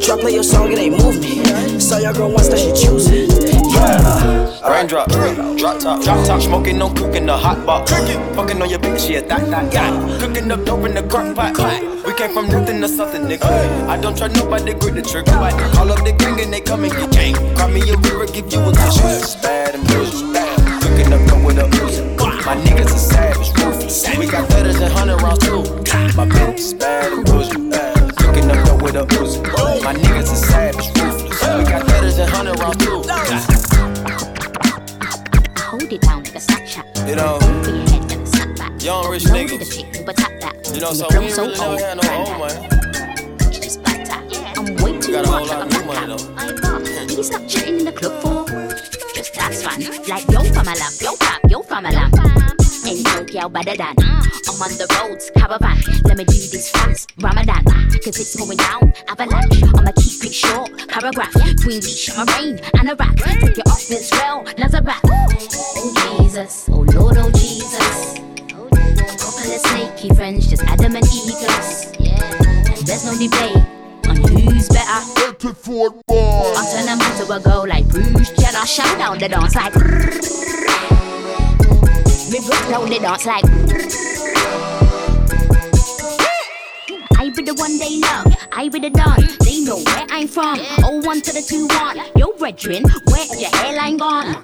Try 0.00 0.20
play 0.20 0.34
your 0.34 0.42
song, 0.42 0.72
it 0.72 0.78
ain't 0.78 0.98
move 0.98 1.20
me. 1.20 1.40
Saw 1.80 1.98
your 1.98 2.12
girl 2.12 2.30
once, 2.30 2.48
that 2.48 2.58
she 2.58 2.72
choosing. 2.72 3.30
Yeah. 3.72 4.68
Raindrop, 4.68 5.08
drop 5.08 5.80
top, 5.80 6.02
drop 6.02 6.26
top, 6.26 6.42
smoking, 6.42 6.78
no 6.78 6.92
cooking 6.92 7.26
the 7.26 7.36
hot 7.36 7.64
box. 7.64 7.90
Fucking 7.90 8.60
on 8.60 8.68
your 8.68 8.78
bitch, 8.78 9.08
yeah, 9.08 9.22
that, 9.22 9.48
that, 9.50 9.72
yeah. 9.72 10.18
Cooking 10.20 10.50
up 10.50 10.64
dope 10.64 10.84
in 10.84 10.94
the 10.94 11.02
crock 11.02 11.34
pot. 11.34 11.56
We 12.04 12.14
came 12.14 12.34
from 12.34 12.48
nothing 12.48 12.80
to 12.82 12.88
something, 12.88 13.22
nigga. 13.22 13.88
I 13.88 13.96
don't 13.96 14.16
try 14.16 14.28
nobody, 14.28 14.74
grip 14.74 14.94
the 14.96 15.02
trigger. 15.02 15.32
Call 15.32 15.90
up 15.90 16.04
the 16.04 16.12
gang 16.12 16.40
and 16.40 16.52
they 16.52 16.60
come 16.60 16.84
and 16.84 16.92
get 16.92 17.10
gang. 17.12 17.34
Cry 17.56 17.70
me 17.70 17.80
a 17.90 17.96
river, 17.96 18.26
give 18.26 18.52
you 18.52 18.60
a 18.60 18.72
kiss. 18.72 19.36
Bad 19.36 19.74
and 19.76 19.86
bullshit 19.88 20.29
cooking 21.00 21.12
up 21.12 21.28
dope 21.28 21.44
with 21.44 21.56
the 21.56 21.64
ooze. 21.82 22.00
My 22.44 22.56
niggas 22.56 22.92
are 22.92 22.98
savage, 22.98 23.48
ruthless. 23.58 24.18
We 24.18 24.26
got 24.26 24.48
thudders 24.48 24.80
and 24.80 24.92
hundred 24.92 25.22
rounds 25.22 25.44
too. 25.44 25.62
My 26.16 26.26
bitch 26.26 26.58
is 26.58 26.74
bad 26.74 27.12
and 27.12 27.24
bougie. 27.24 27.50
Cooking 28.16 28.50
up 28.50 28.66
dope 28.66 28.82
with 28.82 28.94
the 28.94 29.04
ooze. 29.20 29.38
My 29.82 29.94
niggas 29.94 30.32
are 30.32 30.36
savage, 30.36 30.88
ruthless. 30.98 31.40
We 31.40 31.64
got 31.64 31.86
thudders 31.86 32.18
and 32.18 32.30
hundred 32.30 32.58
rounds 32.58 32.84
too. 32.84 33.02
Hold 35.60 35.92
it 35.92 36.00
down 36.02 36.22
like 36.24 36.34
a 36.34 36.40
suck 36.40 36.66
shot. 36.66 36.86
You 37.06 37.16
know. 37.16 37.38
Young 38.80 39.10
rich 39.10 39.24
niggas. 39.24 40.04
But 40.04 40.16
top 40.16 40.32
that. 40.40 40.74
You 40.74 40.80
know, 40.80 40.92
so 40.92 41.06
we 41.20 41.30
so 41.30 41.42
really 41.44 41.56
don't 41.56 41.80
have 41.80 42.02
no 42.02 42.08
old 42.16 42.38
money. 42.38 42.68
I'm 44.56 44.66
way 44.82 44.98
too 44.98 45.12
much 45.12 45.26
like 45.48 45.72
a 45.72 45.84
black 45.84 46.04
cat. 46.10 47.10
It's 47.10 47.30
not 47.30 47.48
cheating 47.48 47.80
in 47.80 47.84
the 47.84 47.92
club 47.92 48.22
for 48.22 48.39
that's 49.50 49.64
fun. 49.64 49.80
Like 50.06 50.30
yo 50.30 50.44
from 50.44 50.68
a 50.68 50.74
lamb, 50.78 50.92
yo 51.00 51.16
pop, 51.16 51.40
yo 51.50 51.62
from 51.62 51.84
a 51.84 51.90
lamb. 51.90 52.12
Ain't 52.86 53.04
no 53.04 53.24
girl 53.24 53.48
better 53.48 53.76
than 53.76 53.96
I'm 53.98 54.62
on 54.62 54.70
the 54.78 54.86
roads, 54.94 55.28
caravan. 55.34 55.76
Let 56.04 56.18
me 56.18 56.24
do 56.24 56.38
this 56.54 56.70
fast, 56.70 57.12
Ramadan. 57.18 57.64
Cause 57.64 58.20
it's 58.20 58.36
going 58.36 58.56
down, 58.56 58.94
avalanche. 59.08 59.60
I'ma 59.74 59.90
keep 59.96 60.22
it 60.22 60.32
short, 60.32 60.70
paragraph. 60.86 61.32
Queen 61.64 61.80
Beach, 61.80 62.12
my 62.16 62.22
rain, 62.38 62.60
and 62.78 62.90
a 62.90 62.94
rap. 62.94 63.16
Take 63.16 63.58
it 63.58 63.66
off 63.66 63.88
this 63.88 64.12
rail, 64.22 64.44
Nazareth. 64.56 65.00
Oh 65.04 66.20
Jesus, 66.20 66.68
oh 66.70 66.86
Lord, 66.94 67.16
oh 67.18 67.30
Jesus. 67.32 68.20
Couple 69.18 69.50
of 69.50 69.60
snaky 69.66 70.14
friends, 70.14 70.46
just 70.46 70.62
Adam 70.62 70.94
and 70.94 71.06
Eve. 71.06 71.34
And 71.98 72.86
there's 72.86 73.04
no 73.04 73.18
debate 73.18 73.79
who's 74.30 74.68
better. 74.68 75.00
I 75.42 76.62
turn 76.72 76.86
them 76.86 77.00
into 77.00 77.32
a 77.32 77.40
girl 77.40 77.66
like 77.66 77.88
Bruce 77.88 78.30
Jenner. 78.30 78.58
I 78.58 78.64
shout 78.66 78.98
down 78.98 79.18
the 79.18 79.28
dance 79.28 79.54
like. 79.54 79.74
We 82.30 82.38
break 82.46 82.68
down 82.68 82.88
the 82.88 82.98
dance 83.00 83.26
like. 83.26 83.44
I 87.18 87.30
be 87.30 87.42
the 87.42 87.54
one 87.54 87.78
they 87.78 87.98
love, 87.98 88.34
I 88.52 88.68
be 88.68 88.80
the 88.80 88.90
don. 88.90 89.20
They 89.44 89.60
know 89.64 89.78
where 89.78 90.06
I'm 90.10 90.26
from. 90.26 90.58
Oh, 90.84 91.00
one 91.04 91.20
to 91.22 91.32
the 91.32 91.42
two 91.42 91.66
one. 91.66 91.98
Yo, 92.16 92.32
brethren, 92.38 92.84
where 93.06 93.26
your 93.36 93.50
hairline 93.56 93.96
gone? 93.98 94.36
I 94.36 94.42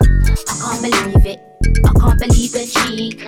can't 0.60 0.82
believe 0.82 1.26
it. 1.26 1.40
I 1.84 1.92
can't 1.98 2.18
believe 2.18 2.52
the 2.52 2.66
cheek. 2.66 3.22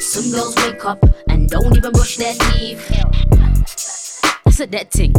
Some 0.00 0.30
girls 0.32 0.56
wake 0.56 0.84
up 0.84 1.04
and 1.28 1.48
don't 1.48 1.76
even 1.76 1.92
brush 1.92 2.16
their 2.16 2.34
teeth. 2.34 2.88
That's 4.44 4.60
a 4.60 4.66
dead 4.66 4.90
thing. 4.90 5.14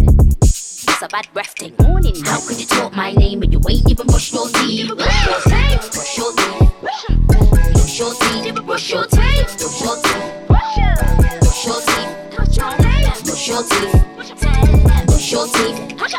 It's 0.95 1.03
a 1.03 1.09
bad 1.09 1.27
breath 1.33 1.53
thing. 1.57 1.75
Morning. 1.81 2.15
How 2.23 2.39
could 2.39 2.57
you 2.57 2.65
talk 2.65 2.95
my 2.95 3.11
name 3.11 3.41
but 3.41 3.51
you 3.51 3.59
ain't 3.69 3.91
even 3.91 4.07
brush 4.07 4.31
your 4.31 4.47
teeth? 4.47 4.95
Brush 4.95 5.27
your 5.27 5.41
teeth. 5.41 5.91
Brush 5.91 6.17
your 6.17 6.31
teeth. 6.31 6.71
Brush 6.79 7.99
your 7.99 8.13
teeth. 8.15 8.55
Brush 8.65 8.91
your 8.91 9.05
teeth. 9.05 9.57
Brush 9.67 9.85
your 9.85 9.97
teeth. 9.97 10.47
Brush 10.47 11.65
your 11.65 11.81
teeth. 11.81 12.15
Brush 12.39 13.47
your 13.49 13.63
teeth. 13.67 14.05
Brush 14.15 15.31
your 15.33 15.47
teeth. 15.47 15.97
Brush 15.97 16.13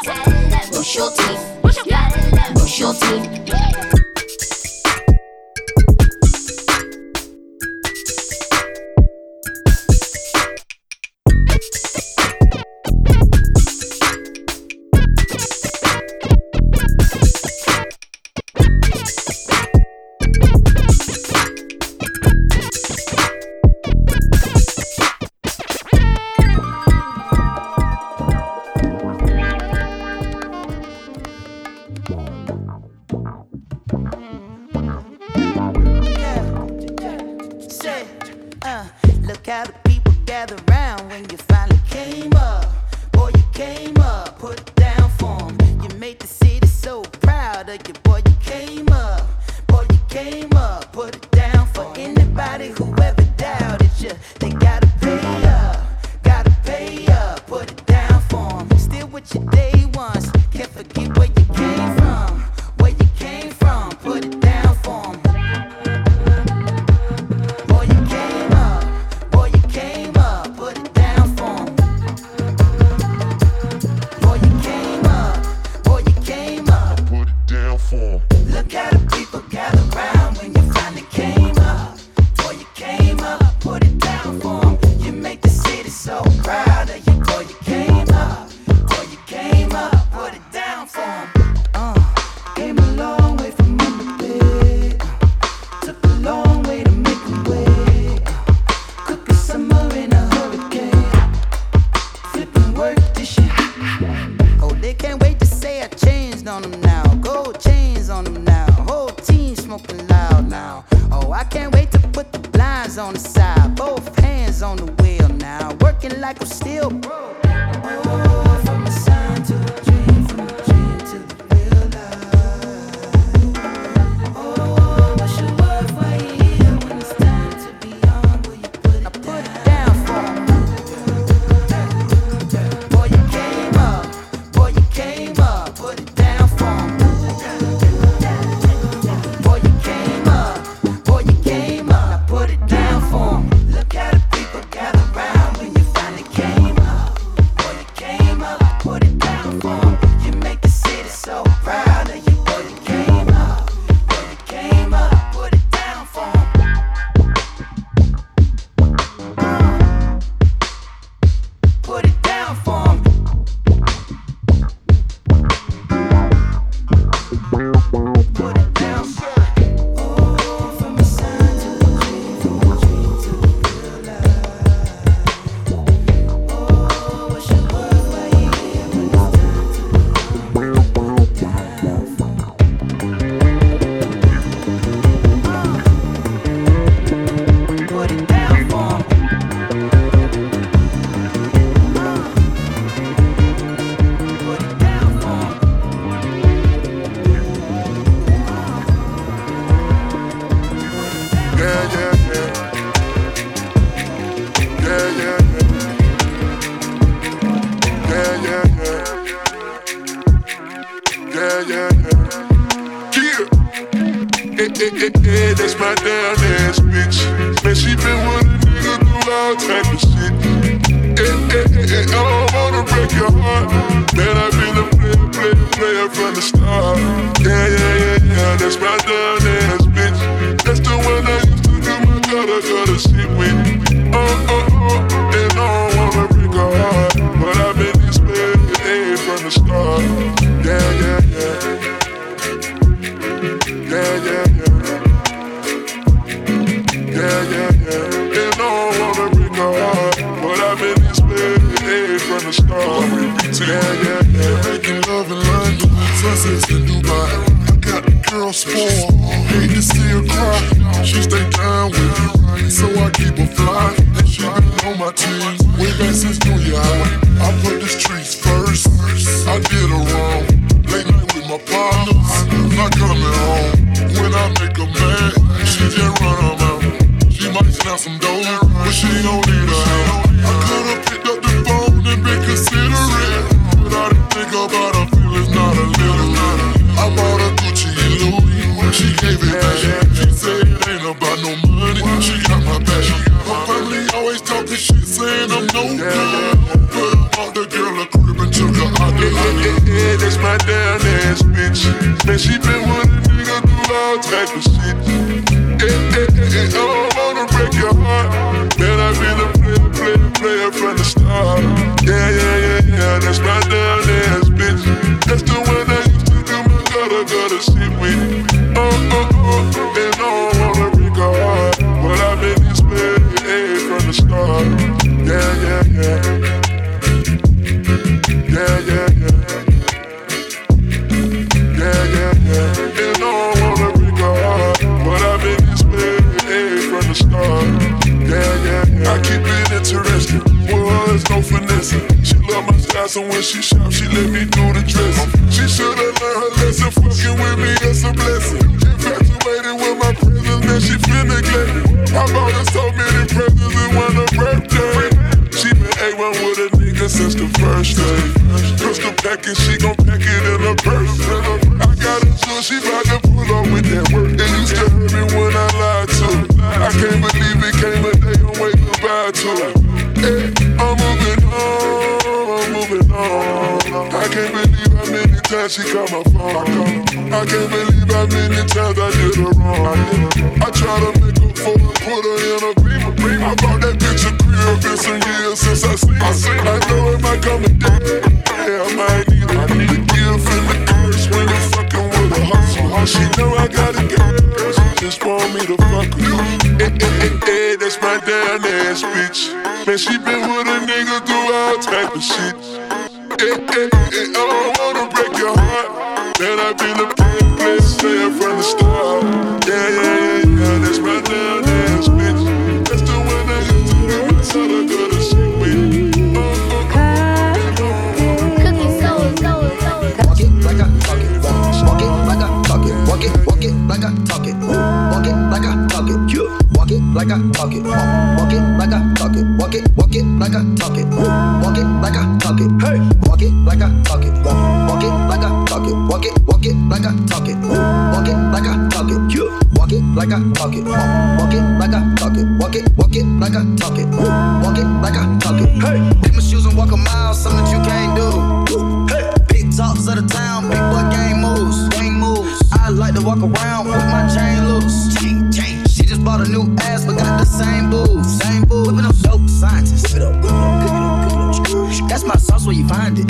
your 0.94 1.10
teeth. 1.10 1.62
Brush 1.62 1.76
your 1.86 2.02
teeth. 2.02 2.52
Brush 2.52 2.78
your 2.78 2.92
teeth. 2.92 3.95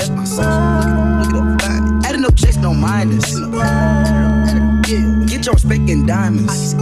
catch 0.07 0.17
myself. 0.17 0.47
Look 1.27 1.35
at 1.35 1.37
up 1.37 1.61
fine. 1.63 2.05
Adding 2.05 2.23
no 2.23 2.29
checks, 2.31 2.57
no 2.57 2.75
minus. 2.75 3.35
Get 5.29 5.45
your 5.45 5.55
respect 5.55 5.89
in 5.89 6.07
diamonds. 6.07 6.75
I 6.75 6.79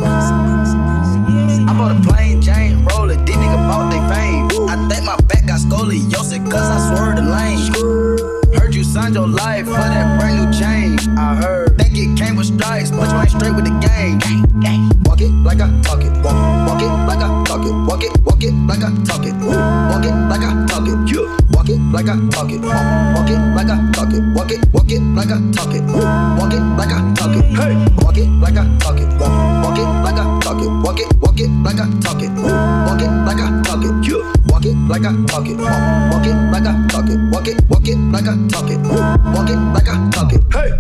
bought 1.77 1.97
a 1.97 2.01
plane, 2.09 2.41
Jane 2.41 2.85
roller. 2.85 3.17
These 3.17 3.37
niggas 3.37 3.69
bought 3.69 3.91
their 3.91 4.09
fame. 4.15 4.49
I 4.69 4.89
think 4.89 5.05
my 5.05 5.17
back 5.29 5.47
got 5.47 5.61
scoliosis, 5.61 6.51
cause 6.51 6.71
I 6.71 6.95
swerved 6.95 7.19
the 7.19 7.23
lane. 7.23 8.55
Heard 8.55 8.75
you 8.75 8.85
signed 8.85 9.15
your 9.15 9.27
life 9.27 9.67
for 9.67 9.73
that 9.73 10.21
brand 10.21 10.45
new 10.45 10.59
chain. 10.59 10.99
I 11.19 11.35
heard. 11.37 11.77
Think 11.79 11.97
it 11.97 12.17
came 12.19 12.37
with 12.37 12.47
stripes, 12.47 12.91
but 12.91 13.11
you 13.11 13.21
ain't 13.21 13.31
straight 13.31 13.55
with 13.55 13.65
the 13.65 13.79
game. 13.81 14.19
gang 14.61 15.04
it 15.25 15.33
like 15.43 15.61
I 15.61 15.69
talk 15.83 16.03
it. 16.05 16.13
Walk, 16.23 16.37
walk 16.69 16.83
it 16.83 16.93
like 17.09 17.23
I 17.25 17.29
talk 17.45 17.65
it. 17.65 17.73
Walk 17.89 18.05
it, 18.05 18.13
walk 18.25 18.43
it 18.45 18.53
like 18.69 18.85
I 18.85 18.91
talk 19.05 19.25
it. 19.25 19.35
Ooh, 19.41 19.57
walk 19.89 20.05
it 20.05 20.15
like 20.29 20.45
I 20.45 20.53
talk 20.69 20.87
it. 20.87 20.99
Yeah. 21.09 21.25
Walk 21.53 21.69
it 21.69 21.81
like 21.93 22.09
I 22.09 22.17
talk 22.31 22.51
it. 22.51 22.61
Walk, 22.61 22.77
walk 23.17 23.31
it 23.31 23.41
like 23.57 23.71
I 23.71 23.77
talk 23.93 24.13
it. 24.13 24.23
Walk 24.37 24.51
it, 24.53 24.61
walk 24.73 24.91
it 24.91 25.01
like 25.17 25.33
I 25.33 25.39
talk 25.53 25.73
it. 25.75 25.83
Ooh, 25.89 26.05
walk 26.37 26.53
it 26.53 26.63
like 26.77 26.93
I 26.93 27.01
talk 27.17 27.37
it. 27.37 27.45
Hey, 27.57 27.75
walk 28.05 28.17
it 28.19 28.29
like 28.43 28.57
I 28.57 28.65
talk 28.79 29.01
it. 29.01 29.09
Walk, 29.19 29.33
walk 29.65 29.79
it 29.79 29.89
like 30.05 30.21
I 30.21 30.25
talk 30.45 30.61
it. 30.61 30.71
Walk 30.85 31.01
it, 31.01 31.09
walk 31.21 31.41
it 31.41 31.51
like 31.65 31.81
I 31.81 31.87
talk 32.05 32.23
it. 32.23 32.31
Ooh, 32.37 32.53
walk 32.85 33.01
it 33.01 33.13
like 33.25 33.41
I 33.41 33.49
talk 33.65 33.85
it. 33.85 33.95
Yeah. 34.05 34.21
Walk 34.53 34.65
it 34.65 34.77
like 34.89 35.05
I 35.05 35.13
talk 35.27 35.47
it. 35.49 35.57
Walk, 35.57 36.13
walk 36.13 36.27
it 36.27 36.37
like 36.53 36.67
I 36.69 36.75
talk 36.89 37.09
it. 37.09 37.19
Walk 37.33 37.49
it, 37.49 37.57
walk 37.71 37.89
it 37.89 37.97
like 38.13 38.29
I 38.29 38.37
talk 38.49 38.69
it. 38.69 38.79
Ooh, 38.85 39.33
walk 39.33 39.49
it 39.49 39.61
like 39.73 39.89
I 39.89 39.97
talk 40.11 40.33
it. 40.33 40.43
Hey. 40.53 40.71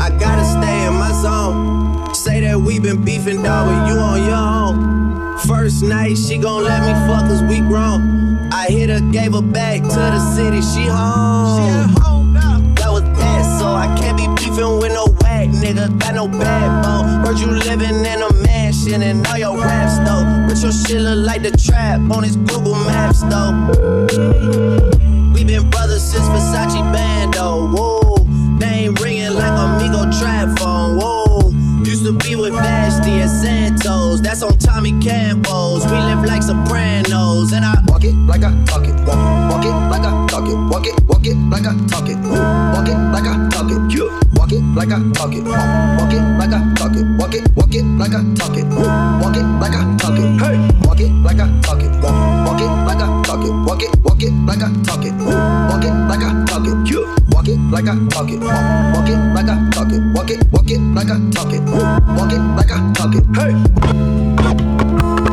I 0.00 0.10
gotta 0.16 0.44
stay 0.44 0.86
in 0.86 0.94
my 0.94 1.12
zone 1.20 1.77
that 2.48 2.58
we 2.58 2.78
been 2.78 3.04
beefing, 3.04 3.42
dog, 3.42 3.68
with 3.68 3.92
you 3.92 4.00
on 4.00 4.24
your 4.24 4.34
own. 4.34 5.38
First 5.46 5.82
night, 5.82 6.16
she 6.16 6.38
gon' 6.38 6.64
let 6.64 6.80
me 6.80 6.92
fuck 7.06 7.28
cause 7.28 7.42
we 7.42 7.60
grown. 7.60 8.48
I 8.50 8.66
hit 8.68 8.88
her, 8.88 9.00
gave 9.12 9.34
her 9.34 9.42
back 9.42 9.82
to 9.82 10.02
the 10.14 10.20
city, 10.34 10.62
she 10.62 10.86
home. 10.88 11.60
She 11.60 12.00
home 12.00 12.32
that 12.76 12.90
was 12.90 13.02
that, 13.02 13.42
so 13.60 13.66
I 13.66 13.94
can't 14.00 14.16
be 14.16 14.26
beefing 14.40 14.80
with 14.80 14.92
no 14.92 15.06
whack 15.20 15.48
nigga. 15.48 15.98
Got 16.00 16.14
no 16.14 16.26
backbone. 16.26 17.26
Heard 17.26 17.38
you 17.38 17.48
living 17.48 18.00
in 18.12 18.22
a 18.22 18.32
mansion 18.46 19.02
and 19.02 19.26
all 19.26 19.36
your 19.36 19.58
raps 19.60 19.98
though. 20.08 20.24
But 20.48 20.56
your 20.62 20.72
shit 20.72 21.02
look 21.02 21.26
like 21.26 21.42
the 21.42 21.50
trap 21.50 22.00
on 22.10 22.22
his 22.22 22.36
Google 22.36 22.76
Maps 22.88 23.20
though. 23.28 23.52
We 25.34 25.44
been 25.44 25.68
brothers 25.68 26.02
since 26.02 26.24
Versace 26.32 26.80
Bando. 26.92 27.68
Whoa, 27.74 28.24
name 28.58 28.94
ringing 28.94 29.34
like 29.34 29.52
a 29.52 29.66
Migo 29.78 30.08
trap 30.18 30.58
phone. 30.58 30.98
Whoa 30.98 31.17
to 32.08 32.26
be 32.26 32.36
with 32.36 32.54
Vashti 32.54 33.20
and 33.20 33.30
Santos. 33.30 34.20
That's 34.22 34.42
on 34.42 34.56
Tommy 34.56 34.98
Campos. 35.00 35.84
We 35.84 35.92
live 35.92 36.24
like 36.24 36.42
Sopranos, 36.42 37.52
and 37.52 37.64
I 37.64 37.74
walk 37.86 38.04
it 38.04 38.14
like 38.14 38.42
I 38.42 38.52
talk 38.64 38.86
it. 38.86 38.94
Walk, 39.06 39.50
walk 39.50 39.64
it 39.64 39.90
like 39.90 40.02
I 40.02 40.27
talk 40.38 40.48
it. 40.48 40.56
Walk 40.70 40.86
it, 40.86 40.94
walk 41.08 41.26
it 41.26 41.36
like 41.50 41.66
I 41.66 41.74
talk 41.86 42.08
it. 42.08 42.18
Walk 42.18 42.88
it 42.88 42.98
like 43.12 43.26
I 43.26 43.48
talk 43.50 43.70
it. 43.70 43.78
Walk 44.34 44.52
it 44.52 44.62
like 44.74 44.92
I 44.92 44.98
talk 45.12 45.34
it. 45.34 45.44
Walk 45.44 46.12
it 46.12 46.22
like 46.38 46.52
I 46.52 46.74
talk 46.74 46.94
it. 46.94 47.06
Walk 47.18 47.34
it, 47.34 47.56
walk 47.56 47.74
it 47.74 47.84
like 47.98 48.14
I 48.14 48.22
talk 48.34 48.56
it. 48.56 48.64
Walk 48.66 49.36
it 49.36 49.46
like 49.58 49.74
I 49.74 49.96
talk 49.98 50.18
it. 50.18 50.28
Hey, 50.38 50.56
walk 50.86 51.00
it 51.00 51.10
like 51.26 51.40
I 51.40 51.48
talk 51.60 51.82
it. 51.82 51.90
Walk 52.02 52.60
it 52.60 52.70
like 52.86 53.02
I 53.02 53.22
talk 53.24 53.44
it. 53.44 53.52
Walk 53.66 53.82
it, 53.82 53.90
walk 54.04 54.22
it 54.22 54.32
like 54.46 54.62
I 54.62 54.70
talk 54.84 55.04
it. 55.04 55.14
Walk 55.18 55.84
it 55.84 55.94
like 56.06 56.22
I 56.22 56.44
talk 56.46 56.66
it. 56.66 56.76
Walk 57.34 57.48
it 57.48 57.58
like 57.70 57.88
I 57.88 57.94
talk 58.08 58.30
it. 58.30 58.40
Walk 58.40 59.08
it 59.08 59.18
like 59.34 59.48
I 59.48 59.70
talk 59.70 59.92
it. 59.92 60.02
Walk 60.14 60.30
it, 60.30 60.52
walk 60.52 60.70
it 60.70 60.80
like 60.94 61.10
I 61.10 61.18
talk 61.30 61.52
it. 61.52 61.62
Walk 62.16 62.32
it 62.32 62.42
like 62.56 62.70
I 62.70 62.78
talk 62.94 63.14
it. 63.14 63.24
Hey. 63.34 65.27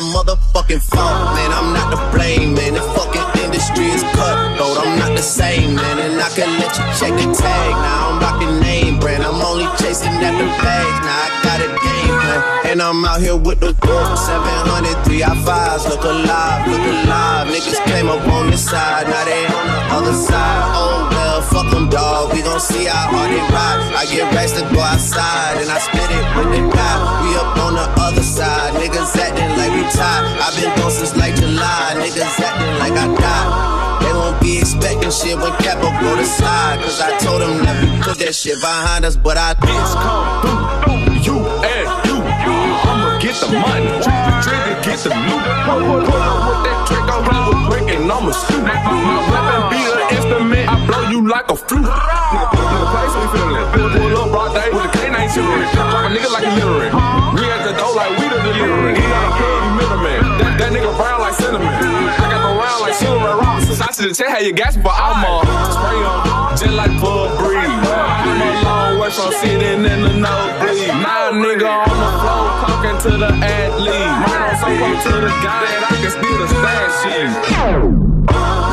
My 0.00 0.22
motherfucking 0.22 0.80
fault, 0.80 1.34
man. 1.36 1.50
I'm 1.52 1.72
not 1.72 1.92
to 1.92 2.00
blame, 2.16 2.54
man. 2.54 2.74
The 2.74 2.84
fucking 2.96 3.44
industry 3.44 3.86
is 3.92 4.02
cutthroat. 4.16 4.78
I'm 4.80 4.98
not 4.98 5.12
the 5.16 5.22
same, 5.22 5.74
man. 5.76 5.98
And 5.98 6.20
I 6.20 6.28
can 6.30 6.48
let 6.58 6.72
you 6.78 6.84
check 6.96 7.12
the 7.20 7.28
tag. 7.36 7.70
Now 7.84 8.10
I'm 8.10 8.16
rocking 8.20 8.60
name 8.60 8.98
brand. 8.98 9.22
I'm 9.22 9.40
only 9.40 9.68
chasing 9.76 10.12
after 10.24 10.48
bags. 10.64 10.98
Now 11.04 11.26
I 11.26 11.28
got 11.44 11.58
a 11.60 11.68
game 11.68 12.16
plan. 12.24 12.40
And 12.72 12.82
I'm 12.82 13.04
out 13.04 13.20
here 13.20 13.36
with 13.36 13.60
the 13.60 13.76
wolf. 13.84 14.18
700, 14.18 15.04
3 15.04 15.24
I 15.24 15.34
fives. 15.44 15.84
Look 15.86 16.04
alive, 16.04 16.68
look 16.68 16.80
alive. 16.80 17.48
Niggas 17.52 17.80
came 17.84 18.08
up 18.08 18.26
on 18.28 18.50
this 18.50 18.64
side. 18.64 19.06
Now 19.06 19.24
they 19.24 19.44
on 19.46 19.66
the 19.68 19.80
other 19.96 20.16
side. 20.16 20.64
Oh 20.76 21.08
well, 21.12 21.29
fuck 21.60 21.72
them, 21.72 21.88
dog. 21.88 22.32
We 22.32 22.42
gon' 22.42 22.60
see 22.60 22.84
how 22.84 23.12
hard 23.12 23.30
they 23.30 23.44
ride. 23.52 23.92
I 23.96 24.04
get 24.06 24.32
racks 24.32 24.52
to 24.52 24.62
go 24.72 24.80
outside. 24.80 25.60
And 25.60 25.68
I 25.70 25.78
spit 25.78 26.08
it 26.08 26.24
with 26.36 26.50
the 26.56 26.62
guy. 26.72 26.96
We 27.24 27.36
up 27.36 27.56
on 27.60 27.74
the 27.74 27.86
other 28.00 28.22
side. 28.22 28.74
Niggas 28.80 29.16
acting 29.16 29.52
like 29.56 29.72
we 29.72 29.84
tied. 29.92 30.24
i 30.40 30.48
been 30.56 30.72
gone 30.78 30.90
since 30.90 31.16
like 31.16 31.36
July. 31.36 32.00
Niggas 32.00 32.40
acting 32.40 32.74
like 32.80 32.96
I 32.96 33.06
died. 33.12 33.50
They 34.02 34.12
won't 34.12 34.40
be 34.40 34.58
expecting 34.58 35.10
shit 35.10 35.36
when 35.36 35.52
Capo 35.60 35.92
go 36.00 36.16
to 36.16 36.24
slide. 36.24 36.80
Cause 36.80 37.00
I 37.00 37.18
told 37.18 37.42
them 37.42 37.60
we 37.60 38.02
put 38.02 38.18
that 38.18 38.34
shit 38.34 38.60
behind 38.60 39.04
us, 39.04 39.16
but 39.16 39.36
I 39.36 39.52
It's 39.52 39.94
come 40.00 40.24
through, 40.40 41.20
you 41.20 41.36
and 41.44 41.88
you. 42.08 42.16
I'ma 42.88 43.20
get 43.20 43.36
the 43.36 43.52
money, 43.52 43.92
trigger, 44.40 44.76
get 44.80 44.98
the 45.04 45.12
loot. 45.12 45.44
Pull 45.68 46.22
up 46.24 46.40
with 46.48 46.60
that 46.64 46.78
trick, 46.88 47.06
I'm 47.06 47.68
with 47.68 47.79
I'ma. 48.10 48.34
My 48.66 49.22
weapon 49.30 49.60
be 49.70 49.80
an 49.86 50.00
instrument, 50.10 50.66
I 50.66 50.74
blow 50.86 51.02
you 51.10 51.28
like 51.28 51.48
a 51.50 51.56
flute. 51.56 51.86
Nigga, 51.86 52.46
place 52.90 53.14
we 53.14 53.26
feelin'. 53.30 53.66
Pull, 53.70 54.18
up 54.18 54.28
broad 54.34 54.50
day 54.54 54.68
with 54.74 54.82
the 54.82 54.98
K9 54.98 55.16
chillin'. 55.30 55.70
Drop 55.70 55.94
a 55.94 56.10
nigga 56.10 56.30
like 56.34 56.46
a 56.46 56.52
literate. 56.58 56.92
We 57.38 57.46
at 57.46 57.62
the 57.62 57.72
door 57.78 57.94
like 57.94 58.10
we 58.18 58.26
the 58.26 58.38
delivery. 58.42 58.94
He 58.98 59.04
got 59.06 59.22
a 59.24 59.32
plug, 59.38 59.62
middleman. 59.78 60.20
That, 60.42 60.52
that 60.58 60.70
nigga 60.74 60.90
brown 60.98 61.20
like 61.20 61.34
cinnamon. 61.34 61.70
I 61.70 62.26
got 62.26 62.42
the 62.42 62.52
round 62.58 62.80
like 62.82 62.94
silver 62.94 63.34
rocks. 63.38 63.80
I 63.80 63.92
should 63.92 64.14
tell 64.14 64.30
how 64.30 64.38
you 64.38 64.52
gas, 64.52 64.76
but 64.76 64.92
I'm 64.92 65.24
on. 65.24 65.46
Spray 65.70 66.02
on, 66.02 66.56
just 66.58 66.74
like 66.74 66.92
Bud 67.00 67.38
Breeze. 67.38 67.62
I'm 67.62 68.42
a 68.42 68.50
long 68.66 68.98
way 68.98 69.10
from 69.10 69.32
sitting 69.38 69.86
in 69.86 70.02
the 70.02 70.14
nosebleed. 70.18 71.09
A 71.30 71.32
nigga 71.32 71.62
on 71.62 71.86
the 71.86 72.10
floor 72.18 72.46
talking 72.58 72.98
to 73.02 73.16
the 73.16 73.30
athlete. 73.30 73.94
Mine 73.94 74.50
on 74.50 74.56
so 74.58 74.66
to 74.66 75.14
the 75.20 75.30
guy 75.46 75.62
that 75.62 75.86
I 75.86 75.94
can 76.02 76.10
steal 76.10 76.38
the 76.42 76.46
sheet. 76.98 78.69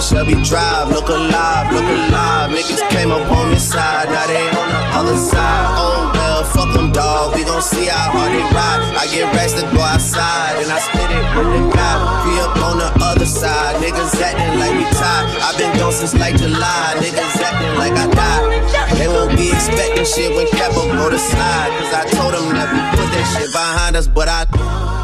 901 0.00 0.08
Shelby 0.08 0.36
Drive, 0.48 0.88
look 0.88 1.08
alive, 1.08 1.72
look 1.72 1.84
alive. 1.84 2.50
Niggas 2.50 2.80
came 2.88 3.10
up 3.12 3.28
on 3.30 3.50
this 3.50 3.68
side, 3.68 4.08
now 4.08 4.26
they 4.26 4.48
on 4.48 4.68
the 4.72 4.82
other 4.96 5.16
side. 5.16 5.66
Oh 5.76 6.10
well, 6.14 6.44
fuck 6.44 6.72
them, 6.72 6.90
dog. 6.92 7.36
We 7.36 7.44
gon' 7.44 7.60
see 7.60 7.84
how 7.86 8.10
hard 8.16 8.32
they 8.32 8.40
ride. 8.56 8.80
I 8.96 9.04
get 9.12 9.28
racks 9.36 9.52
to 9.60 9.64
go 9.76 9.80
outside, 9.80 10.56
and 10.62 10.72
I 10.72 10.78
spit 10.80 11.10
it 11.12 11.24
with 11.36 11.52
the 11.52 11.62
guy. 11.76 11.96
We 12.24 12.32
up 12.40 12.56
on 12.64 12.78
the 12.78 12.90
other 13.04 13.26
side, 13.26 13.76
niggas 13.84 14.16
acting 14.20 14.58
like 14.58 14.72
we 14.72 14.84
tied. 14.96 15.24
i 15.44 15.52
been 15.58 15.76
gone 15.76 15.92
since 15.92 16.14
like 16.14 16.36
July, 16.36 16.96
niggas 16.96 17.36
acting 17.36 17.76
like 17.76 17.92
I 17.92 18.08
died. 18.08 18.96
They 18.96 19.08
won't 19.08 19.36
be 19.36 19.52
expecting 19.52 20.04
shit 20.04 20.32
when 20.32 20.48
Capo 20.48 20.88
go 20.96 21.10
to 21.10 21.18
slide. 21.18 21.70
Cause 21.76 21.92
I 21.92 22.04
told 22.16 22.32
them 22.32 22.48
that 22.56 22.68
we 22.72 22.80
put 22.96 23.08
that 23.12 23.26
shit 23.36 23.52
behind 23.52 23.96
us, 23.96 24.08
but 24.08 24.28
I. 24.28 24.99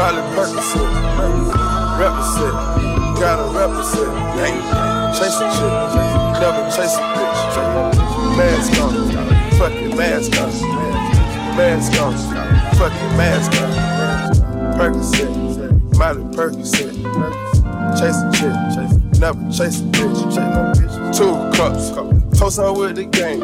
Molly 0.00 0.22
Percocet, 0.32 0.88
represent, 2.00 2.56
gotta 3.20 3.44
represent, 3.52 4.08
chase 5.12 5.36
a 5.36 5.46
chick, 5.52 5.74
never 6.40 6.64
chase 6.70 6.96
a 6.96 7.04
bitch, 7.12 7.40
mask 8.34 8.80
on, 8.80 8.92
fucking 9.58 9.94
mask 9.94 10.32
on, 10.40 10.50
mask 11.54 12.00
on, 12.00 12.14
fucking 12.78 13.12
mask 13.18 13.52
on, 13.60 13.68
Percocet, 14.78 15.32
Molly 15.98 16.22
Percocet, 16.34 16.94
chase 17.98 18.20
a 18.22 19.20
never 19.20 19.50
chase 19.50 19.80
a 19.80 19.84
bitch, 19.84 21.14
two 21.14 21.34
cups. 21.58 21.90
Toast 22.38 22.56
her 22.56 22.72
with 22.72 22.96
the 22.96 23.04
gang. 23.04 23.40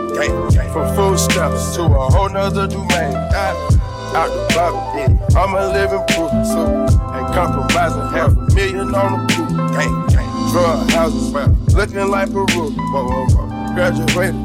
From 0.73 0.97
food 0.97 1.19
stamps 1.19 1.77
to 1.77 1.83
a 1.83 2.11
whole 2.11 2.31
nother 2.31 2.67
domain. 2.67 3.13
Ah. 3.35 3.96
Out, 4.15 4.29
the 4.29 4.55
block, 4.55 4.97
yeah. 4.97 5.41
I'm 5.41 5.55
a 5.55 5.69
living 5.73 6.05
proof, 6.09 6.31
so 6.47 6.87
ain't 7.15 7.35
compromising. 7.35 8.07
Half 8.13 8.33
a 8.33 8.55
million 8.55 8.95
on 8.95 9.27
the 9.27 9.35
proof, 9.35 9.51
gang, 9.73 10.07
gang. 10.09 10.53
Drug 10.53 10.91
houses, 10.91 11.33
man, 11.33 11.57
looking 11.75 12.09
like 12.09 12.31
Peru. 12.31 12.47
Whoa, 12.47 13.05
whoa, 13.05 13.27
whoa. 13.27 13.75
Graduated, 13.75 14.37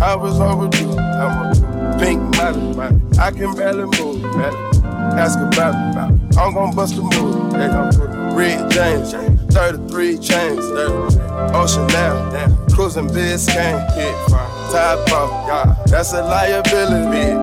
I 0.00 0.16
was 0.16 0.40
overdue. 0.40 0.98
I'm 0.98 1.52
a 1.52 1.98
pink 2.00 2.20
model. 2.36 2.80
I 3.20 3.30
can 3.30 3.54
barely 3.54 3.84
move, 4.00 4.22
man. 4.36 4.54
Ask 5.18 5.38
about 5.38 5.74
it, 5.74 5.92
about. 5.92 6.12
I'm 6.36 6.54
gon' 6.54 6.74
bust 6.74 6.96
a 6.96 7.02
move. 7.02 7.52
They 7.52 7.68
gon' 7.68 7.92
put 7.92 8.10
Red 8.34 8.70
James, 8.70 9.12
33 9.52 10.18
chains, 10.18 10.64
30. 10.66 11.20
Ocean 11.54 11.86
now, 11.88 12.56
cruising 12.74 13.08
Biscayne, 13.08 13.92
hit 13.94 14.14
top 14.72 15.12
off. 15.12 15.86
That's 15.86 16.12
a 16.14 16.22
liability. 16.22 17.40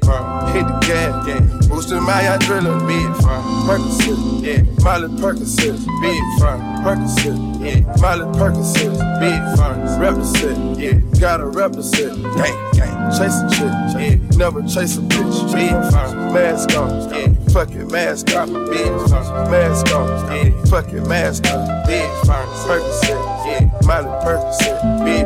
Hit 0.53 0.65
the 0.65 0.79
gas, 0.81 1.27
yeah. 1.27 1.67
Boosting 1.69 2.03
my 2.03 2.21
adrenaline, 2.23 2.87
big 2.87 3.05
firm. 3.21 3.43
Percocet, 3.67 4.19
yeah. 4.43 4.63
Molly 4.83 5.07
Percocet, 5.21 5.77
big 6.01 6.23
firm. 6.39 6.59
Percocet, 6.81 7.37
yeah. 7.61 8.01
Molly 8.01 8.25
Percocet, 8.37 8.93
big 9.19 9.41
firm. 9.57 9.99
Represent, 9.99 10.79
yeah. 10.79 11.19
Gotta 11.19 11.45
represent, 11.45 12.23
gang, 12.35 12.71
gang. 12.73 13.11
Chase 13.11 13.37
a 13.37 13.49
chick, 13.49 13.73
yeah. 14.01 14.37
Never 14.37 14.61
chase 14.63 14.97
a 14.97 15.01
bitch, 15.01 15.53
big 15.53 15.71
firm. 15.91 16.33
Mask 16.33 16.75
on, 16.75 17.13
yeah. 17.13 17.27
Fucking 17.53 17.87
mask 17.91 18.35
off, 18.35 18.47
big 18.47 18.87
firm. 19.09 19.51
Mask 19.51 19.93
on, 19.93 20.07
yeah. 20.35 20.65
Fucking 20.65 21.07
mask 21.07 21.45
off, 21.45 21.85
big 21.85 22.09
firm. 22.25 22.47
Percocet, 22.65 23.21
yeah. 23.45 23.69
Molly 23.85 24.09
Percocet, 24.25 25.05
big. 25.05 25.25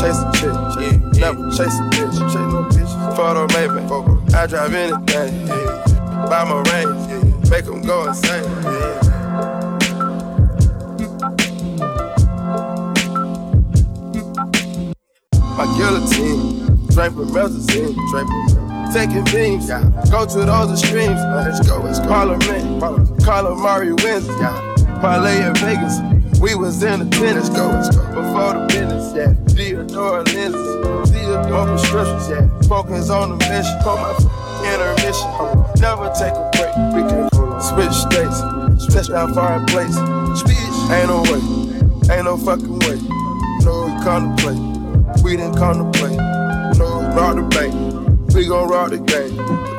Chase 0.00 0.18
a 0.18 0.32
chick, 0.32 0.56
yeah. 0.80 1.20
Never 1.20 1.50
chase 1.50 1.78
a 1.78 1.84
bitch, 1.92 2.16
chase 2.32 2.34
no 2.34 2.64
bitch. 2.64 2.73
Photo 3.16 3.46
maybe, 3.54 4.34
I 4.34 4.46
drive 4.46 4.74
anything. 4.74 5.46
Buy 5.46 6.44
my 6.44 6.62
range. 6.72 7.50
Make 7.50 7.64
them 7.66 7.82
go 7.82 8.08
insane. 8.08 8.42
My 15.56 15.66
guillotine, 15.76 16.66
draped 16.88 17.14
with 17.14 17.30
melazine, 17.30 17.94
draped 18.10 18.30
with 18.30 18.64
Taking 18.92 19.24
beams, 19.24 19.68
yeah. 19.68 19.90
Go 20.10 20.26
to 20.26 20.44
those 20.44 20.70
extremes, 20.72 21.20
let's 21.34 21.66
go, 21.68 21.80
let's 21.80 22.00
go. 22.00 22.06
Parliament, 22.06 22.80
Calamari 23.22 23.92
wins, 24.02 24.26
yeah. 24.40 25.00
Parlay 25.00 25.46
in 25.46 25.54
Vegas, 25.56 25.98
we 26.40 26.54
was 26.54 26.82
in 26.82 27.00
the 27.00 27.16
tennis, 27.16 27.48
go, 27.48 27.68
let's 27.68 27.94
go. 27.94 28.02
Before 28.06 28.54
the 28.54 28.66
business, 28.68 29.12
yeah. 29.14 29.34
Theodore 29.54 30.22
lenses, 30.22 31.10
Theodore 31.34 31.66
prescriptions, 31.66 32.28
yeah. 32.30 32.46
Focus 32.68 33.10
on 33.10 33.30
the 33.30 33.36
mission, 33.50 33.74
for 33.82 33.96
my 33.98 34.14
intermission. 34.70 35.26
Never 35.82 36.06
take 36.14 36.30
a 36.30 36.46
break, 36.54 36.74
we 36.94 37.02
can 37.10 37.26
switch 37.58 37.90
states, 37.90 38.38
switch 38.86 39.08
down 39.08 39.34
foreign 39.34 39.66
place. 39.66 39.94
Speech, 40.38 40.74
ain't 40.94 41.08
no 41.10 41.22
way, 41.26 41.42
ain't 42.14 42.26
no 42.26 42.36
fucking 42.36 42.78
way. 42.86 42.98
No, 43.66 43.86
we 43.86 43.92
contemplate, 44.04 44.62
we 45.24 45.36
didn't 45.36 45.56
contemplate. 45.56 46.16
No, 46.78 47.02
rock 47.16 47.34
the 47.34 47.42
bank, 47.50 47.74
we 48.32 48.46
gon' 48.46 48.68
rock 48.68 48.90
the 48.90 48.98
game. 48.98 49.34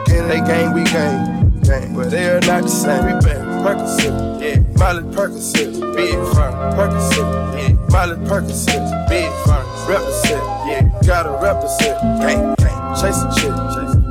Again, 0.08 0.28
they 0.28 0.42
game, 0.44 0.74
we 0.74 0.84
game, 0.84 1.62
game. 1.62 1.96
But 1.96 2.12
they 2.12 2.28
are 2.30 2.42
not 2.42 2.64
the 2.64 2.70
same. 2.70 3.06
We 3.06 3.12
been 3.24 3.46
Percocet, 3.64 4.42
yeah. 4.42 4.60
Molly 4.78 5.04
Percocet, 5.16 5.96
big 5.96 6.16
firm. 6.36 6.54
Percocet, 6.76 7.58
yeah. 7.58 7.85
Molly 7.90 8.16
Percocet, 8.28 9.10
big 9.10 9.32
fun, 9.46 9.66
represent, 9.88 10.44
yeah, 10.68 10.82
gotta 11.06 11.32
represent, 11.42 12.00
gang, 12.22 12.56
gang, 12.56 12.96
chasing 13.00 13.32
shit, 13.38 13.56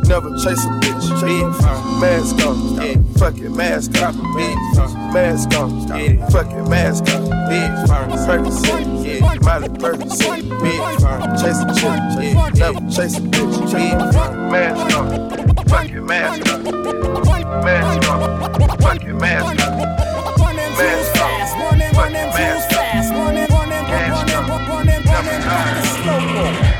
never 0.09 0.31
chase 0.39 0.64
a 0.64 0.68
bitch. 0.81 1.05
Big 1.20 1.45
mask 2.01 2.47
on, 2.47 2.57
yeah. 2.81 2.97
Fuck 3.18 3.39
it, 3.39 3.51
mask 3.51 4.03
on, 4.03 4.14
big 4.37 4.57
mask 5.12 5.55
on, 5.59 5.70
yeah. 5.89 6.27
Fuck 6.29 6.51
it, 6.51 6.68
mask 6.68 7.09
on, 7.14 7.22
big 7.49 7.70
Percocet, 8.25 8.85
yeah. 9.05 9.39
Molly 9.43 9.68
Percocet, 9.68 10.43
big 10.62 10.81
chase 11.41 11.61
a 11.61 11.66
chick, 11.75 12.01
yeah. 12.22 12.51
Never 12.55 12.81
chase 12.91 13.16
a 13.16 13.20
bitch. 13.20 13.72
Big 13.72 13.97
mask 14.51 14.97
on, 14.97 15.07
fuck 15.68 15.91
it, 15.91 16.01
mask 16.01 16.53
on, 16.53 16.62
mask 17.64 18.09
on, 18.09 18.20
fuck 18.81 19.03
it, 19.03 19.14
mask 19.14 19.66
on, 19.66 19.77
mask 20.77 21.20
on, 21.22 21.33
fuck 21.95 22.11
it, 22.11 22.27
mask 22.35 22.72
on. 22.72 22.74
So. 26.05 26.74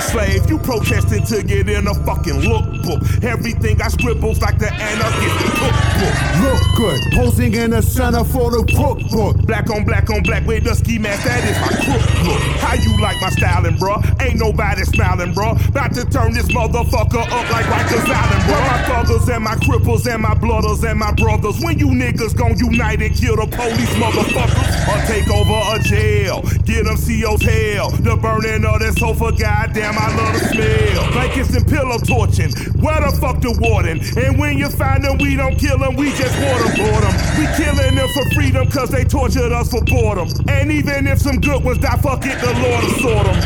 Slave, 0.00 0.48
you 0.50 0.58
protesting 0.58 1.24
to 1.26 1.42
get 1.42 1.68
in 1.68 1.86
a 1.86 1.94
fucking 1.94 2.40
lookbook. 2.42 3.24
Everything 3.24 3.80
I 3.80 3.88
scribbles 3.88 4.40
like 4.40 4.58
the 4.58 4.72
anarchist 4.72 5.36
cookbook. 5.54 6.14
Look 6.42 6.62
good, 6.76 7.00
posing 7.12 7.54
in 7.54 7.70
the 7.70 7.82
center 7.82 8.24
for 8.24 8.50
the 8.50 8.64
cookbook. 8.74 9.46
Black 9.46 9.70
on 9.70 9.84
black 9.84 10.10
on 10.10 10.22
black 10.22 10.46
with 10.46 10.64
the 10.64 10.74
ski 10.74 10.98
mask, 10.98 11.24
that 11.24 11.44
is 11.44 11.58
my 11.62 11.72
crook 11.84 12.04
look. 12.26 12.40
How 12.58 12.74
you 12.74 13.00
like 13.00 13.20
my 13.20 13.30
styling, 13.30 13.76
bruh? 13.76 14.02
Ain't 14.20 14.38
nobody 14.38 14.82
smiling, 14.84 15.32
bruh. 15.32 15.54
About 15.68 15.94
to 15.94 16.04
turn 16.06 16.32
this 16.32 16.48
motherfucker 16.48 17.22
up 17.22 17.46
like 17.50 17.66
Rikers 17.66 18.08
Island, 18.10 18.42
bruh. 18.50 18.64
My 18.66 18.82
thuggers 18.90 19.34
and 19.34 19.44
my 19.44 19.54
cripples 19.56 20.12
and 20.12 20.22
my 20.22 20.34
blooders 20.34 20.82
and 20.88 20.98
my 20.98 21.12
brothers. 21.12 21.60
When 21.62 21.78
you 21.78 21.88
niggas 21.88 22.36
gon' 22.36 22.58
unite 22.58 23.00
and 23.00 23.14
kill 23.14 23.36
the 23.36 23.46
police, 23.46 23.94
motherfuckers, 23.94 24.68
or 24.90 24.98
take 25.06 25.30
over 25.30 25.60
a 25.74 25.78
jail, 25.82 26.42
get 26.64 26.84
them 26.84 26.96
CO's 26.96 27.42
hell. 27.42 27.90
The 27.90 28.16
burning 28.16 28.64
of 28.64 28.80
that 28.80 28.98
sofa, 28.98 29.32
goddamn, 29.32 29.83
I 29.92 30.08
love 30.16 30.32
the 30.32 30.40
smell. 30.48 31.12
Blankets 31.12 31.54
and 31.54 31.66
pillow 31.68 31.98
torching. 31.98 32.52
Where 32.80 33.00
the 33.04 33.12
fuck 33.20 33.40
the 33.40 33.52
warden? 33.60 34.00
And 34.16 34.38
when 34.38 34.56
you 34.56 34.70
find 34.70 35.04
them, 35.04 35.18
we 35.18 35.36
don't 35.36 35.56
kill 35.58 35.78
them, 35.78 35.96
we 35.96 36.10
just 36.16 36.32
waterboard 36.40 37.02
them. 37.04 37.14
We 37.36 37.44
killing 37.60 37.94
them 37.94 38.08
for 38.16 38.24
freedom 38.32 38.70
cause 38.70 38.88
they 38.88 39.04
tortured 39.04 39.52
us 39.52 39.70
for 39.70 39.82
boredom. 39.84 40.28
And 40.48 40.72
even 40.72 41.06
if 41.06 41.20
some 41.20 41.40
good 41.40 41.62
ones 41.64 41.78
die, 41.78 41.96
fuck 41.98 42.24
it, 42.24 42.40
the 42.40 42.52
Lord 42.64 42.84
will 42.84 42.98
sort 43.04 43.26
them. 43.26 43.38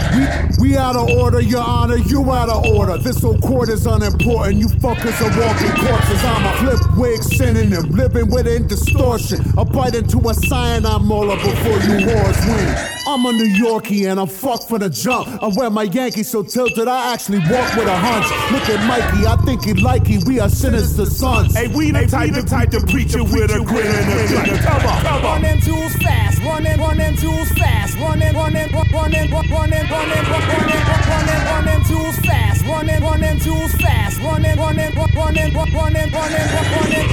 We, 0.60 0.70
we 0.70 0.76
out 0.76 0.96
of 0.96 1.08
order, 1.10 1.40
your 1.40 1.62
honor, 1.62 1.96
you 1.96 2.22
out 2.30 2.48
of 2.48 2.64
order. 2.66 2.98
This 2.98 3.20
whole 3.22 3.38
court 3.38 3.68
is 3.68 3.86
unimportant. 3.86 4.58
You 4.58 4.68
fuckers 4.68 5.18
are 5.20 5.32
walking 5.40 5.74
corpses. 5.82 6.22
I'm 6.22 6.44
a 6.46 6.52
flip 6.60 6.96
wig 6.96 7.22
synonym, 7.22 7.90
living 7.90 8.30
within 8.30 8.66
distortion. 8.66 9.40
A 9.56 9.64
bite 9.64 9.94
into 9.94 10.18
a 10.28 10.34
cyanide 10.34 11.02
molar 11.02 11.36
before 11.36 11.78
you 11.82 12.06
whores 12.06 12.38
win. 12.46 12.97
I'm 13.08 13.24
a 13.24 13.32
New 13.32 13.48
Yorkie 13.48 14.10
and 14.10 14.20
I'm 14.20 14.26
fucked 14.26 14.68
for 14.68 14.78
the 14.78 14.90
jump. 14.90 15.42
I 15.42 15.48
wear 15.56 15.70
my 15.70 15.84
Yankees 15.84 16.28
so 16.28 16.42
tilted, 16.42 16.88
I 16.88 17.14
actually 17.14 17.38
walk 17.38 17.74
with 17.74 17.88
a 17.88 17.96
hunch. 17.96 18.28
Look 18.52 18.68
at 18.68 18.84
Mikey, 18.86 19.24
I 19.24 19.34
think 19.46 19.64
he 19.64 19.72
like 19.72 20.06
he. 20.06 20.18
We 20.26 20.40
are 20.40 20.50
sinister 20.50 21.06
sons. 21.06 21.56
Hey, 21.56 21.68
we 21.68 21.90
the 21.90 22.06
type, 22.06 22.34
the 22.34 22.42
type 22.42 22.68
to 22.72 22.80
preach 22.80 23.14
it 23.14 23.22
with 23.22 23.50
a 23.50 23.64
grin 23.64 23.86
and 23.86 24.12
a 24.12 24.26
grin. 24.28 24.58
Come 24.60 24.84
on, 24.84 25.02
come 25.02 25.24
on. 25.24 25.40
Run 25.40 25.40
them 25.40 25.58
tools 25.62 25.94
fast, 25.96 26.42
run 26.42 26.62
them, 26.64 26.80
run 26.80 26.98
them 26.98 27.16
tools 27.16 27.48
fast, 27.52 27.96
run 27.96 28.18
them, 28.18 28.36
run 28.36 28.52
them, 28.52 28.72
run 28.74 28.84
them, 28.84 28.92
run 28.92 29.10
them, 29.10 29.32
run 29.32 29.70
them, 29.70 29.88
run 29.88 30.08
them, 30.10 30.24
run 30.28 30.68
them, 30.68 30.84
run 31.08 31.26
them, 31.26 31.44
run 31.48 31.64
them 31.64 31.84
tools 31.88 32.16
fast, 32.18 32.64
run 32.66 32.86
them, 32.86 33.02
run 33.02 33.20
them 33.20 33.40
tools 33.40 33.72
fast, 33.72 34.20
run 34.20 34.42
them, 34.42 34.58
run 34.58 34.76
them, 34.76 34.92
run 34.94 35.32
them, 35.32 35.54
run 35.56 35.72
them, 35.72 35.72
run 35.72 35.92
them, 35.94 36.12
run 36.12 36.30
them, 36.30 36.48
run 36.52 36.90
them. 36.90 37.08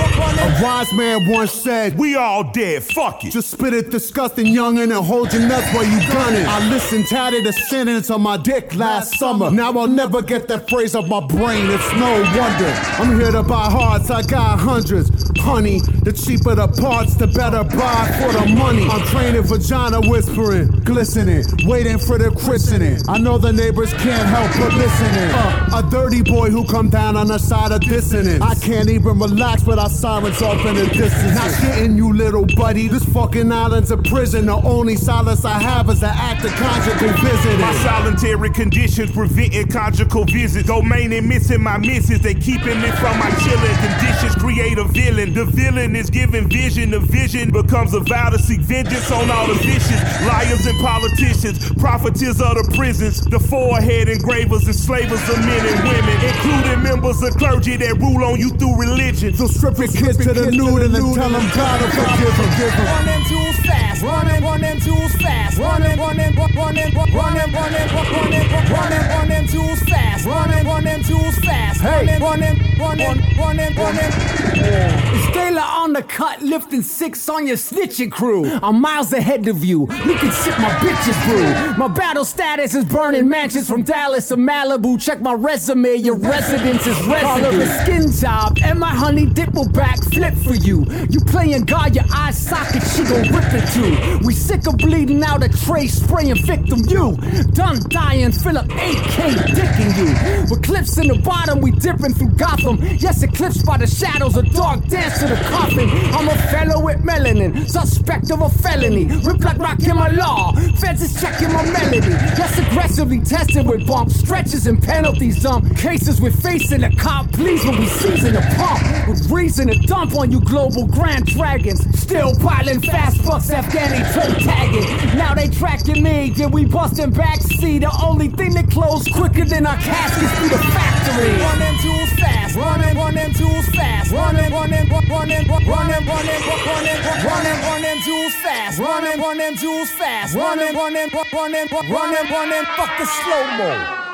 A 0.46 0.60
wise 0.62 0.92
man 0.94 1.28
once 1.28 1.52
said, 1.52 1.98
We 1.98 2.16
all 2.16 2.44
dead, 2.44 2.84
fuck 2.84 3.24
it. 3.24 3.32
Just 3.32 3.52
spit 3.52 3.74
it 3.74 3.90
disgusting 3.90 4.46
youngin' 4.46 4.84
and 4.84 5.06
hold 5.06 5.32
your 5.34 5.42
nuts 5.48 5.74
while 5.74 5.85
you 5.92 6.00
gun 6.12 6.34
it. 6.34 6.48
I 6.48 6.70
listened 6.70 7.08
tatted 7.08 7.46
the 7.46 7.54
sentence 7.54 8.10
on 8.10 8.22
my 8.22 8.38
dick 8.38 8.76
last 8.76 9.18
summer. 9.20 9.52
Now 9.52 9.72
I'll 9.78 9.88
never 9.88 10.22
get 10.22 10.48
that 10.48 10.70
phrase 10.70 10.96
off 10.96 11.08
my 11.08 11.26
brain, 11.26 11.70
it's 11.70 11.94
no 11.94 12.12
wonder. 12.38 12.72
I'm 13.00 13.20
here 13.20 13.32
to 13.32 13.44
buy 13.44 13.70
hearts, 13.70 14.10
I 14.10 14.22
got 14.24 14.60
hundreds. 14.60 15.10
Honey, 15.40 15.80
the 16.02 16.12
cheaper 16.12 16.56
the 16.56 16.68
parts, 16.68 17.16
the 17.16 17.28
better 17.28 17.64
buy 17.64 18.04
for 18.20 18.34
the 18.34 18.56
money. 18.56 18.88
I'm 18.90 19.06
training 19.08 19.44
vagina 19.44 20.02
whispering, 20.10 20.68
glistening, 20.84 21.44
waiting 21.66 22.00
for 22.00 22.18
the 22.18 22.32
christening. 22.32 22.98
I 23.08 23.20
know 23.20 23.38
the 23.38 23.54
neighbors 23.54 23.94
can't 23.94 24.28
help 24.28 24.52
but 24.58 24.74
listening. 24.74 25.30
Uh, 25.34 25.84
a 25.84 25.90
dirty 25.92 26.24
boy 26.24 26.50
who 26.50 26.66
come 26.66 26.90
down 26.90 27.16
on 27.16 27.28
the 27.28 27.38
side 27.38 27.72
of 27.72 27.82
dissonance. 27.82 28.42
I 28.42 28.56
can't 28.56 28.90
even 28.90 29.20
relax 29.20 29.66
without 29.66 29.92
sirens 29.92 30.42
off 30.42 30.66
in 30.66 30.76
the 30.76 30.88
distance. 30.88 31.36
Not 31.36 31.52
shitting 31.52 31.96
you, 31.96 32.14
little 32.14 32.46
buddy. 32.56 32.88
This 32.88 33.06
fucking 33.14 33.52
island's 33.52 33.92
a 33.92 33.98
prison. 33.98 34.48
The 34.48 34.56
only 34.56 34.96
solace 34.96 35.46
I 35.46 35.60
have 35.60 35.75
is 35.84 36.00
the 36.00 36.08
act 36.08 36.46
of 36.46 36.52
conjugal 36.52 37.12
visiting. 37.20 37.60
My 37.60 37.74
solitary 37.84 38.50
conditions 38.50 39.12
preventing 39.12 39.68
conjugal 39.68 40.24
visits. 40.24 40.68
Domain 40.68 41.12
and 41.12 41.28
missing 41.28 41.62
my 41.62 41.78
misses. 41.78 42.22
They 42.22 42.34
keeping 42.34 42.80
me 42.82 42.90
from 42.96 43.20
my 43.20 43.30
chilling 43.44 43.76
conditions. 43.84 44.36
Create 44.36 44.78
a 44.78 44.86
villain. 44.86 45.34
The 45.34 45.44
villain 45.46 45.96
is 45.96 46.10
giving 46.10 46.48
vision. 46.48 46.92
The 46.92 47.00
vision 47.00 47.52
becomes 47.52 47.94
a 47.94 48.00
vow 48.00 48.30
to 48.30 48.40
seek 48.40 48.62
vengeance 48.62 49.12
on 49.12 49.30
all 49.30 49.48
the 49.48 49.56
vicious 49.56 50.02
liars 50.26 50.66
and 50.66 50.80
politicians. 50.80 51.60
Profiteers 51.76 52.40
of 52.40 52.56
the 52.56 52.72
prisons. 52.76 53.22
The 53.26 53.40
forehead 53.40 54.08
engravers, 54.08 54.66
enslavers 54.68 55.22
of 55.30 55.40
men 55.40 55.60
and 55.60 55.84
women, 55.84 56.18
including 56.24 56.84
members 56.84 57.22
of 57.22 57.36
clergy 57.36 57.76
that 57.78 58.00
rule 58.00 58.24
on 58.24 58.40
you 58.40 58.50
through 58.52 58.80
religion. 58.80 59.34
So 59.34 59.48
strip 59.48 59.78
your 59.78 59.92
kids 59.92 60.18
to 60.24 60.32
the 60.34 60.52
nude 60.52 60.88
and 60.88 60.96
then 60.96 61.14
tell 61.14 61.30
them 61.30 61.46
God 61.54 61.82
will 61.82 61.92
forgive 61.92 62.38
them. 62.38 62.50
Give 62.58 62.72
them. 62.72 62.86
Run 62.86 63.06
them 63.06 63.26
fast, 63.66 63.95
run 64.06 64.28
them, 64.28 64.44
run 64.44 64.62
them 64.62 64.80
tools 64.80 65.14
fast, 65.16 65.58
run 65.58 65.82
them, 65.82 66.00
run 66.00 66.18
them, 66.18 66.36
run 66.36 66.52
them, 66.54 66.56
run 66.56 66.76
them, 66.76 66.94
run 66.94 67.34
them, 67.34 67.54
run 67.54 67.74
them, 67.74 67.90
run 67.94 68.32
them, 68.32 68.72
run 68.72 68.90
them, 68.90 69.10
run 69.10 69.28
them 69.28 69.48
tools 69.48 69.80
fast, 69.84 70.26
run 70.26 70.50
them, 70.50 70.66
run 70.68 70.84
them 70.84 71.04
tools 71.04 71.36
fast, 71.40 71.82
run 71.82 72.06
them, 72.06 72.22
run 72.22 72.40
them. 72.40 72.76
running, 72.80 73.38
running, 73.38 73.76
running. 73.76 74.12
It's 74.58 75.34
daylight 75.34 75.70
on 75.70 75.94
the 75.94 76.04
cut, 76.04 76.42
lifting 76.42 76.82
six 76.82 77.28
on 77.30 77.48
your 77.48 77.58
snitching 77.58 78.12
crew. 78.12 78.46
I'm 78.62 78.82
miles 78.82 79.14
ahead 79.14 79.48
of 79.48 79.64
you. 79.64 79.82
You 79.82 80.16
can 80.16 80.32
sip 80.32 80.58
my 80.60 80.70
bitches 80.80 81.26
brew. 81.26 81.78
My 81.78 81.88
battle 81.88 82.26
status 82.26 82.76
is 82.76 82.86
burning 82.86 83.28
mansions 83.28 83.68
from 83.68 83.84
Dallas 83.84 84.28
to 84.30 84.38
Malibu. 84.38 85.00
Check 85.02 85.22
my 85.22 85.34
resume, 85.34 85.96
your 85.96 86.16
residence 86.16 86.86
is 86.88 87.00
residue. 87.06 87.62
a 87.62 87.84
skin 87.84 88.12
job, 88.12 88.58
and 88.64 88.80
my 88.80 88.90
honey 88.90 89.26
dip 89.26 89.54
will 89.54 89.70
back 89.70 90.02
flip 90.06 90.36
for 90.36 90.56
you. 90.56 90.86
You 91.10 91.20
playing 91.22 91.66
God, 91.66 91.96
your 91.96 92.06
eye 92.12 92.32
socket, 92.32 92.84
she 92.84 93.04
gon' 93.04 93.34
rip 93.34 93.54
it 93.54 93.68
too. 93.74 93.95
We 94.24 94.34
sick 94.34 94.68
of 94.68 94.78
bleeding 94.78 95.24
out 95.24 95.44
a 95.44 95.50
tray, 95.50 95.88
spraying 95.88 96.42
victim. 96.46 96.80
You 96.88 97.18
done 97.54 97.80
dying, 97.90 98.34
up 98.58 98.68
8K 98.68 99.34
dicking 99.54 99.98
you. 99.98 100.50
With 100.50 100.64
clips 100.64 100.98
in 100.98 101.08
the 101.08 101.20
bottom, 101.20 101.62
we 101.62 101.72
dipping 101.72 102.14
through 102.14 102.32
Gotham. 102.32 102.80
Yes, 102.98 103.24
eclipsed 103.24 103.66
by 103.66 103.78
the 103.78 103.88
shadows, 103.88 104.38
a 104.38 104.44
dark 104.44 104.86
dance 104.88 105.20
to 105.20 105.28
the 105.28 105.36
coffin. 105.50 105.90
I'm 106.14 106.28
a 106.28 106.38
fellow 106.50 106.84
with 106.84 106.98
melanin, 107.04 107.70
suspect 107.70 108.32
of 108.32 108.42
a 108.42 108.50
felony. 108.50 109.06
Rip 109.06 109.40
like 109.40 109.58
rock 109.58 109.82
in 109.84 109.96
my 109.96 110.10
law, 110.10 110.54
feds 110.80 111.02
is 111.02 111.20
checking 111.20 111.52
my 111.52 111.64
melody. 111.64 112.10
Yes, 112.38 112.58
aggressively 112.58 113.20
tested 113.22 113.68
with 113.68 113.88
bumps, 113.88 114.16
stretches 114.16 114.68
and 114.68 114.82
penalties. 114.82 115.42
Dumb 115.42 115.70
cases 115.76 116.22
with 116.22 116.42
facing 116.42 116.84
a 116.84 116.96
cop, 116.96 117.32
please 117.32 117.66
when 117.66 117.80
we 117.80 117.88
season 117.88 118.34
the 118.34 118.42
pump. 118.58 119.08
With 119.08 119.30
reason 119.30 119.68
to 119.68 119.76
dump 119.88 120.16
on 120.16 120.32
you 120.32 120.40
global 120.42 120.88
grand 120.88 121.26
dragons. 121.26 121.86
Still 122.00 122.34
piling 122.36 122.82
fast 122.82 123.24
bucks, 123.26 123.50
Afghani 123.86 124.14
toe 124.14 124.46
tagging. 124.46 125.18
Now 125.18 125.34
they 125.34 125.48
tracking 125.48 126.04
me, 126.04 126.34
yeah, 126.36 126.48
we 126.48 126.66
busting 126.66 127.12
backseat. 127.12 127.82
The 127.82 127.92
only 128.04 128.30
thing 128.30 128.54
that 128.54 128.70
close 128.72 129.08
quicker 129.12 129.46
than 129.46 129.66
our 129.66 129.78
caskets 129.78 130.42
be 130.42 130.50
the 130.50 130.58
factory. 130.58 131.30
Run 131.40 131.60
them 131.60 131.76
tools 131.82 132.10
fast, 132.20 132.56
running, 132.56 132.98
run 132.98 133.16
them 133.16 133.34
tools 133.34 133.66
fast, 133.76 134.12
running, 134.12 134.52
running, 134.52 134.90
running, 134.90 135.10
running, 135.10 135.48
running, 135.48 135.68
running, 135.68 136.06
running, 136.08 137.00
running, 137.26 137.62
run 137.66 137.82
them 137.82 137.98
tools 138.04 138.34
fast, 138.36 138.80
running, 138.80 139.22
run 139.22 139.38
them 139.38 139.56
tools 139.56 139.90
fast, 139.92 140.36
running, 140.36 140.76
running, 140.76 141.10
running, 141.34 141.68
running, 141.72 142.32
running, 142.32 142.66
fuck 142.76 142.98
the 142.98 143.06
slow 143.06 143.58
mo. 143.58 144.05